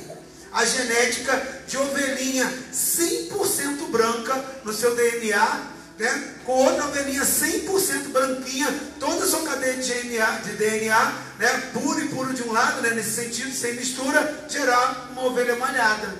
A 0.52 0.66
genética 0.66 1.64
de 1.68 1.78
ovelhinha 1.78 2.52
100% 2.72 3.90
branca 3.90 4.46
no 4.64 4.72
seu 4.72 4.96
DNA, 4.96 5.62
né? 5.98 6.36
com 6.46 6.54
outra 6.54 6.86
ovelhinha 6.86 7.24
100% 7.24 8.10
branquinha, 8.12 8.68
toda 9.00 9.26
a 9.26 9.28
sua 9.28 9.42
cadeia 9.42 9.76
de 9.78 9.92
DNA, 9.92 10.32
de 10.44 10.52
DNA 10.54 11.14
né? 11.40 11.72
puro 11.74 12.00
e 12.00 12.08
puro 12.08 12.34
de 12.34 12.44
um 12.44 12.52
lado, 12.52 12.82
né? 12.82 12.92
nesse 12.92 13.12
sentido, 13.12 13.52
sem 13.52 13.74
mistura, 13.74 14.46
gerar 14.48 15.10
uma 15.12 15.26
ovelha 15.26 15.56
malhada. 15.56 16.14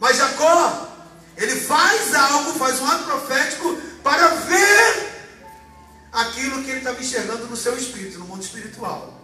Mas 0.00 0.16
Jacó, 0.16 0.97
ele 1.38 1.54
faz 1.54 2.14
algo, 2.14 2.58
faz 2.58 2.80
um 2.80 2.86
ato 2.86 3.04
profético 3.04 3.78
para 4.02 4.28
ver 4.28 5.08
aquilo 6.12 6.64
que 6.64 6.70
ele 6.70 6.78
estava 6.78 7.00
enxergando 7.00 7.46
no 7.46 7.56
seu 7.56 7.76
espírito, 7.76 8.18
no 8.18 8.24
mundo 8.24 8.42
espiritual. 8.42 9.22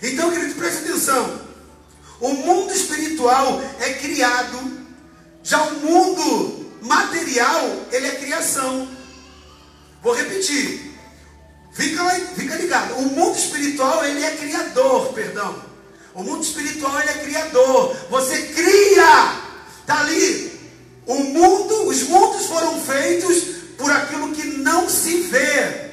Então, 0.00 0.30
querido, 0.30 0.54
preste 0.54 0.84
atenção. 0.84 1.40
O 2.20 2.28
mundo 2.28 2.72
espiritual 2.72 3.60
é 3.80 3.94
criado, 3.94 4.86
já 5.42 5.62
o 5.62 5.80
mundo 5.80 6.70
material, 6.80 7.86
ele 7.90 8.06
é 8.06 8.14
criação. 8.16 8.88
Vou 10.00 10.14
repetir. 10.14 10.94
Fica, 11.72 12.08
fica 12.36 12.54
ligado. 12.54 12.94
O 12.98 13.02
mundo 13.02 13.36
espiritual, 13.36 14.04
ele 14.04 14.22
é 14.22 14.36
criador, 14.36 15.12
perdão. 15.12 15.60
O 16.14 16.22
mundo 16.22 16.44
espiritual, 16.44 17.00
ele 17.00 17.10
é 17.10 17.24
criador. 17.24 17.96
Você 18.10 18.42
cria. 18.42 19.42
Está 19.80 20.00
ali. 20.00 20.53
O 21.06 21.14
mundo, 21.14 21.88
os 21.88 22.02
mundos 22.04 22.46
foram 22.46 22.80
feitos 22.80 23.42
por 23.76 23.90
aquilo 23.90 24.32
que 24.32 24.44
não 24.58 24.88
se 24.88 25.22
vê. 25.22 25.90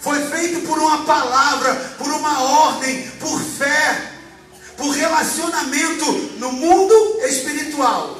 Foi 0.00 0.18
feito 0.28 0.66
por 0.66 0.78
uma 0.78 1.04
palavra, 1.04 1.74
por 1.98 2.08
uma 2.08 2.40
ordem, 2.40 3.10
por 3.18 3.40
fé, 3.40 4.12
por 4.76 4.90
relacionamento 4.90 6.12
no 6.38 6.52
mundo 6.52 6.94
espiritual. 7.24 8.16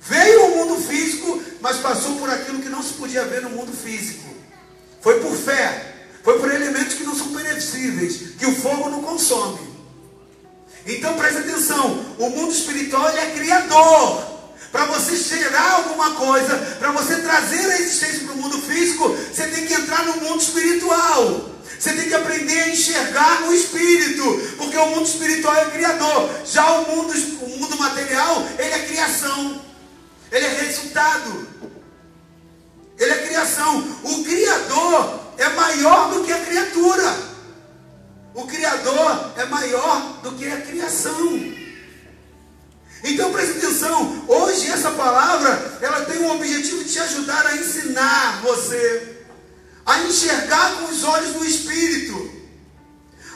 Veio 0.00 0.46
o 0.46 0.56
mundo 0.56 0.82
físico, 0.82 1.42
mas 1.60 1.76
passou 1.76 2.16
por 2.16 2.30
aquilo 2.30 2.60
que 2.60 2.68
não 2.68 2.82
se 2.82 2.94
podia 2.94 3.24
ver 3.24 3.42
no 3.42 3.50
mundo 3.50 3.72
físico. 3.72 4.26
Foi 5.00 5.20
por 5.20 5.36
fé, 5.36 5.94
foi 6.24 6.38
por 6.38 6.50
elementos 6.50 6.94
que 6.94 7.04
não 7.04 7.14
são 7.14 7.28
perecíveis, 7.28 8.34
que 8.38 8.46
o 8.46 8.54
fogo 8.56 8.88
não 8.88 9.02
consome. 9.02 9.68
Então 10.86 11.14
preste 11.14 11.40
atenção, 11.40 12.04
o 12.18 12.30
mundo 12.30 12.52
espiritual 12.52 13.08
é 13.08 13.30
criador. 13.32 14.37
Para 14.70 14.84
você 14.84 15.16
gerar 15.16 15.72
alguma 15.76 16.10
coisa, 16.12 16.56
para 16.78 16.90
você 16.92 17.16
trazer 17.16 17.70
a 17.70 17.80
existência 17.80 18.20
para 18.24 18.34
o 18.34 18.36
mundo 18.36 18.60
físico, 18.60 19.08
você 19.08 19.46
tem 19.46 19.66
que 19.66 19.74
entrar 19.74 20.04
no 20.04 20.16
mundo 20.18 20.42
espiritual. 20.42 21.50
Você 21.78 21.92
tem 21.92 22.08
que 22.08 22.14
aprender 22.14 22.60
a 22.60 22.68
enxergar 22.70 23.42
no 23.42 23.54
espírito, 23.54 24.54
porque 24.56 24.76
o 24.76 24.86
mundo 24.86 25.06
espiritual 25.06 25.54
é 25.54 25.70
criador. 25.70 26.30
Já 26.44 26.80
o 26.80 26.96
mundo, 26.96 27.12
o 27.40 27.58
mundo 27.58 27.78
material, 27.78 28.46
ele 28.58 28.74
é 28.74 28.86
criação. 28.86 29.60
Ele 30.30 30.44
é 30.44 30.60
resultado. 30.60 31.48
Ele 32.98 33.10
é 33.10 33.26
criação. 33.26 33.78
O 34.02 34.24
criador 34.24 35.20
é 35.38 35.48
maior 35.50 36.10
do 36.10 36.24
que 36.24 36.32
a 36.32 36.44
criatura. 36.44 37.16
O 38.34 38.46
criador 38.46 39.32
é 39.36 39.44
maior 39.46 40.20
do 40.22 40.32
que 40.32 40.50
a 40.50 40.60
criação. 40.60 41.57
Então 43.04 43.32
preste 43.32 43.58
atenção, 43.58 44.24
hoje 44.26 44.68
essa 44.70 44.90
palavra, 44.90 45.78
ela 45.80 46.04
tem 46.04 46.18
o 46.18 46.32
objetivo 46.32 46.82
de 46.82 46.92
te 46.92 46.98
ajudar 46.98 47.46
a 47.46 47.56
ensinar 47.56 48.40
você 48.42 49.18
a 49.88 50.00
enxergar 50.00 50.72
com 50.76 50.92
os 50.92 51.02
olhos 51.02 51.32
do 51.32 51.44
Espírito, 51.46 52.30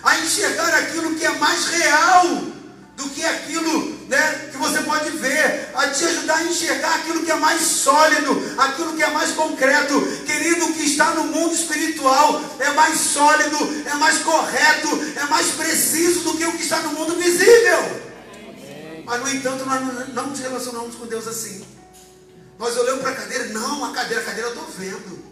a 0.02 0.18
enxergar 0.18 0.74
aquilo 0.74 1.14
que 1.14 1.24
é 1.24 1.30
mais 1.38 1.64
real 1.66 2.26
do 2.94 3.08
que 3.08 3.24
aquilo 3.24 4.02
né, 4.06 4.50
que 4.52 4.58
você 4.58 4.82
pode 4.82 5.08
ver, 5.12 5.70
a 5.74 5.88
te 5.88 6.04
ajudar 6.04 6.36
a 6.36 6.44
enxergar 6.44 6.94
aquilo 6.96 7.24
que 7.24 7.30
é 7.30 7.36
mais 7.36 7.62
sólido, 7.62 8.54
aquilo 8.58 8.94
que 8.94 9.02
é 9.02 9.10
mais 9.10 9.30
concreto. 9.30 9.98
Querido, 10.26 10.66
o 10.66 10.74
que 10.74 10.84
está 10.84 11.14
no 11.14 11.24
mundo 11.24 11.54
espiritual 11.54 12.42
é 12.58 12.70
mais 12.72 12.98
sólido, 12.98 13.84
é 13.86 13.94
mais 13.94 14.18
correto, 14.18 14.88
é 15.16 15.24
mais 15.30 15.46
preciso 15.52 16.20
do 16.20 16.36
que 16.36 16.44
o 16.44 16.52
que 16.52 16.64
está 16.64 16.80
no 16.80 16.90
mundo 16.90 17.16
visível. 17.16 18.11
Mas, 19.04 19.20
no 19.20 19.28
entanto, 19.28 19.64
nós 19.64 20.08
não 20.14 20.28
nos 20.28 20.38
relacionamos 20.38 20.94
com 20.96 21.06
Deus 21.06 21.26
assim. 21.26 21.64
Nós 22.58 22.76
olhamos 22.76 23.02
para 23.02 23.10
a 23.10 23.16
cadeira, 23.16 23.46
não, 23.46 23.84
a 23.84 23.92
cadeira, 23.92 24.22
a 24.22 24.24
cadeira 24.24 24.48
eu 24.48 24.54
estou 24.54 24.68
vendo. 24.78 25.24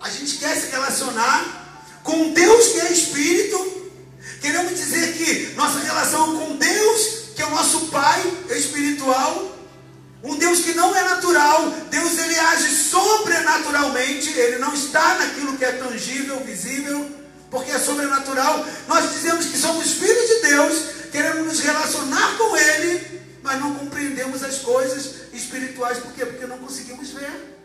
A 0.00 0.08
gente 0.08 0.38
quer 0.38 0.56
se 0.56 0.70
relacionar 0.70 1.86
com 2.02 2.32
Deus 2.32 2.68
que 2.68 2.80
é 2.80 2.92
Espírito. 2.92 3.92
Queremos 4.40 4.76
dizer 4.76 5.12
que 5.16 5.54
nossa 5.54 5.78
relação 5.80 6.38
com 6.38 6.56
Deus, 6.56 7.30
que 7.36 7.42
é 7.42 7.46
o 7.46 7.50
nosso 7.50 7.86
Pai 7.86 8.20
espiritual, 8.50 9.56
um 10.22 10.36
Deus 10.36 10.60
que 10.60 10.74
não 10.74 10.94
é 10.94 11.02
natural, 11.04 11.70
Deus 11.90 12.18
ele 12.18 12.38
age 12.38 12.68
sobrenaturalmente, 12.74 14.30
ele 14.30 14.58
não 14.58 14.74
está 14.74 15.14
naquilo 15.14 15.56
que 15.56 15.64
é 15.64 15.72
tangível, 15.72 16.40
visível, 16.40 17.19
porque 17.50 17.70
é 17.72 17.78
sobrenatural. 17.78 18.64
Nós 18.86 19.12
dizemos 19.12 19.46
que 19.46 19.58
somos 19.58 19.92
filhos 19.92 20.28
de 20.28 20.48
Deus, 20.48 20.82
queremos 21.10 21.46
nos 21.46 21.60
relacionar 21.60 22.36
com 22.38 22.56
Ele, 22.56 23.20
mas 23.42 23.60
não 23.60 23.74
compreendemos 23.74 24.42
as 24.42 24.58
coisas 24.58 25.14
espirituais. 25.32 25.98
Por 25.98 26.12
quê? 26.12 26.24
Porque 26.24 26.46
não 26.46 26.58
conseguimos 26.58 27.10
ver. 27.10 27.58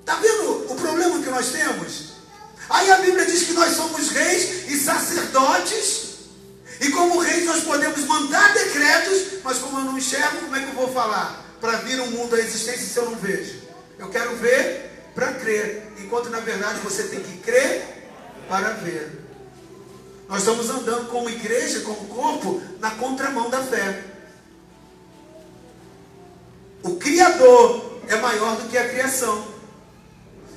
Está 0.00 0.16
vendo 0.16 0.72
o 0.72 0.74
problema 0.76 1.22
que 1.22 1.30
nós 1.30 1.48
temos? 1.48 2.12
Aí 2.68 2.90
a 2.90 2.96
Bíblia 2.96 3.26
diz 3.26 3.42
que 3.44 3.52
nós 3.52 3.74
somos 3.74 4.08
reis 4.08 4.68
e 4.68 4.78
sacerdotes. 4.78 6.12
E 6.80 6.90
como 6.90 7.20
reis 7.20 7.44
nós 7.44 7.62
podemos 7.62 8.00
mandar 8.06 8.52
decretos, 8.54 9.40
mas 9.44 9.58
como 9.58 9.78
eu 9.78 9.84
não 9.84 9.98
enxergo, 9.98 10.38
como 10.38 10.56
é 10.56 10.60
que 10.60 10.68
eu 10.68 10.74
vou 10.74 10.92
falar? 10.92 11.56
Para 11.60 11.78
vir 11.78 12.00
um 12.00 12.10
mundo 12.10 12.34
à 12.34 12.40
existência 12.40 12.84
se 12.84 12.96
eu 12.96 13.10
não 13.10 13.16
vejo. 13.16 13.60
Eu 13.98 14.08
quero 14.08 14.34
ver 14.36 14.90
para 15.14 15.32
crer. 15.34 15.91
Enquanto 16.12 16.28
na 16.28 16.40
verdade 16.40 16.78
você 16.80 17.04
tem 17.04 17.20
que 17.20 17.38
crer 17.38 18.06
para 18.46 18.74
ver. 18.74 19.18
Nós 20.28 20.40
estamos 20.40 20.68
andando 20.68 21.08
como 21.08 21.30
igreja, 21.30 21.80
como 21.80 22.06
corpo, 22.06 22.60
na 22.80 22.90
contramão 22.90 23.48
da 23.48 23.62
fé. 23.62 24.04
O 26.82 26.96
Criador 26.96 28.02
é 28.08 28.16
maior 28.16 28.56
do 28.56 28.68
que 28.68 28.76
a 28.76 28.90
criação. 28.90 29.42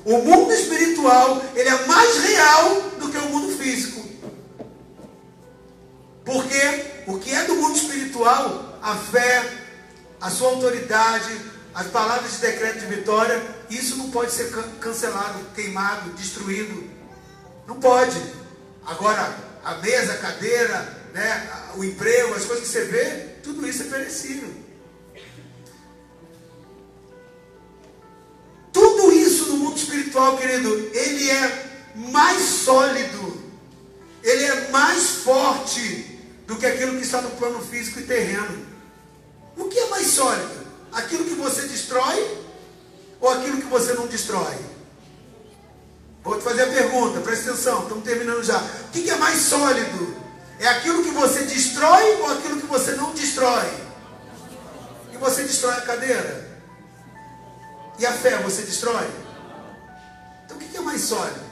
O 0.04 0.18
mundo 0.18 0.52
espiritual, 0.52 1.42
ele 1.54 1.70
é 1.70 1.86
mais 1.86 2.18
real 2.18 2.82
do 2.98 3.08
que 3.10 3.16
o 3.16 3.30
mundo 3.30 3.56
físico. 3.56 4.06
Porque 6.22 6.84
o 7.06 7.18
que 7.18 7.34
é 7.34 7.44
do 7.44 7.54
mundo 7.54 7.76
espiritual, 7.76 8.78
a 8.82 8.94
fé, 8.94 9.42
a 10.20 10.28
sua 10.28 10.50
autoridade, 10.50 11.34
as 11.76 11.88
palavras 11.88 12.32
de 12.32 12.38
decreto 12.38 12.80
de 12.80 12.86
vitória, 12.86 13.40
isso 13.68 13.98
não 13.98 14.10
pode 14.10 14.32
ser 14.32 14.50
cancelado, 14.80 15.38
queimado, 15.54 16.08
destruído. 16.12 16.88
Não 17.66 17.78
pode. 17.78 18.18
Agora, 18.86 19.36
a 19.62 19.74
mesa, 19.74 20.14
a 20.14 20.16
cadeira, 20.16 21.06
né, 21.12 21.50
o 21.74 21.84
emprego, 21.84 22.32
as 22.32 22.46
coisas 22.46 22.64
que 22.66 22.72
você 22.72 22.84
vê, 22.84 23.10
tudo 23.42 23.68
isso 23.68 23.82
é 23.82 23.86
perecível. 23.86 24.48
Tudo 28.72 29.12
isso 29.12 29.44
no 29.48 29.58
mundo 29.58 29.76
espiritual, 29.76 30.38
querido, 30.38 30.74
ele 30.94 31.30
é 31.30 31.92
mais 31.94 32.40
sólido, 32.40 33.38
ele 34.22 34.44
é 34.44 34.70
mais 34.70 35.08
forte 35.16 36.22
do 36.46 36.56
que 36.56 36.64
aquilo 36.64 36.96
que 36.96 37.04
está 37.04 37.20
no 37.20 37.32
plano 37.32 37.60
físico 37.60 38.00
e 38.00 38.04
terreno. 38.04 38.64
O 39.58 39.64
que 39.64 39.78
é 39.78 39.90
mais 39.90 40.06
sólido? 40.06 40.64
Aquilo 40.90 41.25
você 41.50 41.62
destrói 41.62 42.38
ou 43.20 43.30
aquilo 43.30 43.58
que 43.58 43.66
você 43.66 43.92
não 43.94 44.06
destrói? 44.06 44.56
Vou 46.24 46.36
te 46.38 46.42
fazer 46.42 46.62
a 46.62 46.66
pergunta, 46.66 47.20
presta 47.20 47.52
atenção, 47.52 47.82
estamos 47.82 48.04
terminando 48.04 48.42
já. 48.42 48.58
O 48.58 48.90
que 48.90 49.08
é 49.08 49.16
mais 49.16 49.40
sólido? 49.42 50.16
É 50.58 50.66
aquilo 50.66 51.04
que 51.04 51.10
você 51.10 51.44
destrói 51.44 52.20
ou 52.20 52.32
aquilo 52.32 52.60
que 52.60 52.66
você 52.66 52.92
não 52.92 53.12
destrói? 53.12 53.70
E 55.12 55.16
você 55.18 55.44
destrói 55.44 55.74
a 55.74 55.82
cadeira? 55.82 56.60
E 57.98 58.04
a 58.04 58.12
fé 58.12 58.38
você 58.38 58.62
destrói? 58.62 59.08
Então 60.44 60.56
o 60.56 60.60
que 60.60 60.76
é 60.76 60.80
mais 60.80 61.02
sólido? 61.02 61.46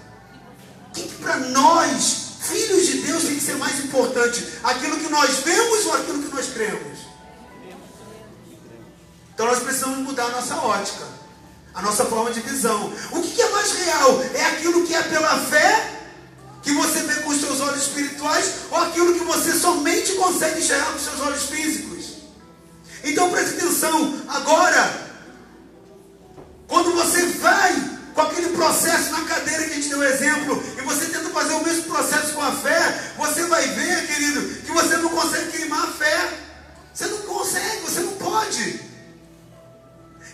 O 0.88 0.92
que, 0.92 1.02
que 1.02 1.14
para 1.22 1.36
nós, 1.36 2.38
filhos 2.40 2.86
de 2.86 3.02
Deus, 3.02 3.24
tem 3.24 3.36
que 3.36 3.44
ser 3.44 3.56
mais 3.56 3.78
importante? 3.84 4.44
Aquilo 4.64 4.98
que 4.98 5.08
nós 5.08 5.38
vemos 5.38 5.86
ou 5.86 5.94
aquilo 5.94 6.22
que 6.22 6.34
nós 6.34 6.46
cremos? 6.52 7.13
Então 9.44 9.52
nós 9.52 9.62
precisamos 9.62 9.98
mudar 9.98 10.24
a 10.24 10.30
nossa 10.30 10.56
ótica 10.56 11.04
a 11.74 11.82
nossa 11.82 12.04
forma 12.06 12.30
de 12.30 12.40
visão. 12.40 12.90
O 13.10 13.20
que 13.20 13.42
é 13.42 13.50
mais 13.50 13.72
real? 13.72 14.22
É 14.32 14.44
aquilo 14.46 14.86
que 14.86 14.94
é 14.94 15.02
pela 15.02 15.34
espirituais 17.76 18.52
ou 18.70 18.78
aquilo 18.78 19.12
que 19.12 19.24
você 19.24 19.52
somente 19.52 20.12
consegue 20.14 20.60
enxergar 20.60 20.92
com 20.92 20.98
seus 20.98 21.20
olhos 21.20 21.42
físicos. 21.46 22.14
Então 23.02 23.30
preste 23.30 23.56
atenção, 23.56 24.18
agora, 24.28 25.10
quando 26.66 26.92
você 26.92 27.26
vai 27.38 27.74
com 28.14 28.20
aquele 28.22 28.50
processo 28.50 29.10
na 29.10 29.22
cadeira 29.22 29.64
que 29.64 29.72
a 29.72 29.74
gente 29.74 29.88
deu 29.88 30.02
exemplo, 30.04 30.62
e 30.78 30.82
você 30.82 31.06
tenta 31.06 31.28
fazer 31.30 31.54
o 31.54 31.64
mesmo 31.64 31.82
processo 31.82 32.32
com 32.32 32.40
a 32.40 32.52
fé, 32.52 33.12
você 33.18 33.44
vai 33.46 33.66
ver, 33.66 34.06
querido, 34.06 34.40
que 34.64 34.72
você 34.72 34.96
não 34.96 35.10
consegue 35.10 35.50
queimar 35.50 35.84
a 35.84 35.92
fé. 35.92 36.38
Você 36.94 37.06
não 37.08 37.18
consegue, 37.18 37.80
você 37.82 38.00
não 38.00 38.12
pode. 38.12 38.93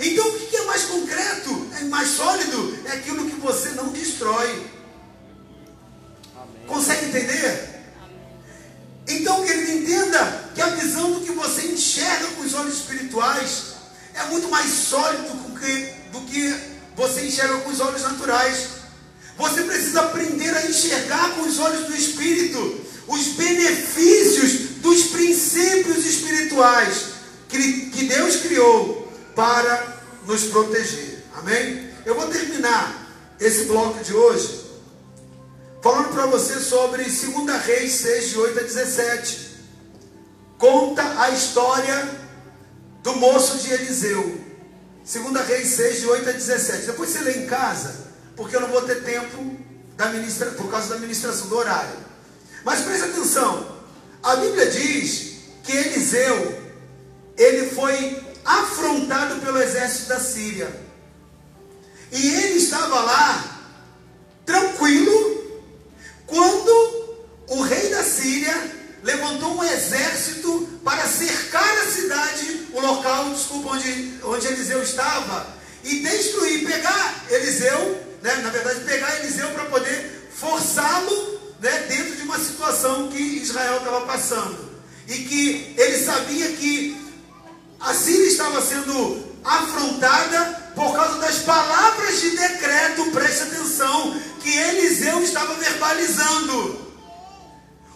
Então 0.00 0.26
o 0.26 0.38
que 0.38 0.56
é 0.56 0.64
mais 0.64 0.84
concreto, 0.84 1.68
é 1.78 1.84
mais 1.84 2.08
sólido? 2.08 2.78
É 2.86 2.92
aquilo 2.92 3.28
que 3.28 3.36
você 3.36 3.68
não 3.70 3.88
destrói. 3.88 4.48
Amém. 6.34 6.66
Consegue 6.66 7.06
entender? 7.06 7.70
Então, 9.06 9.44
querido, 9.44 9.72
entenda 9.72 10.50
que 10.54 10.62
a 10.62 10.68
visão 10.68 11.12
do 11.12 11.20
que 11.20 11.32
você 11.32 11.66
enxerga 11.66 12.28
com 12.28 12.42
os 12.42 12.54
olhos 12.54 12.76
espirituais 12.76 13.74
é 14.14 14.24
muito 14.24 14.48
mais 14.48 14.70
sólido 14.70 15.34
do 15.34 15.58
que, 15.58 15.94
do 16.12 16.20
que 16.22 16.54
você 16.96 17.26
enxerga 17.26 17.58
com 17.58 17.70
os 17.70 17.80
olhos 17.80 18.02
naturais. 18.02 18.68
Você 19.36 19.62
precisa 19.62 20.00
aprender 20.00 20.54
a 20.56 20.66
enxergar 20.66 21.34
com 21.34 21.42
os 21.42 21.58
olhos 21.58 21.86
do 21.86 21.94
Espírito 21.94 22.86
os 23.06 23.28
benefícios 23.28 24.78
dos 24.80 25.04
princípios 25.08 26.06
espirituais 26.06 27.06
que 27.48 28.04
Deus 28.04 28.36
criou 28.36 29.12
para 29.34 29.89
nos 30.26 30.44
proteger. 30.44 31.18
Amém? 31.34 31.90
Eu 32.04 32.14
vou 32.14 32.28
terminar 32.28 33.08
esse 33.38 33.64
bloco 33.64 34.02
de 34.02 34.14
hoje 34.14 34.70
falando 35.82 36.12
para 36.12 36.26
você 36.26 36.60
sobre 36.60 37.04
2 37.04 37.64
Reis 37.64 37.92
6, 37.92 38.30
de 38.30 38.38
8 38.38 38.58
a 38.58 38.62
17. 38.62 39.50
Conta 40.58 41.22
a 41.22 41.30
história 41.30 42.08
do 43.02 43.16
moço 43.16 43.58
de 43.58 43.72
Eliseu. 43.72 44.40
Segunda 45.04 45.42
Reis 45.42 45.68
6, 45.68 46.00
de 46.00 46.06
8 46.06 46.28
a 46.28 46.32
17. 46.32 46.86
Depois 46.86 47.10
você 47.10 47.20
lê 47.20 47.32
em 47.38 47.46
casa, 47.46 48.08
porque 48.36 48.54
eu 48.54 48.60
não 48.60 48.68
vou 48.68 48.82
ter 48.82 49.02
tempo 49.02 49.56
da 49.96 50.06
ministra, 50.10 50.50
por 50.50 50.70
causa 50.70 50.90
da 50.90 51.00
ministração 51.00 51.48
do 51.48 51.56
horário. 51.56 51.96
Mas 52.64 52.80
preste 52.82 53.04
atenção. 53.04 53.80
A 54.22 54.36
Bíblia 54.36 54.66
diz 54.70 55.38
que 55.64 55.72
Eliseu, 55.72 56.62
ele 57.38 57.70
foi 57.70 58.29
afrontado 58.44 59.40
pelo 59.40 59.60
exército 59.62 60.08
da 60.08 60.20
Síria. 60.20 60.70
E 62.12 62.28
ele 62.28 62.58
estava 62.58 63.00
lá, 63.00 63.60
tranquilo, 64.44 65.62
quando 66.26 67.18
o 67.48 67.62
rei 67.62 67.88
da 67.90 68.02
Síria 68.02 68.54
levantou 69.02 69.56
um 69.56 69.64
exército 69.64 70.68
para 70.84 71.06
cercar 71.06 71.78
a 71.78 71.86
cidade, 71.86 72.68
o 72.72 72.80
local, 72.80 73.30
desculpa, 73.30 73.70
onde, 73.70 74.14
onde 74.22 74.46
Eliseu 74.46 74.82
estava, 74.82 75.46
e 75.82 76.00
destruir, 76.00 76.66
pegar 76.66 77.24
Eliseu, 77.30 78.04
né, 78.22 78.34
na 78.36 78.50
verdade, 78.50 78.80
pegar 78.80 79.18
Eliseu 79.20 79.50
para 79.50 79.64
poder 79.66 80.28
forçá-lo 80.34 81.40
né, 81.60 81.86
dentro 81.88 82.16
de 82.16 82.22
uma 82.22 82.38
situação 82.38 83.08
que 83.08 83.18
Israel 83.18 83.78
estava 83.78 84.02
passando. 84.02 84.70
E 85.08 85.14
que 85.24 85.74
ele 85.76 86.04
sabia 86.04 86.52
que 86.52 86.99
a 87.80 87.94
Síria 87.94 88.26
estava 88.26 88.60
sendo 88.60 89.24
afrontada 89.42 90.70
por 90.74 90.94
causa 90.94 91.18
das 91.18 91.38
palavras 91.38 92.20
de 92.20 92.30
decreto, 92.30 93.10
preste 93.10 93.42
atenção, 93.42 94.20
que 94.40 94.54
Eliseu 94.54 95.22
estava 95.22 95.54
verbalizando. 95.54 96.90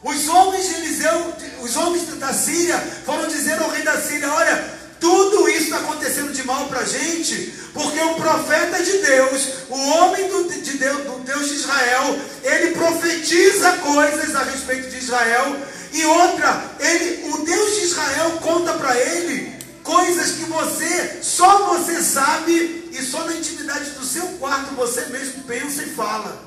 Os 0.03 0.29
homens 0.29 0.69
de 0.69 0.75
Eliseu, 0.75 1.35
os 1.63 1.77
homens 1.77 2.07
da 2.19 2.33
Síria, 2.33 2.79
foram 3.05 3.29
dizer 3.29 3.61
ao 3.61 3.71
rei 3.71 3.83
da 3.83 4.01
Síria: 4.01 4.31
Olha, 4.31 4.75
tudo 4.99 5.49
isso 5.49 5.65
está 5.65 5.77
acontecendo 5.77 6.33
de 6.33 6.43
mal 6.45 6.67
para 6.67 6.81
a 6.81 6.85
gente, 6.85 7.55
porque 7.73 8.01
o 8.01 8.15
profeta 8.15 8.83
de 8.83 8.99
Deus, 8.99 9.49
o 9.69 9.77
homem 9.77 10.29
do, 10.29 10.45
de 10.45 10.79
Deus, 10.79 11.05
do 11.05 11.25
Deus 11.25 11.49
de 11.49 11.55
Israel, 11.55 12.19
ele 12.43 12.73
profetiza 12.73 13.73
coisas 13.79 14.35
a 14.35 14.45
respeito 14.45 14.91
de 14.91 14.99
Israel, 14.99 15.57
e 15.93 16.05
outra, 16.05 16.71
ele, 16.81 17.31
o 17.31 17.45
Deus 17.45 17.77
de 17.77 17.85
Israel 17.85 18.31
conta 18.43 18.73
para 18.75 18.99
ele 18.99 19.54
coisas 19.85 20.33
que 20.33 20.45
você, 20.47 21.21
só 21.23 21.75
você 21.75 22.03
sabe, 22.03 22.89
e 22.91 23.03
só 23.03 23.23
na 23.25 23.37
intimidade 23.37 23.91
do 23.91 24.05
seu 24.05 24.27
quarto 24.39 24.75
você 24.75 25.07
mesmo 25.07 25.45
pensa 25.45 25.83
e 25.83 25.91
fala. 25.91 26.43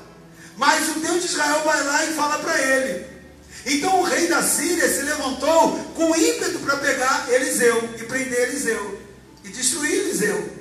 Mas 0.56 0.88
o 0.88 1.00
Deus 1.00 1.22
de 1.22 1.28
Israel 1.28 1.62
vai 1.64 1.82
lá 1.84 2.04
e 2.04 2.14
fala 2.14 2.38
para 2.40 2.60
ele. 2.60 3.06
Então 3.64 4.00
o 4.00 4.04
rei 4.04 4.26
da 4.26 4.42
Síria 4.42 4.88
se 4.88 5.02
levantou 5.02 5.78
com 5.94 6.16
ímpeto 6.16 6.58
para 6.58 6.76
pegar 6.78 7.26
Eliseu 7.30 7.96
e 7.98 8.04
prender 8.04 8.48
Eliseu 8.48 9.00
e 9.44 9.48
destruir 9.48 9.92
Eliseu. 9.92 10.52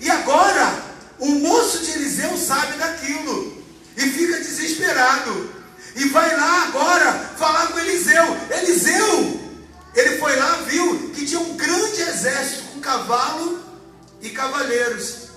E 0.00 0.10
agora 0.10 0.84
o 1.18 1.30
moço 1.30 1.78
de 1.78 1.92
Eliseu 1.92 2.36
sabe 2.36 2.76
daquilo 2.76 3.62
e 3.96 4.02
fica 4.02 4.38
desesperado. 4.38 5.58
E 5.96 6.08
vai 6.08 6.36
lá 6.36 6.64
agora 6.64 7.12
falar 7.36 7.68
com 7.68 7.78
Eliseu. 7.78 8.36
Eliseu, 8.50 9.40
ele 9.94 10.18
foi 10.18 10.36
lá, 10.36 10.52
viu 10.66 11.10
que 11.10 11.26
tinha 11.26 11.40
um 11.40 11.56
grande 11.56 12.02
exército 12.02 12.62
com 12.72 12.80
cavalo 12.80 13.60
e 14.20 14.30
cavaleiros. 14.30 15.28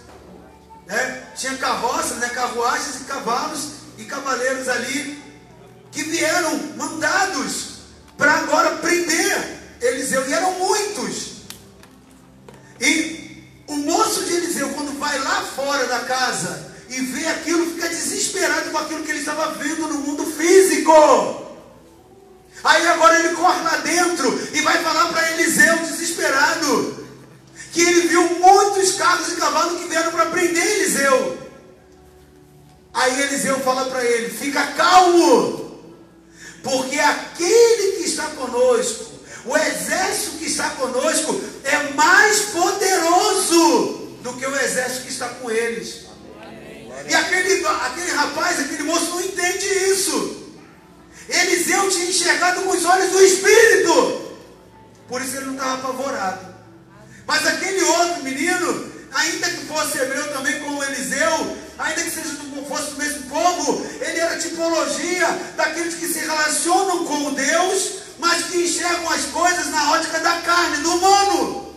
Né? 0.88 1.24
Tinha 1.36 1.56
carroças, 1.58 2.18
né? 2.18 2.30
carruagens 2.30 3.02
e 3.02 3.04
cavalos 3.06 3.68
e 3.98 4.06
cavaleiros 4.06 4.68
ali 4.68 5.22
que 5.92 6.04
vieram 6.04 6.58
mandados 6.78 7.72
para 8.18 8.34
agora 8.34 8.78
prender 8.78 9.62
Eliseu, 9.82 10.28
e 10.28 10.34
eram 10.34 10.52
muitos. 10.60 11.32
E 12.80 13.44
o 13.68 13.76
moço 13.78 14.24
de 14.26 14.34
Eliseu, 14.34 14.70
quando 14.70 14.98
vai 15.00 15.18
lá 15.20 15.42
fora 15.56 15.88
da 15.88 16.00
casa 16.02 16.72
e 16.90 17.02
vê 17.02 17.26
aquilo, 17.28 17.74
fica 17.74 17.90
desesperado 17.90 18.70
com 18.70 18.78
aquilo 18.78 19.04
que 19.04 19.12
ele 19.12 19.20
estava 19.20 19.54
vendo 19.54 19.88
no 19.88 20.00
mundo 20.00 20.26
físico. 20.26 20.92
Aí 22.64 22.88
agora 22.90 23.20
ele 23.20 23.36
corre 23.36 23.64
lá 23.64 23.78
dentro 23.78 24.50
e 24.54 24.62
vai 24.62 24.78
falar 24.84 25.08
para 25.08 25.32
Eliseu, 25.32 25.78
desesperado, 25.78 27.08
que 27.72 27.82
ele 27.82 28.08
viu 28.08 28.40
muitos 28.40 28.94
carros 28.94 29.32
e 29.32 29.36
cavalos 29.38 29.82
que 29.82 29.88
vieram 29.88 30.12
para 30.12 30.28
prender 30.28 30.64
Eliseu. 30.64 31.40
Aí 32.94 33.22
Eliseu 33.22 33.51
fala 33.62 33.86
para 33.86 34.04
ele: 34.04 34.30
fica 34.30 34.66
calmo, 34.74 35.80
porque 36.64 37.00
aquele 37.00 37.94
que 37.98 38.04
está 38.04 38.26
conosco, 38.26 39.12
o 39.46 39.58
exército 39.58 40.38
que 40.38 40.46
está 40.46 40.70
conosco, 40.72 41.42
é 41.64 41.94
mais 41.94 42.42
poderoso 42.46 44.18
do 44.22 44.34
que 44.34 44.46
o 44.46 44.56
exército 44.56 45.06
que 45.06 45.12
está 45.12 45.30
com 45.30 45.50
eles. 45.50 46.06
E 47.08 47.14
aquele, 47.14 47.66
aquele 47.66 48.12
rapaz, 48.12 48.60
aquele 48.60 48.84
moço 48.84 49.10
não 49.10 49.22
entende 49.22 49.66
isso. 49.66 50.42
Eliseu 51.28 51.90
tinha 51.90 52.06
enxergado 52.06 52.62
com 52.62 52.70
os 52.72 52.86
olhos 52.86 53.12
do 53.12 53.22
Espírito. 53.24 54.32
Por 55.08 55.22
isso 55.22 55.38
ele 55.38 55.48
não 55.48 55.54
estava 55.54 55.76
apavorado. 55.76 56.52
Mas 57.26 57.48
aquele 57.48 57.82
outro 57.82 58.24
menino, 58.24 58.91
ainda 59.14 59.50
que 59.50 59.66
fosse 59.66 59.98
hebreu 59.98 60.32
também 60.34 60.60
como 60.60 60.84
Eliseu, 60.84 61.58
ainda 61.78 62.02
que 62.02 62.12
seja 62.12 62.30
do, 62.30 62.66
fosse 62.66 62.92
do 62.92 62.98
mesmo 62.98 63.30
povo, 63.30 63.86
ele 64.00 64.20
era 64.20 64.38
tipologia 64.38 65.28
daqueles 65.56 65.96
que 65.96 66.08
se 66.08 66.20
relacionam 66.20 67.06
com 67.06 67.34
Deus, 67.34 67.92
mas 68.20 68.46
que 68.46 68.58
enxergam 68.58 69.10
as 69.10 69.26
coisas 69.26 69.68
na 69.68 69.92
ótica 69.92 70.20
da 70.20 70.42
carne, 70.42 70.78
do 70.78 70.96
humano. 70.96 71.76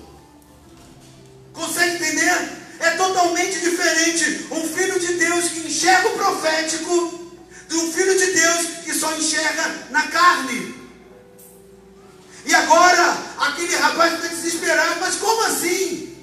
Consegue 1.53 1.97
entender? 1.97 2.65
É 2.81 2.91
totalmente 2.91 3.61
diferente 3.61 4.49
um 4.51 4.69
filho 4.69 4.99
de 4.99 5.15
Deus 5.15 5.49
que 5.49 5.61
enxerga 5.61 6.09
o 6.09 6.19
profético 6.19 7.33
de 7.69 7.77
um 7.77 7.93
filho 7.93 8.19
de 8.19 8.27
Deus 8.33 8.67
que 8.85 8.93
só 8.93 9.13
enxerga 9.15 9.89
na 9.91 10.03
carne. 10.09 10.75
E 12.47 12.55
agora, 12.55 13.17
aquele 13.39 13.75
rapaz 13.77 14.15
fica 14.15 14.29
desesperado, 14.29 15.01
mas 15.01 15.15
como 15.17 15.43
assim? 15.47 16.14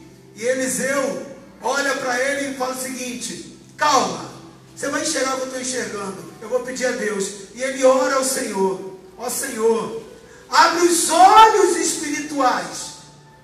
E 0.42 0.46
Eliseu 0.46 1.24
olha 1.62 1.94
para 1.98 2.20
ele 2.20 2.50
e 2.50 2.58
fala 2.58 2.74
o 2.74 2.82
seguinte: 2.82 3.60
Calma, 3.78 4.32
você 4.76 4.90
vai 4.90 5.04
enxergar 5.04 5.36
o 5.36 5.36
que 5.36 5.42
eu 5.42 5.46
estou 5.46 5.62
enxergando. 5.62 6.34
Eu 6.42 6.50
vou 6.50 6.62
pedir 6.62 6.88
a 6.88 6.92
Deus. 6.94 7.32
E 7.54 7.62
ele 7.62 7.86
ora 7.86 8.16
ao 8.16 8.24
Senhor: 8.24 8.98
Ó 9.20 9.30
Senhor, 9.30 10.02
abre 10.50 10.88
os 10.88 11.12
olhos 11.12 11.78
espirituais 11.78 12.94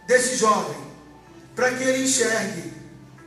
desse 0.08 0.38
jovem, 0.38 0.76
para 1.56 1.70
que 1.70 1.84
ele 1.84 2.06
enxergue. 2.06 2.74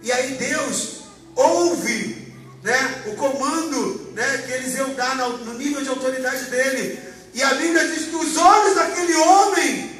E 0.02 0.10
aí 0.10 0.32
Deus 0.34 1.02
ouve 1.36 2.34
né, 2.64 3.04
o 3.06 3.14
comando 3.14 4.10
né, 4.14 4.42
que 4.46 4.52
Eliseu 4.52 4.88
dá 4.94 5.14
no, 5.14 5.54
nível 5.54 5.80
de 5.80 5.90
autoridade 5.90 6.46
dele. 6.46 6.98
E 7.32 7.40
a 7.40 7.54
Bíblia 7.54 7.86
diz 7.86 8.06
que 8.06 8.16
os 8.16 8.36
olhos 8.36 8.74
daquele 8.74 9.14
homem 9.14 9.99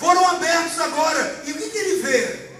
foram 0.00 0.26
abertos 0.26 0.80
agora. 0.80 1.42
E 1.46 1.52
o 1.52 1.54
que, 1.54 1.68
que 1.68 1.78
ele 1.78 2.02
vê? 2.02 2.50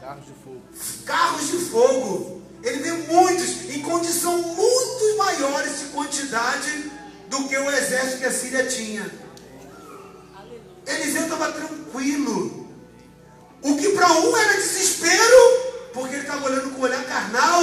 Carros 0.00 0.24
de 0.24 0.32
fogo. 0.42 0.62
Carros 1.04 1.46
de 1.48 1.58
fogo. 1.58 2.42
Ele 2.62 2.78
vê 2.78 2.92
muitos, 2.92 3.70
em 3.70 3.82
condição 3.82 4.36
muito 4.38 5.18
maiores 5.18 5.78
de 5.78 5.84
quantidade 5.88 6.90
do 7.28 7.46
que 7.46 7.56
o 7.56 7.70
exército 7.70 8.18
que 8.18 8.24
a 8.24 8.32
Síria 8.32 8.66
tinha. 8.66 9.08
Eliseu 10.86 11.24
estava 11.24 11.52
tranquilo. 11.52 12.66
O 13.62 13.76
que 13.76 13.90
para 13.90 14.12
um 14.12 14.36
era 14.36 14.54
desespero, 14.54 15.90
porque 15.92 16.14
ele 16.14 16.22
estava 16.22 16.46
olhando 16.46 16.70
com 16.70 16.80
o 16.80 16.84
olhar 16.84 17.04
carnal, 17.04 17.62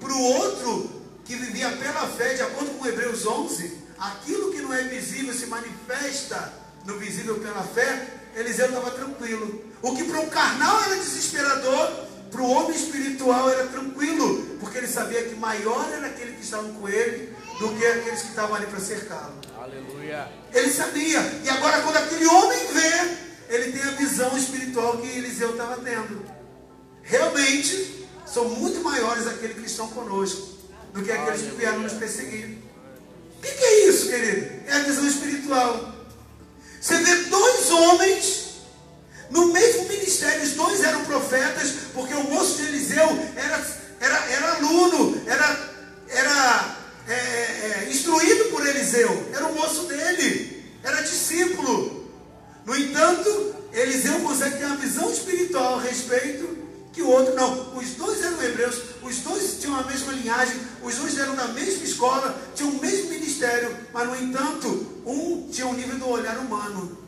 para 0.00 0.12
o 0.12 0.22
outro 0.22 0.90
que 1.24 1.36
vivia 1.36 1.70
pela 1.70 2.06
fé, 2.08 2.34
de 2.34 2.42
acordo 2.42 2.78
com 2.78 2.86
Hebreus 2.86 3.24
11, 3.26 3.78
aquilo 3.98 4.52
que 4.52 4.60
não 4.60 4.72
é 4.72 4.82
visível 4.82 5.32
se 5.32 5.46
manifesta 5.46 6.52
no 6.84 6.98
visível 6.98 7.38
pela 7.38 7.62
fé, 7.62 8.23
Eliseu 8.34 8.66
estava 8.66 8.90
tranquilo. 8.90 9.64
O 9.80 9.94
que 9.94 10.04
para 10.04 10.20
um 10.20 10.28
carnal 10.28 10.82
era 10.84 10.96
desesperador, 10.96 11.92
para 12.30 12.42
o 12.42 12.50
homem 12.50 12.76
espiritual 12.76 13.48
era 13.48 13.66
tranquilo, 13.66 14.56
porque 14.58 14.78
ele 14.78 14.88
sabia 14.88 15.22
que 15.22 15.36
maior 15.36 15.88
era 15.92 16.08
aquele 16.08 16.32
que 16.32 16.42
estava 16.42 16.68
com 16.68 16.88
ele 16.88 17.32
do 17.60 17.68
que 17.76 17.86
aqueles 17.86 18.22
que 18.22 18.28
estavam 18.28 18.56
ali 18.56 18.66
para 18.66 18.80
cercá-lo. 18.80 19.34
Aleluia. 19.56 20.28
Ele 20.52 20.70
sabia. 20.70 21.20
E 21.44 21.48
agora, 21.48 21.80
quando 21.82 21.96
aquele 21.96 22.26
homem 22.26 22.58
vê, 22.72 23.54
ele 23.54 23.72
tem 23.72 23.82
a 23.82 23.92
visão 23.92 24.36
espiritual 24.36 24.98
que 24.98 25.06
Eliseu 25.06 25.50
estava 25.50 25.76
tendo. 25.76 26.24
Realmente, 27.02 28.04
são 28.26 28.48
muito 28.48 28.82
maiores 28.82 29.28
aqueles 29.28 29.56
que 29.56 29.66
estão 29.66 29.86
conosco 29.88 30.54
do 30.92 31.02
que 31.02 31.12
aqueles 31.12 31.42
que 31.42 31.54
vieram 31.54 31.80
nos 31.80 31.92
perseguir. 31.92 32.58
O 33.38 33.42
que, 33.42 33.52
que 33.52 33.64
é 33.64 33.88
isso, 33.88 34.08
querido? 34.08 34.62
É 34.66 34.72
a 34.72 34.78
visão 34.80 35.06
espiritual. 35.06 35.93
Você 36.84 36.98
vê 36.98 37.14
dois 37.30 37.70
homens 37.70 38.44
no 39.30 39.46
mesmo 39.46 39.88
ministério, 39.88 40.42
os 40.42 40.52
dois 40.52 40.84
eram 40.84 41.02
profetas, 41.06 41.76
porque 41.94 42.12
o 42.12 42.24
moço 42.24 42.56
de 42.58 42.68
Eliseu 42.68 43.08
era, 43.34 43.66
era, 44.00 44.16
era 44.30 44.52
aluno, 44.56 45.18
era, 45.26 45.74
era 46.08 46.76
é, 47.08 47.14
é, 47.14 47.88
instruído 47.90 48.50
por 48.50 48.66
Eliseu, 48.66 49.30
era 49.32 49.46
o 49.46 49.54
moço 49.54 49.84
dele, 49.84 50.62
era 50.82 51.00
discípulo. 51.00 52.06
No 52.66 52.76
entanto, 52.76 53.54
Eliseu 53.72 54.20
consegue 54.20 54.58
ter 54.58 54.66
uma 54.66 54.76
visão 54.76 55.10
espiritual 55.10 55.78
a 55.78 55.82
respeito 55.82 56.63
que 56.94 57.02
o 57.02 57.08
outro 57.08 57.34
não. 57.34 57.76
Os 57.76 57.90
dois 57.90 58.22
eram 58.22 58.42
hebreus, 58.42 58.80
os 59.02 59.18
dois 59.18 59.58
tinham 59.60 59.76
a 59.76 59.82
mesma 59.82 60.12
linhagem, 60.12 60.58
os 60.82 60.94
dois 60.94 61.18
eram 61.18 61.34
da 61.34 61.48
mesma 61.48 61.84
escola, 61.84 62.40
tinham 62.54 62.70
o 62.70 62.80
mesmo 62.80 63.10
ministério, 63.10 63.76
mas 63.92 64.08
no 64.08 64.16
entanto, 64.16 65.02
um 65.04 65.48
tinha 65.50 65.66
o 65.66 65.74
nível 65.74 65.98
do 65.98 66.08
olhar 66.08 66.38
humano 66.38 67.04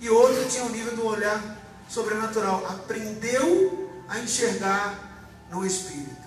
e 0.00 0.10
outro 0.10 0.44
tinha 0.48 0.64
o 0.64 0.70
nível 0.70 0.94
do 0.96 1.06
olhar 1.06 1.40
sobrenatural. 1.88 2.66
Aprendeu 2.66 4.04
a 4.08 4.18
enxergar 4.18 5.46
no 5.50 5.64
espírito. 5.64 6.26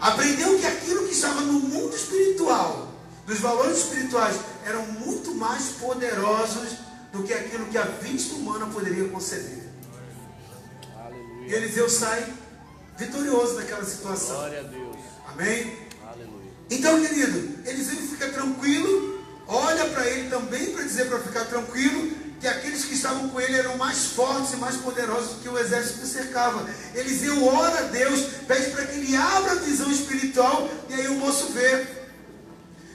Aprendeu 0.00 0.58
que 0.58 0.66
aquilo 0.66 1.06
que 1.06 1.12
estava 1.12 1.40
no 1.42 1.52
mundo 1.52 1.94
espiritual, 1.94 2.92
dos 3.26 3.38
valores 3.38 3.78
espirituais, 3.78 4.36
eram 4.64 4.84
muito 4.86 5.34
mais 5.34 5.64
poderosos 5.80 6.78
do 7.12 7.22
que 7.22 7.32
aquilo 7.32 7.66
que 7.66 7.78
a 7.78 7.84
vista 7.84 8.34
humana 8.34 8.66
poderia 8.66 9.08
conceber. 9.08 9.63
E 11.46 11.52
Eliseu 11.52 11.88
sai 11.88 12.26
vitorioso 12.96 13.56
daquela 13.56 13.84
situação. 13.84 14.36
Glória 14.36 14.60
a 14.60 14.62
Deus. 14.62 14.96
Amém? 15.26 15.78
Aleluia. 16.06 16.52
Então, 16.70 17.00
querido, 17.00 17.68
Eliseu 17.68 17.96
fica 17.96 18.28
tranquilo, 18.30 19.22
olha 19.46 19.86
para 19.86 20.06
ele 20.06 20.30
também 20.30 20.72
para 20.72 20.84
dizer 20.84 21.06
para 21.06 21.18
ficar 21.20 21.44
tranquilo 21.44 22.12
que 22.40 22.48
aqueles 22.48 22.84
que 22.84 22.94
estavam 22.94 23.28
com 23.28 23.40
ele 23.40 23.56
eram 23.56 23.76
mais 23.76 24.06
fortes 24.06 24.52
e 24.52 24.56
mais 24.56 24.76
poderosos 24.76 25.34
do 25.34 25.40
que 25.42 25.48
o 25.48 25.58
exército 25.58 26.00
que 26.00 26.06
cercava. 26.06 26.68
Eliseu 26.94 27.46
ora 27.46 27.78
a 27.78 27.82
Deus, 27.88 28.20
pede 28.46 28.70
para 28.70 28.86
que 28.86 28.98
ele 28.98 29.16
abra 29.16 29.52
a 29.52 29.56
visão 29.56 29.90
espiritual, 29.90 30.68
e 30.88 30.94
aí 30.94 31.08
o 31.08 31.14
moço 31.14 31.48
vê 31.52 31.86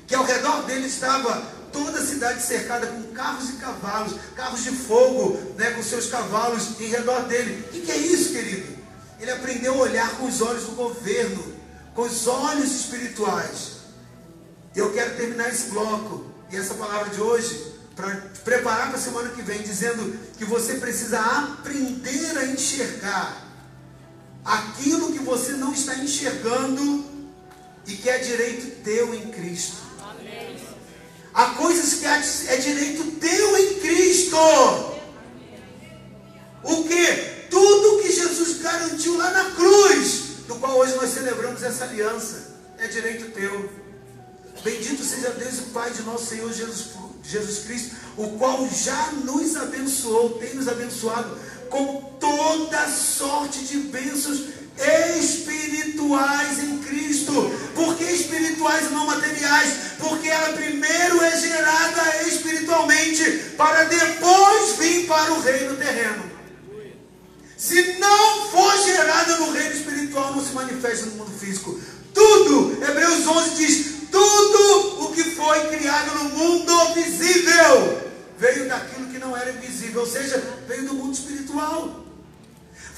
que 0.08 0.16
ao 0.16 0.24
redor 0.24 0.64
dele 0.64 0.88
estava 0.88 1.59
toda 1.72 2.00
a 2.00 2.06
cidade 2.06 2.42
cercada 2.42 2.88
com 2.88 3.04
carros 3.14 3.50
e 3.50 3.54
cavalos, 3.54 4.16
carros 4.36 4.64
de 4.64 4.72
fogo, 4.72 5.54
né, 5.58 5.72
com 5.72 5.84
seus 5.84 6.08
cavalos 6.08 6.80
em 6.80 6.88
redor 6.88 7.22
dele. 7.28 7.66
O 7.68 7.72
que, 7.72 7.82
que 7.82 7.92
é 7.92 7.98
isso, 7.98 8.32
querido? 8.32 8.78
Ele 9.20 9.32
aprendeu 9.32 9.74
a 9.74 9.78
olhar 9.78 10.18
com 10.18 10.28
os 10.28 10.42
olhos 10.42 10.64
do 10.64 10.72
governo, 10.72 11.44
com 11.94 12.04
os 12.04 12.28
olhos 12.28 12.72
espirituais. 12.72 13.80
Eu 14.76 14.94
quero 14.94 15.16
terminar 15.18 15.50
esse 15.50 15.70
bloco 15.70 16.26
e 16.52 16.56
essa 16.56 16.74
palavra 16.76 17.10
de 17.10 17.22
hoje 17.22 17.74
para 17.96 18.16
preparar 18.46 18.88
para 18.88 18.98
a 18.98 19.02
semana 19.02 19.30
que 19.30 19.42
vem, 19.42 19.62
dizendo 19.62 20.18
que 20.38 20.46
você 20.46 20.76
precisa 20.76 21.20
aprender 21.20 22.38
a 22.38 22.46
enxergar 22.46 23.46
aquilo 24.46 25.12
que 25.12 25.20
você 25.20 25.52
não 25.54 25.74
está 25.74 25.96
enxergando 25.96 27.06
e 27.86 27.96
que 27.96 28.10
é 28.10 28.20
direito 28.20 28.84
teu 28.84 29.14
em 29.14 29.30
Cristo. 29.32 29.89
Há 31.34 31.46
coisas 31.52 31.96
que 31.96 32.06
é 32.06 32.58
direito 32.58 33.04
teu 33.20 33.58
em 33.58 33.80
Cristo. 33.80 34.38
O 36.64 36.84
que? 36.84 37.48
Tudo 37.50 38.02
que 38.02 38.12
Jesus 38.12 38.62
garantiu 38.62 39.18
lá 39.18 39.32
na 39.32 39.52
cruz, 39.52 40.22
do 40.48 40.56
qual 40.56 40.78
hoje 40.78 40.96
nós 40.96 41.10
celebramos 41.10 41.64
essa 41.64 41.86
aliança, 41.86 42.56
é 42.78 42.88
direito 42.88 43.32
teu. 43.32 43.70
Bendito 44.64 45.04
seja 45.04 45.30
Deus, 45.32 45.60
o 45.60 45.64
Pai 45.72 45.92
de 45.92 46.02
nosso 46.04 46.26
Senhor 46.26 46.52
Jesus, 46.52 46.90
Jesus 47.24 47.60
Cristo, 47.60 47.96
o 48.18 48.38
qual 48.38 48.68
já 48.70 49.12
nos 49.24 49.56
abençoou, 49.56 50.38
tem 50.38 50.54
nos 50.56 50.68
abençoado 50.68 51.38
com 51.70 52.02
toda 52.20 52.90
sorte 52.90 53.64
de 53.64 53.78
bênçãos 53.78 54.59
espirituais 55.18 56.60
em 56.60 56.78
Cristo. 56.80 57.34
Por 57.76 57.96
que 57.96 58.04
espirituais 58.04 58.88
e 58.88 58.94
não 58.94 59.06
materiais? 59.06 59.74
Porque 60.00 60.30
ela 60.30 60.54
primeiro 60.54 61.24
é 61.24 61.40
gerada 61.40 62.24
espiritualmente, 62.28 63.54
para 63.58 63.84
depois 63.86 64.78
vir 64.78 65.08
para 65.08 65.34
o 65.34 65.42
reino 65.42 65.76
terreno. 65.76 66.30
Se 67.58 68.00
não 68.00 68.50
for 68.50 68.84
gerada 68.84 69.38
no 69.38 69.52
reino 69.52 69.76
espiritual, 69.76 70.34
não 70.34 70.44
se 70.44 70.54
manifesta 70.54 71.08
no 71.08 71.18
mundo 71.18 71.38
físico. 71.38 71.80
Tudo, 72.14 72.82
Hebreus 72.82 73.28
11 73.28 73.56
diz: 73.56 74.00
tudo 74.10 75.06
o 75.06 75.14
que 75.14 75.24
foi 75.24 75.68
criado 75.68 76.24
no 76.24 76.30
mundo 76.30 76.94
visível 76.94 78.10
veio 78.38 78.68
daquilo 78.68 79.08
que 79.08 79.20
não 79.20 79.36
era 79.36 79.52
visível, 79.52 80.02
ou 80.02 80.08
seja, 80.08 80.42
veio 80.68 80.86
do 80.86 80.94
mundo 80.94 81.14
espiritual. 81.14 82.06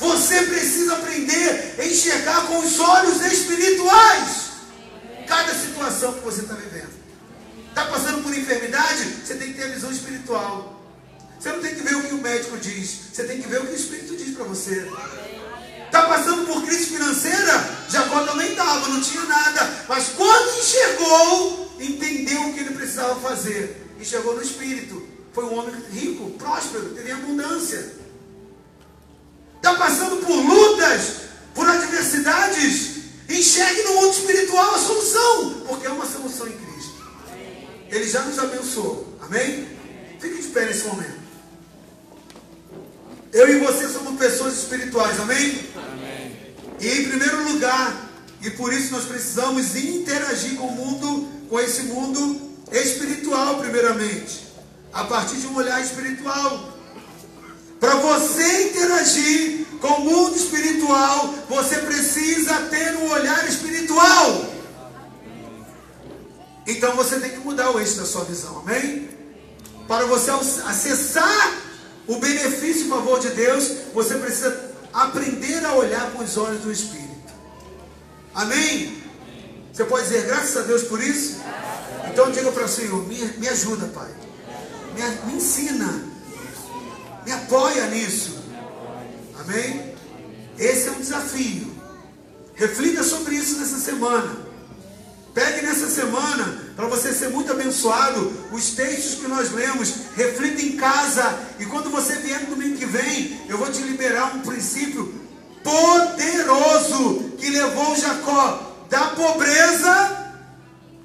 Você 0.01 0.41
precisa 0.47 0.95
aprender 0.95 1.75
a 1.77 1.85
enxergar 1.85 2.47
com 2.47 2.57
os 2.57 2.79
olhos 2.79 3.21
espirituais 3.21 4.49
cada 5.27 5.53
situação 5.53 6.13
que 6.13 6.21
você 6.21 6.41
está 6.41 6.55
vivendo. 6.55 6.89
Está 7.69 7.85
passando 7.85 8.23
por 8.23 8.35
enfermidade? 8.35 9.03
Você 9.23 9.35
tem 9.35 9.53
que 9.53 9.59
ter 9.59 9.65
a 9.65 9.67
visão 9.67 9.91
espiritual. 9.91 10.81
Você 11.39 11.51
não 11.51 11.61
tem 11.61 11.75
que 11.75 11.83
ver 11.83 11.95
o 11.97 12.03
que 12.03 12.15
o 12.15 12.17
médico 12.17 12.57
diz, 12.57 12.97
você 13.13 13.25
tem 13.25 13.41
que 13.41 13.47
ver 13.47 13.61
o 13.61 13.67
que 13.67 13.73
o 13.73 13.75
Espírito 13.75 14.17
diz 14.17 14.35
para 14.35 14.45
você. 14.45 14.91
Está 15.85 16.07
passando 16.07 16.47
por 16.47 16.63
crise 16.63 16.85
financeira? 16.85 17.85
Jacó 17.87 18.23
também 18.25 18.51
estava, 18.51 18.87
não 18.87 19.01
tinha 19.01 19.23
nada. 19.25 19.85
Mas 19.87 20.09
quando 20.09 20.59
enxergou, 20.59 21.75
entendeu 21.79 22.41
o 22.41 22.53
que 22.53 22.59
ele 22.59 22.75
precisava 22.75 23.19
fazer. 23.19 23.87
Enxergou 23.99 24.35
no 24.35 24.41
Espírito. 24.41 25.07
Foi 25.31 25.45
um 25.45 25.59
homem 25.59 25.75
rico, 25.91 26.31
próspero, 26.31 26.89
teve 26.89 27.11
abundância 27.11 28.00
está 29.61 29.75
passando 29.75 30.25
por 30.25 30.35
lutas, 30.35 31.01
por 31.53 31.67
adversidades, 31.69 32.95
enxergue 33.29 33.83
no 33.83 33.93
mundo 33.93 34.11
espiritual 34.11 34.73
a 34.73 34.79
solução, 34.79 35.61
porque 35.67 35.85
é 35.85 35.89
uma 35.91 36.05
solução 36.05 36.47
em 36.47 36.53
Cristo. 36.53 36.95
Ele 37.89 38.09
já 38.09 38.23
nos 38.23 38.39
abençoou. 38.39 39.17
Amém? 39.21 39.67
Fique 40.19 40.41
de 40.41 40.47
pé 40.47 40.65
nesse 40.65 40.87
momento. 40.87 41.21
Eu 43.31 43.47
e 43.49 43.59
você 43.59 43.87
somos 43.87 44.19
pessoas 44.19 44.57
espirituais, 44.57 45.19
amém? 45.19 45.69
amém? 45.75 46.55
E 46.79 46.89
em 46.89 47.09
primeiro 47.09 47.53
lugar, 47.53 48.09
e 48.41 48.49
por 48.49 48.73
isso 48.73 48.91
nós 48.91 49.05
precisamos 49.05 49.75
interagir 49.75 50.55
com 50.55 50.67
o 50.67 50.75
mundo, 50.75 51.29
com 51.47 51.59
esse 51.59 51.83
mundo 51.83 52.41
espiritual, 52.71 53.59
primeiramente, 53.59 54.47
a 54.91 55.03
partir 55.03 55.37
de 55.37 55.47
um 55.47 55.55
olhar 55.55 55.79
espiritual. 55.81 56.77
Para 57.79 57.95
você 57.95 58.69
interagir 58.69 59.50
mundo 60.01 60.35
espiritual, 60.35 61.33
você 61.49 61.77
precisa 61.77 62.53
ter 62.69 62.95
um 62.97 63.11
olhar 63.11 63.47
espiritual. 63.47 64.45
Então 66.67 66.95
você 66.95 67.19
tem 67.19 67.31
que 67.31 67.39
mudar 67.39 67.71
o 67.71 67.79
eixo 67.79 67.97
da 67.97 68.05
sua 68.05 68.23
visão, 68.25 68.59
amém? 68.59 69.09
Para 69.87 70.05
você 70.05 70.31
acessar 70.31 71.53
o 72.07 72.17
benefício 72.17 72.85
e 72.85 72.89
favor 72.89 73.19
de 73.19 73.29
Deus, 73.29 73.71
você 73.93 74.15
precisa 74.15 74.71
aprender 74.93 75.65
a 75.65 75.73
olhar 75.73 76.11
com 76.11 76.23
os 76.23 76.37
olhos 76.37 76.61
do 76.61 76.71
Espírito. 76.71 77.09
Amém? 78.33 79.01
Você 79.73 79.83
pode 79.85 80.03
dizer 80.03 80.25
graças 80.25 80.55
a 80.57 80.61
Deus 80.61 80.83
por 80.83 81.01
isso? 81.01 81.37
Então 82.11 82.31
diga 82.31 82.51
para 82.51 82.65
o 82.65 82.69
Senhor: 82.69 83.07
me, 83.07 83.17
me 83.37 83.47
ajuda, 83.49 83.87
Pai. 83.87 84.11
Me, 84.95 85.31
me 85.31 85.37
ensina 85.37 86.11
me 87.25 87.31
apoia 87.31 87.87
nisso. 87.87 88.39
Amém? 89.39 89.90
Esse 90.57 90.89
é 90.89 90.91
um 90.91 90.99
desafio. 90.99 91.71
Reflita 92.55 93.03
sobre 93.03 93.35
isso 93.35 93.57
nessa 93.59 93.77
semana. 93.77 94.51
Pegue 95.33 95.65
nessa 95.65 95.87
semana, 95.87 96.73
para 96.75 96.87
você 96.87 97.13
ser 97.13 97.29
muito 97.29 97.51
abençoado, 97.51 98.33
os 98.51 98.71
textos 98.71 99.15
que 99.15 99.27
nós 99.27 99.51
lemos, 99.51 99.93
reflita 100.15 100.61
em 100.61 100.75
casa. 100.75 101.39
E 101.57 101.65
quando 101.65 101.89
você 101.89 102.15
vier 102.17 102.41
no 102.41 102.55
domingo 102.55 102.77
que 102.77 102.85
vem, 102.85 103.41
eu 103.47 103.57
vou 103.57 103.71
te 103.71 103.81
liberar 103.81 104.35
um 104.35 104.41
princípio 104.41 105.21
poderoso 105.63 107.31
que 107.37 107.49
levou 107.49 107.95
Jacó 107.95 108.71
da 108.89 109.07
pobreza, 109.11 110.33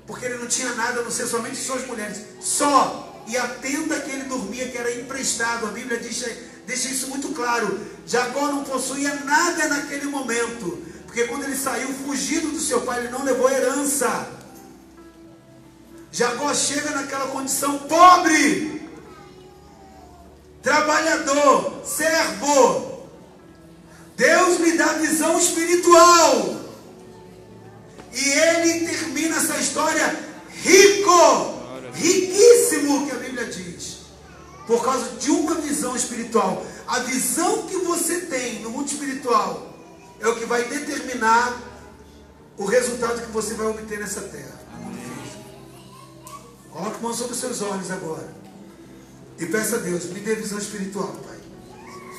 porque 0.07 0.27
ele 0.27 0.39
não 0.39 0.47
tinha 0.49 0.75
nada 0.75 1.01
a 1.01 1.03
não 1.05 1.11
ser 1.11 1.27
somente 1.27 1.57
suas 1.57 1.87
mulheres, 1.87 2.19
só. 2.41 3.25
E 3.29 3.37
a 3.37 3.47
tenda 3.47 4.01
que 4.01 4.11
ele 4.11 4.25
dormia, 4.25 4.69
que 4.69 4.79
era 4.79 4.93
emprestado, 4.93 5.67
a 5.67 5.71
Bíblia 5.71 5.99
deixa, 5.99 6.31
deixa 6.67 6.89
isso 6.89 7.09
muito 7.09 7.29
claro. 7.29 7.81
Jacó 8.07 8.49
não 8.49 8.65
possuía 8.65 9.15
nada 9.25 9.69
naquele 9.69 10.07
momento, 10.07 10.83
porque 11.07 11.25
quando 11.25 11.45
ele 11.45 11.57
saiu 11.57 11.89
fugido 12.07 12.49
do 12.51 12.61
seu 12.61 12.83
pai, 12.83 13.01
ele 13.01 13.09
não 13.09 13.25
levou 13.25 13.51
herança. 13.51 14.29
Jacó 16.13 16.53
chega 16.55 16.91
naquela 16.91 17.27
condição 17.29 17.79
pobre, 17.81 18.89
trabalhador, 20.63 21.83
servo. 21.85 22.97
Deus 24.17 24.59
lhe 24.61 24.73
dá 24.79 24.95
visão 24.95 25.39
espiritual. 25.39 26.57
E 28.13 28.29
ele 28.31 28.87
termina 28.87 29.37
essa 29.37 29.59
história 29.59 30.19
rico, 30.63 31.55
riquíssimo, 31.93 33.07
que 33.07 33.13
a 33.13 33.19
Bíblia 33.19 33.45
diz. 33.45 33.76
Por 34.67 34.85
causa 34.85 35.11
de 35.17 35.31
uma 35.31 35.55
visão 35.57 35.95
espiritual. 35.95 36.65
A 36.87 37.01
visão 37.01 37.67
que 37.67 37.77
você 37.79 38.21
tem 38.23 38.61
no 38.63 38.71
mundo 38.71 38.89
espiritual 38.89 39.75
é 40.21 40.29
o 40.29 40.37
que 40.37 40.45
vai 40.45 40.65
determinar 40.65 41.61
o 42.57 42.65
resultado 42.65 43.21
que 43.21 43.31
você 43.31 43.55
vai 43.55 43.67
obter 43.69 43.99
nessa 43.99 44.23
terra. 44.23 44.57
Coloque 46.71 46.97
a 46.97 47.01
mão 47.01 47.15
sobre 47.15 47.33
os 47.33 47.39
seus 47.39 47.63
olhos 47.63 47.91
agora. 47.91 48.35
E 49.39 49.47
peça 49.47 49.77
a 49.77 49.79
Deus, 49.79 50.07
me 50.07 50.21
dê 50.21 50.35
visão 50.35 50.59
espiritual, 50.59 51.15
Pai. 51.27 51.39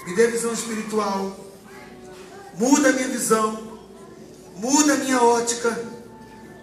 Me 0.06 0.16
dê 0.16 0.28
visão 0.28 0.54
espiritual. 0.54 1.36
Muda 2.58 2.90
a 2.90 2.94
minha 2.94 3.08
visão 3.08 3.78
muda 4.58 4.94
a 4.94 4.98
minha 4.98 5.22
ótica, 5.22 5.80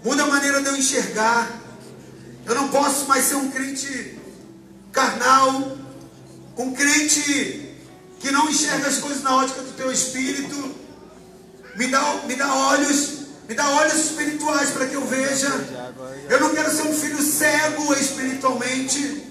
muda 0.04 0.24
a 0.24 0.26
maneira 0.26 0.60
de 0.60 0.68
eu 0.68 0.76
enxergar. 0.76 1.60
Eu 2.44 2.54
não 2.54 2.68
posso 2.68 3.06
mais 3.06 3.24
ser 3.24 3.36
um 3.36 3.50
crente 3.50 4.18
carnal, 4.94 5.76
um 6.56 6.72
crente 6.72 7.76
que 8.20 8.30
não 8.30 8.48
enxerga 8.48 8.88
as 8.88 8.98
coisas 8.98 9.22
na 9.22 9.36
ótica 9.36 9.60
do 9.60 9.72
teu 9.72 9.92
espírito. 9.92 10.74
Me 11.76 11.88
dá, 11.88 12.00
me 12.26 12.34
dá 12.36 12.54
olhos, 12.54 13.10
me 13.46 13.54
dá 13.54 13.68
olhos 13.68 13.96
espirituais 13.96 14.70
para 14.70 14.86
que 14.86 14.94
eu 14.94 15.04
veja. 15.04 15.52
Eu 16.30 16.40
não 16.40 16.54
quero 16.54 16.74
ser 16.74 16.82
um 16.82 16.94
filho 16.94 17.20
cego 17.20 17.92
espiritualmente. 17.92 19.24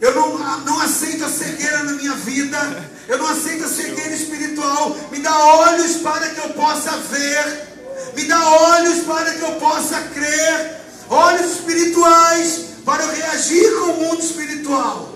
Eu 0.00 0.14
não, 0.14 0.38
não 0.60 0.80
aceito 0.80 1.24
a 1.24 1.28
cegueira 1.28 1.82
na 1.82 1.92
minha 1.92 2.14
vida. 2.14 2.90
Eu 3.08 3.18
não 3.18 3.26
aceito 3.26 3.64
a 3.64 3.68
cegueira 3.68 4.14
espiritual. 4.14 4.96
Me 5.10 5.18
dá 5.18 5.36
olhos 5.36 5.96
para 5.96 6.30
que 6.30 6.40
eu 6.40 6.50
possa 6.54 6.96
ver 6.98 7.76
me 8.16 8.24
dá 8.24 8.48
olhos 8.48 9.04
para 9.04 9.34
que 9.34 9.42
eu 9.42 9.52
possa 9.56 10.00
crer, 10.14 10.80
olhos 11.08 11.52
espirituais 11.52 12.60
para 12.84 13.02
eu 13.02 13.12
reagir 13.12 13.74
com 13.74 13.90
o 13.92 13.96
mundo 14.04 14.20
espiritual, 14.20 15.12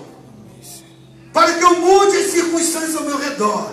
para 1.33 1.53
que 1.53 1.63
eu 1.63 1.79
mude 1.79 2.17
as 2.17 2.31
circunstâncias 2.31 2.95
ao 2.95 3.03
meu 3.03 3.17
redor, 3.17 3.71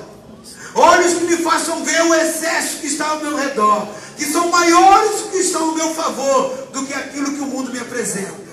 olhos 0.74 1.14
que 1.14 1.24
me 1.24 1.36
façam 1.38 1.84
ver 1.84 2.02
o 2.02 2.14
exército 2.14 2.80
que 2.80 2.86
está 2.86 3.08
ao 3.08 3.20
meu 3.20 3.36
redor, 3.36 3.88
que 4.16 4.24
são 4.24 4.48
maiores 4.50 5.22
que 5.30 5.38
estão 5.38 5.70
ao 5.70 5.74
meu 5.74 5.94
favor 5.94 6.68
do 6.72 6.86
que 6.86 6.94
aquilo 6.94 7.32
que 7.32 7.40
o 7.40 7.46
mundo 7.46 7.72
me 7.72 7.78
apresenta. 7.80 8.48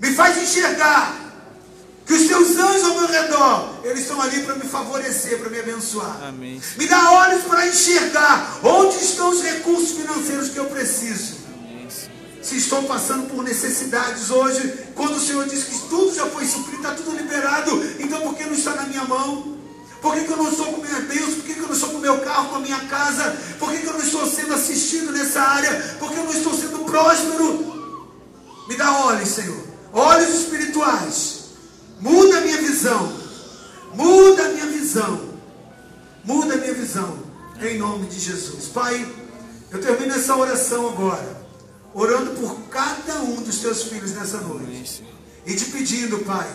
Me 0.00 0.14
faz 0.14 0.36
enxergar 0.42 1.24
que 2.06 2.12
os 2.12 2.26
teus 2.26 2.56
anjos 2.56 2.84
ao 2.84 2.94
meu 2.94 3.06
redor, 3.06 3.74
eles 3.84 4.00
estão 4.00 4.20
ali 4.20 4.42
para 4.42 4.54
me 4.56 4.64
favorecer, 4.64 5.38
para 5.38 5.48
me 5.48 5.58
abençoar. 5.58 6.24
Amém. 6.28 6.60
Me 6.76 6.86
dá 6.86 7.10
olhos 7.10 7.44
para 7.44 7.66
enxergar 7.66 8.58
onde 8.62 8.96
estão 8.96 9.30
os 9.30 9.42
recursos 9.42 9.92
financeiros 9.92 10.50
que 10.50 10.58
eu 10.58 10.66
preciso. 10.66 11.43
Se 12.44 12.58
estou 12.58 12.82
passando 12.82 13.28
por 13.30 13.42
necessidades 13.42 14.30
hoje, 14.30 14.90
quando 14.94 15.16
o 15.16 15.20
Senhor 15.20 15.46
diz 15.46 15.64
que 15.64 15.78
tudo 15.88 16.14
já 16.14 16.26
foi 16.26 16.44
suprido, 16.46 16.76
está 16.76 16.92
tudo 16.92 17.16
liberado, 17.16 17.82
então 17.98 18.20
por 18.20 18.34
que 18.34 18.44
não 18.44 18.52
está 18.52 18.74
na 18.74 18.82
minha 18.82 19.04
mão? 19.04 19.56
Por 20.02 20.12
que, 20.12 20.24
que 20.24 20.30
eu 20.30 20.36
não 20.36 20.50
estou 20.50 20.66
com 20.66 20.82
minha 20.82 21.00
Deus? 21.00 21.36
Por 21.36 21.44
que, 21.44 21.54
que 21.54 21.60
eu 21.60 21.66
não 21.66 21.74
estou 21.74 21.88
com 21.88 21.98
meu 21.98 22.18
carro, 22.18 22.50
com 22.50 22.56
a 22.56 22.60
minha 22.60 22.80
casa? 22.80 23.34
Por 23.58 23.70
que, 23.70 23.78
que 23.78 23.86
eu 23.86 23.94
não 23.94 24.00
estou 24.00 24.26
sendo 24.26 24.52
assistido 24.52 25.10
nessa 25.12 25.40
área? 25.40 25.96
Por 25.98 26.12
que 26.12 26.18
eu 26.18 26.24
não 26.24 26.32
estou 26.32 26.52
sendo 26.52 26.84
próspero? 26.84 28.12
Me 28.68 28.76
dá 28.76 28.92
olhos, 29.06 29.30
Senhor. 29.30 29.64
Olhos 29.94 30.28
espirituais 30.34 31.44
Muda 32.00 32.36
a 32.36 32.40
minha 32.42 32.58
visão. 32.58 33.12
Muda 33.94 34.44
a 34.44 34.48
minha 34.50 34.66
visão. 34.66 35.20
Muda 36.22 36.54
a 36.54 36.56
minha 36.58 36.74
visão. 36.74 37.18
Em 37.62 37.78
nome 37.78 38.06
de 38.08 38.20
Jesus. 38.20 38.66
Pai, 38.66 39.10
eu 39.70 39.80
termino 39.80 40.14
essa 40.14 40.36
oração 40.36 40.88
agora. 40.88 41.43
Orando 41.94 42.32
por 42.32 42.58
cada 42.68 43.22
um 43.22 43.36
dos 43.36 43.58
teus 43.60 43.84
filhos 43.84 44.12
nessa 44.12 44.38
noite. 44.38 45.04
E 45.46 45.54
te 45.54 45.66
pedindo, 45.66 46.18
Pai, 46.20 46.50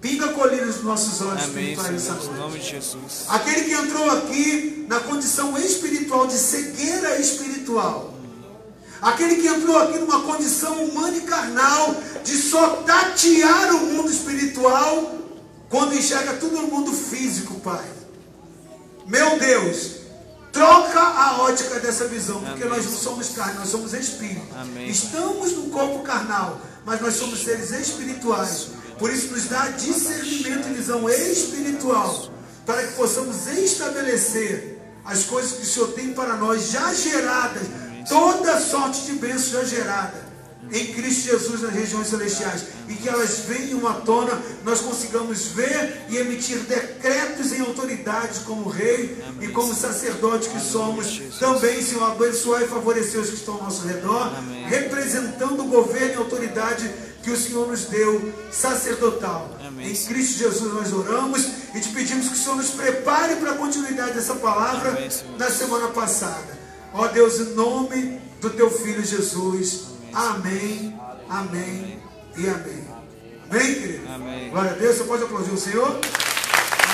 pinga 0.00 0.26
a 0.26 0.32
colina 0.34 0.66
dos 0.66 0.82
nossos 0.82 1.20
olhos 1.22 1.44
Amém, 1.44 1.72
espirituais 1.72 1.90
nessa 1.92 2.12
noite. 2.12 2.28
em 2.28 2.36
nome 2.36 2.58
de 2.58 2.66
Jesus. 2.70 3.24
Aquele 3.28 3.64
que 3.64 3.72
entrou 3.72 4.10
aqui 4.10 4.84
na 4.88 5.00
condição 5.00 5.56
espiritual, 5.58 6.26
de 6.26 6.34
cegueira 6.34 7.18
espiritual. 7.18 8.14
Aquele 9.00 9.36
que 9.36 9.46
entrou 9.46 9.78
aqui 9.78 9.98
numa 9.98 10.22
condição 10.22 10.84
humana 10.84 11.16
e 11.16 11.20
carnal, 11.22 11.96
de 12.24 12.36
só 12.36 12.82
tatear 12.82 13.74
o 13.74 13.86
mundo 13.86 14.10
espiritual, 14.10 15.18
quando 15.68 15.94
enxerga 15.94 16.34
tudo 16.34 16.60
no 16.60 16.68
mundo 16.68 16.92
físico, 16.92 17.60
Pai. 17.60 17.84
Meu 19.06 19.38
Deus, 19.38 19.96
troca 20.56 20.98
a 21.00 21.42
ótica 21.42 21.78
dessa 21.80 22.06
visão, 22.06 22.40
porque 22.40 22.62
Amém. 22.62 22.76
nós 22.78 22.86
não 22.86 22.98
somos 22.98 23.28
carne, 23.30 23.58
nós 23.58 23.68
somos 23.68 23.92
espírito. 23.92 24.46
Amém. 24.58 24.88
Estamos 24.88 25.52
no 25.52 25.64
corpo 25.64 25.98
carnal, 26.00 26.58
mas 26.84 26.98
nós 27.00 27.14
somos 27.14 27.44
seres 27.44 27.70
espirituais. 27.72 28.68
Por 28.98 29.12
isso 29.12 29.32
nos 29.32 29.44
dá 29.44 29.68
discernimento 29.68 30.68
e 30.68 30.72
visão 30.72 31.08
espiritual, 31.10 32.30
para 32.64 32.86
que 32.86 32.94
possamos 32.94 33.46
estabelecer 33.48 34.80
as 35.04 35.24
coisas 35.24 35.52
que 35.52 35.62
o 35.62 35.66
Senhor 35.66 35.92
tem 35.92 36.14
para 36.14 36.36
nós 36.36 36.70
já 36.70 36.92
geradas, 36.94 37.64
toda 38.08 38.58
sorte 38.58 39.02
de 39.02 39.12
bênção 39.12 39.60
já 39.60 39.64
gerada 39.64 40.25
em 40.70 40.92
Cristo 40.92 41.30
Jesus 41.30 41.62
nas 41.62 41.72
regiões 41.72 42.08
celestiais 42.08 42.64
e 42.88 42.94
que 42.94 43.08
elas 43.08 43.40
venham 43.40 43.86
à 43.86 43.94
tona, 43.94 44.40
nós 44.64 44.80
consigamos 44.80 45.46
ver 45.46 46.06
e 46.08 46.16
emitir 46.16 46.58
decretos 46.60 47.52
em 47.52 47.60
autoridade 47.60 48.40
como 48.40 48.68
rei 48.68 49.16
e 49.40 49.48
como 49.48 49.74
sacerdote 49.74 50.48
que 50.48 50.60
somos. 50.60 51.20
Também, 51.38 51.82
Senhor, 51.82 52.10
abençoar 52.10 52.62
e 52.62 52.68
favorecer 52.68 53.20
os 53.20 53.30
que 53.30 53.36
estão 53.36 53.54
ao 53.54 53.64
nosso 53.64 53.86
redor, 53.86 54.32
representando 54.68 55.60
o 55.62 55.68
governo 55.68 56.14
e 56.14 56.16
autoridade 56.16 56.90
que 57.22 57.30
o 57.32 57.36
Senhor 57.36 57.66
nos 57.66 57.86
deu 57.86 58.32
sacerdotal. 58.52 59.50
Amém. 59.66 59.90
Em 59.90 59.96
Cristo 59.96 60.38
Jesus 60.38 60.72
nós 60.72 60.92
oramos 60.92 61.44
e 61.74 61.80
te 61.80 61.88
pedimos 61.88 62.28
que 62.28 62.34
o 62.34 62.36
Senhor 62.36 62.56
nos 62.56 62.70
prepare 62.70 63.34
para 63.36 63.52
a 63.52 63.56
continuidade 63.56 64.12
dessa 64.12 64.36
palavra 64.36 64.90
Amém, 64.90 65.10
na 65.36 65.50
semana 65.50 65.88
passada. 65.88 66.56
Ó 66.94 67.08
Deus, 67.08 67.40
em 67.40 67.54
nome 67.54 68.20
do 68.40 68.50
teu 68.50 68.70
filho 68.70 69.04
Jesus. 69.04 69.95
Amém, 70.16 70.98
amém 71.28 72.00
e 72.38 72.48
amém. 72.48 72.84
Amém, 73.50 73.74
querido? 73.74 74.08
Amém. 74.08 74.48
Glória 74.48 74.70
a 74.70 74.74
Deus. 74.74 74.96
Você 74.96 75.04
pode 75.04 75.22
aplaudir 75.24 75.50
o 75.50 75.58
Senhor? 75.58 75.88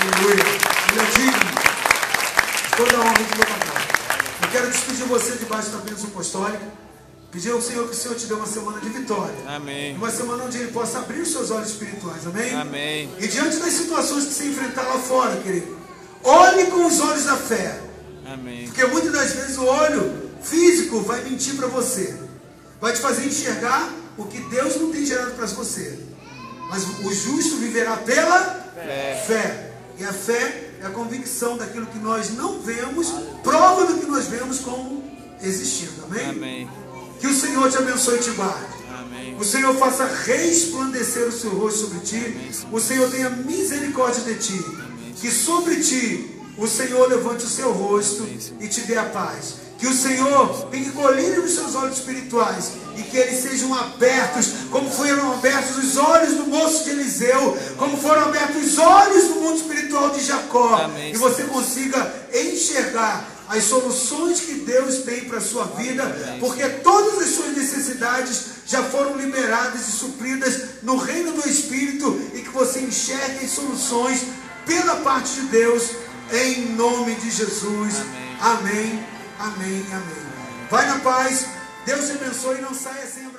Aleluia. 0.01 0.43
Ele 0.91 0.99
é 0.99 1.05
digno. 1.15 1.39
de 1.39 2.75
Toda 2.75 2.97
a 2.97 2.99
honra 2.99 3.21
e 3.21 3.37
toda 3.37 3.43
a 3.43 3.65
glória. 3.65 3.87
Eu 4.41 4.49
quero 4.51 4.69
despedir 4.69 5.05
você 5.05 5.37
debaixo 5.37 5.69
da 5.69 5.77
bênção 5.77 6.09
apostólica. 6.09 6.67
Pedir 7.31 7.51
ao 7.51 7.61
Senhor 7.61 7.87
que 7.87 7.93
o 7.93 7.97
Senhor 7.97 8.15
te 8.15 8.25
dê 8.25 8.33
uma 8.33 8.45
semana 8.45 8.81
de 8.81 8.89
vitória. 8.89 9.35
Amém. 9.47 9.95
Uma 9.95 10.11
semana 10.11 10.43
onde 10.43 10.57
Ele 10.57 10.71
possa 10.73 10.99
abrir 10.99 11.21
os 11.21 11.31
seus 11.31 11.49
olhos 11.49 11.69
espirituais. 11.69 12.27
Amém? 12.27 12.53
Amém. 12.53 13.09
E 13.19 13.27
diante 13.29 13.55
das 13.55 13.71
situações 13.71 14.25
que 14.25 14.33
você 14.33 14.47
enfrentar 14.47 14.81
lá 14.81 14.99
fora, 14.99 15.37
querido, 15.37 15.77
olhe 16.25 16.65
com 16.65 16.85
os 16.85 16.99
olhos 16.99 17.23
da 17.23 17.37
fé. 17.37 17.79
Amém. 18.25 18.65
Porque 18.65 18.85
muitas 18.85 19.13
das 19.13 19.31
vezes 19.31 19.57
o 19.57 19.63
olho 19.63 20.29
físico 20.41 20.99
vai 20.99 21.23
mentir 21.23 21.55
para 21.55 21.67
você. 21.67 22.22
Vai 22.83 22.91
te 22.91 22.99
fazer 22.99 23.25
enxergar 23.25 23.89
o 24.17 24.25
que 24.25 24.41
Deus 24.41 24.75
não 24.75 24.91
tem 24.91 25.05
gerado 25.05 25.31
para 25.35 25.45
você. 25.45 25.97
Mas 26.69 26.83
o 26.83 27.13
justo 27.13 27.55
viverá 27.55 27.95
pela 27.95 28.41
Fé. 28.75 29.23
fé. 29.25 29.71
E 29.97 30.03
a 30.03 30.11
fé 30.11 30.71
é 30.81 30.85
a 30.85 30.89
convicção 30.89 31.55
daquilo 31.55 31.85
que 31.85 31.97
nós 31.97 32.31
não 32.31 32.59
vemos, 32.59 33.07
prova 33.41 33.85
do 33.85 34.01
que 34.01 34.05
nós 34.05 34.27
vemos 34.27 34.59
como 34.59 35.01
existindo. 35.41 36.03
Amém? 36.03 36.25
Amém. 36.25 36.69
Que 37.21 37.27
o 37.27 37.33
Senhor 37.33 37.71
te 37.71 37.77
abençoe 37.77 38.17
e 38.17 38.21
te 38.21 38.31
guarde. 38.31 38.73
Amém. 38.99 39.37
O 39.39 39.45
Senhor 39.45 39.73
faça 39.77 40.05
resplandecer 40.05 41.25
o 41.25 41.31
seu 41.31 41.51
rosto 41.51 41.85
sobre 41.85 41.99
ti. 41.99 42.51
O 42.69 42.81
Senhor 42.81 43.09
tenha 43.09 43.29
misericórdia 43.29 44.23
de 44.25 44.35
ti. 44.35 44.61
Que 45.21 45.31
sobre 45.31 45.77
ti 45.77 46.37
o 46.57 46.67
Senhor 46.67 47.07
levante 47.07 47.45
o 47.45 47.49
seu 47.49 47.71
rosto 47.71 48.27
e 48.59 48.67
te 48.67 48.81
dê 48.81 48.97
a 48.97 49.05
paz. 49.05 49.62
Que 49.83 49.89
o 49.89 49.93
Senhor 49.93 50.69
fique 50.71 50.91
colhido 50.91 51.41
nos 51.41 51.55
seus 51.55 51.75
olhos 51.75 51.97
espirituais 51.97 52.71
e 52.95 53.01
que 53.01 53.17
eles 53.17 53.43
sejam 53.43 53.73
abertos, 53.73 54.47
como 54.71 54.89
foram 54.89 55.33
abertos 55.33 55.75
os 55.75 55.97
olhos 55.97 56.35
do 56.35 56.45
moço 56.45 56.85
de 56.85 56.91
Eliseu, 56.91 57.57
como 57.75 57.97
foram 57.97 58.21
abertos 58.21 58.65
os 58.65 58.77
olhos 58.77 59.25
do 59.25 59.41
mundo 59.41 59.57
espiritual 59.57 60.11
de 60.11 60.23
Jacó, 60.23 60.75
Amém, 60.85 61.11
e 61.11 61.17
você 61.17 61.43
consiga 61.43 62.13
enxergar 62.33 63.29
as 63.49 63.65
soluções 63.65 64.39
que 64.39 64.53
Deus 64.53 64.99
tem 64.99 65.25
para 65.25 65.39
a 65.39 65.41
sua 65.41 65.65
vida, 65.65 66.05
porque 66.39 66.65
todas 66.81 67.21
as 67.21 67.35
suas 67.35 67.57
necessidades 67.57 68.43
já 68.65 68.81
foram 68.83 69.17
liberadas 69.17 69.85
e 69.85 69.91
supridas 69.91 70.61
no 70.81 70.95
reino 70.95 71.33
do 71.33 71.45
Espírito 71.45 72.21
e 72.33 72.39
que 72.39 72.51
você 72.51 72.79
enxergue 72.79 73.43
as 73.43 73.51
soluções 73.51 74.21
pela 74.65 74.95
parte 75.01 75.33
de 75.33 75.47
Deus, 75.47 75.89
em 76.31 76.69
nome 76.69 77.15
de 77.15 77.29
Jesus. 77.29 77.95
Amém, 78.39 78.69
amém, 78.69 79.12
amém. 79.43 79.85
Vai 80.69 80.87
na 80.87 80.99
paz, 80.99 81.47
Deus 81.85 82.05
te 82.05 82.11
abençoe 82.13 82.57
e 82.57 82.61
não 82.61 82.73
saia 82.73 83.05
sem. 83.07 83.32